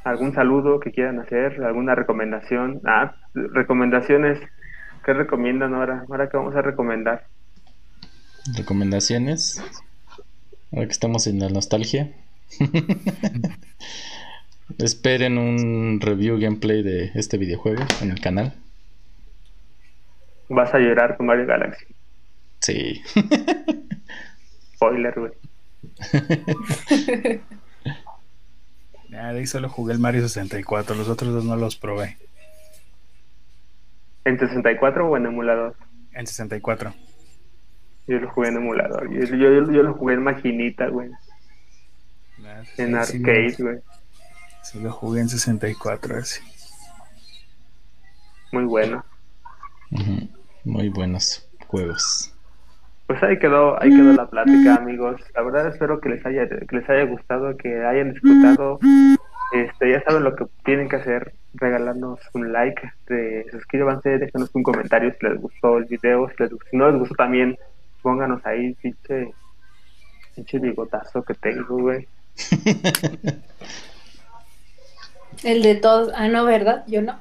algún 0.05 0.35
saludo 0.35 0.79
que 0.81 0.93
quieran 0.93 1.19
hacer, 1.19 1.63
alguna 1.65 1.95
recomendación. 1.95 2.81
Ah, 2.85 3.17
recomendaciones. 3.35 4.39
¿Qué 5.05 5.13
recomiendan 5.13 5.75
ahora? 5.75 6.05
Ahora 6.09 6.29
qué 6.29 6.37
vamos 6.37 6.55
a 6.55 6.63
recomendar. 6.63 7.27
Recomendaciones. 8.57 9.63
Ahora 10.73 10.87
que 10.87 10.93
estamos 10.93 11.27
en 11.27 11.41
la 11.41 11.49
nostalgia. 11.49 12.13
Esperen 14.79 15.39
un 15.39 16.01
review 16.01 16.39
gameplay 16.39 16.83
de 16.83 17.11
este 17.15 17.37
videojuego 17.39 17.85
en 18.01 18.11
el 18.11 18.21
canal. 18.21 18.55
Vas 20.49 20.75
a 20.75 20.79
llorar 20.79 21.17
con 21.17 21.27
Mario 21.27 21.47
Galaxy. 21.47 21.87
Sí. 22.61 23.03
Spoiler, 24.75 25.15
güey. 25.19 25.33
Ah, 29.17 29.33
de 29.33 29.41
ahí 29.41 29.47
solo 29.47 29.69
jugué 29.69 29.93
el 29.93 30.01
Mario 30.01 30.23
64, 30.23 30.95
los 30.97 31.09
otros 31.09 31.33
dos 31.33 31.45
no 31.45 31.57
los 31.57 31.77
probé. 31.77 32.19
¿En 34.25 34.39
64 34.39 35.09
o 35.09 35.17
en 35.17 35.27
emulador? 35.27 35.77
En 36.13 36.27
64. 36.27 36.95
Yo 38.07 38.19
lo 38.19 38.31
jugué 38.31 38.49
en 38.49 38.57
emulador. 38.57 39.11
Yo, 39.13 39.37
yo, 39.37 39.73
yo 39.73 39.83
lo 39.83 39.95
jugué 39.95 40.15
en 40.15 40.23
maquinita, 40.23 40.89
güey. 40.89 41.11
Ah, 42.45 42.63
en 42.77 42.95
arcade, 42.97 43.55
güey. 43.59 43.79
Sí, 44.63 44.81
lo 44.81 44.93
jugué 44.93 45.21
en 45.21 45.29
64, 45.29 46.19
así. 46.19 46.41
Muy 48.53 48.65
bueno. 48.65 49.05
Muy 50.65 50.89
buenos 50.89 51.49
juegos. 51.67 52.34
Pues 53.07 53.23
ahí 53.23 53.39
quedó, 53.39 53.81
ahí 53.83 53.91
quedó 53.91 54.13
la 54.15 54.27
plática, 54.27 54.77
amigos. 54.77 55.21
La 55.35 55.43
verdad 55.43 55.69
espero 55.69 56.01
que 56.01 56.09
les 56.09 56.25
haya, 56.25 56.49
que 56.49 56.77
les 56.77 56.89
haya 56.89 57.05
gustado, 57.05 57.55
que 57.57 57.85
hayan 57.85 58.13
disfrutado. 58.13 58.79
Este, 59.53 59.93
ya 59.93 60.03
saben 60.03 60.25
lo 60.25 60.35
que 60.35 60.47
tienen 60.65 60.89
que 60.89 60.97
hacer, 60.97 61.35
regalarnos 61.53 62.19
un 62.33 62.51
like, 62.53 62.83
de, 63.07 63.47
suscríbanse, 63.53 64.19
déjenos 64.19 64.51
un 64.55 64.63
comentario 64.63 65.13
si 65.13 65.27
les 65.27 65.41
gustó 65.41 65.77
el 65.79 65.85
video, 65.85 66.29
si, 66.31 66.45
no 66.77 66.91
les 66.91 66.99
gustó 66.99 67.15
también, 67.15 67.59
pónganos 68.03 68.45
ahí, 68.47 68.75
pinche, 68.83 69.33
pinche 70.35 70.59
bigotazo 70.59 71.23
que 71.23 71.35
tengo, 71.35 71.77
güey. 71.77 72.09
el 75.45 75.63
de 75.63 75.75
todos, 75.77 76.11
ah, 76.17 76.27
no, 76.29 76.47
¿verdad? 76.47 76.85
Yo 76.89 77.03
no. 77.03 77.21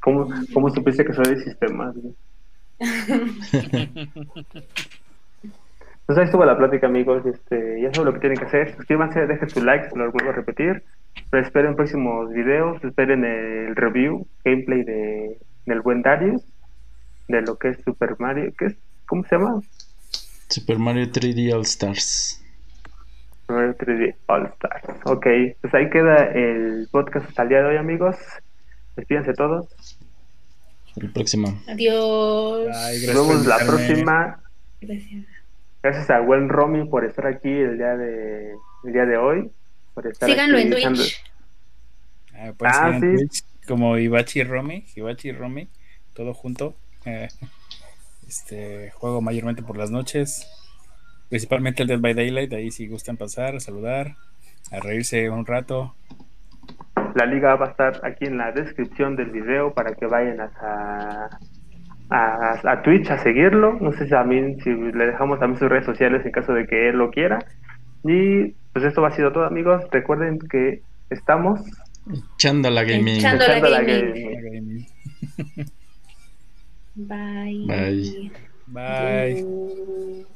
¿Cómo, 0.00 0.28
¿Cómo 0.52 0.70
supiste 0.70 1.04
que 1.04 1.14
soy 1.14 1.34
de 1.34 1.44
sistemas, 1.44 1.96
güey? 1.96 2.14
Pues 6.06 6.18
ahí 6.18 6.24
estuvo 6.24 6.44
la 6.44 6.56
plática, 6.56 6.86
amigos. 6.86 7.26
Este, 7.26 7.80
ya 7.80 7.92
saben 7.92 8.06
lo 8.06 8.14
que 8.14 8.20
tienen 8.20 8.38
que 8.38 8.44
hacer. 8.44 8.76
Suscríbanse, 8.76 9.26
dejen 9.26 9.50
su 9.50 9.62
like, 9.64 9.90
se 9.90 9.96
lo 9.96 10.12
vuelvo 10.12 10.30
a 10.30 10.34
repetir. 10.34 10.84
Pero 11.30 11.42
esperen 11.42 11.74
próximos 11.74 12.32
videos, 12.32 12.82
esperen 12.84 13.24
el 13.24 13.74
review, 13.74 14.26
gameplay 14.44 14.84
de, 14.84 15.38
del 15.64 15.80
buen 15.80 16.02
Darius, 16.02 16.42
de 17.26 17.42
lo 17.42 17.58
que 17.58 17.70
es 17.70 17.78
Super 17.82 18.14
Mario. 18.20 18.52
¿qué 18.56 18.66
es? 18.66 18.76
¿Cómo 19.06 19.24
se 19.24 19.36
llama? 19.36 19.60
Super 20.48 20.78
Mario 20.78 21.06
3D 21.06 21.52
All 21.52 21.62
Stars. 21.62 22.40
Super 23.40 23.56
Mario 23.56 23.76
3D 23.76 24.14
All 24.26 24.46
Stars. 24.46 24.84
Ok, 25.04 25.26
pues 25.60 25.74
ahí 25.74 25.90
queda 25.90 26.24
el 26.26 26.88
podcast 26.92 27.28
hasta 27.28 27.42
el 27.42 27.48
día 27.48 27.62
de 27.62 27.68
hoy, 27.70 27.76
amigos. 27.78 28.16
Despídense 28.94 29.34
todos. 29.34 29.95
El 30.96 31.12
próximo. 31.12 31.60
Adiós. 31.68 32.66
Nos 32.68 33.28
vemos 33.28 33.46
la 33.46 33.58
próxima. 33.58 34.40
Gracias. 34.80 35.26
Gracias 35.82 36.10
a 36.10 36.20
buen 36.20 36.48
Romy 36.48 36.88
por 36.88 37.04
estar 37.04 37.26
aquí 37.26 37.50
el 37.50 37.76
día 37.76 37.96
de, 37.96 38.54
el 38.84 38.92
día 38.92 39.04
de 39.04 39.16
hoy. 39.16 39.50
Por 39.94 40.06
estar 40.06 40.28
Síganlo 40.28 40.58
en 40.58 40.70
Twitch. 40.70 41.22
Ah, 42.34 42.52
pues 42.56 42.72
ah, 42.74 42.98
sí. 43.00 43.14
Twitch, 43.14 43.44
como 43.66 43.98
Ibachi 43.98 44.42
Romy, 44.42 44.84
Ibachi 44.94 45.32
Romy, 45.32 45.68
todo 46.14 46.34
junto. 46.34 46.74
Eh, 47.04 47.28
este 48.26 48.90
juego 48.90 49.20
mayormente 49.20 49.62
por 49.62 49.76
las 49.76 49.90
noches, 49.90 50.48
principalmente 51.28 51.82
el 51.82 51.88
Dead 51.88 52.00
by 52.00 52.14
Daylight. 52.14 52.52
Ahí 52.52 52.70
si 52.70 52.88
gustan 52.88 53.16
pasar, 53.16 53.56
a 53.56 53.60
saludar, 53.60 54.16
a 54.72 54.80
reírse 54.80 55.30
un 55.30 55.46
rato. 55.46 55.94
La 57.16 57.24
liga 57.24 57.56
va 57.56 57.66
a 57.66 57.70
estar 57.70 58.00
aquí 58.04 58.26
en 58.26 58.36
la 58.36 58.52
descripción 58.52 59.16
del 59.16 59.30
video 59.30 59.72
para 59.72 59.94
que 59.94 60.04
vayan 60.04 60.38
a, 60.38 61.30
a, 62.10 62.82
Twitch 62.82 63.10
a 63.10 63.16
seguirlo. 63.22 63.78
No 63.80 63.90
sé 63.92 64.04
si, 64.04 64.10
también, 64.10 64.60
si 64.60 64.70
le 64.70 65.06
dejamos 65.06 65.40
también 65.40 65.58
sus 65.58 65.70
redes 65.70 65.86
sociales 65.86 66.26
en 66.26 66.30
caso 66.30 66.52
de 66.52 66.66
que 66.66 66.90
él 66.90 66.96
lo 66.96 67.10
quiera. 67.10 67.38
Y 68.04 68.52
pues 68.74 68.84
esto 68.84 69.00
va 69.00 69.08
a 69.08 69.16
sido 69.16 69.32
todo, 69.32 69.46
amigos. 69.46 69.82
Recuerden 69.90 70.38
que 70.38 70.82
estamos 71.08 71.60
echando 72.36 72.68
la 72.68 72.84
gaming. 72.84 73.16
Echando, 73.16 73.46
la, 73.48 73.80
gaming. 73.80 74.86
Bye. 76.96 77.64
Bye. 77.66 78.30
Bye. 78.66 80.26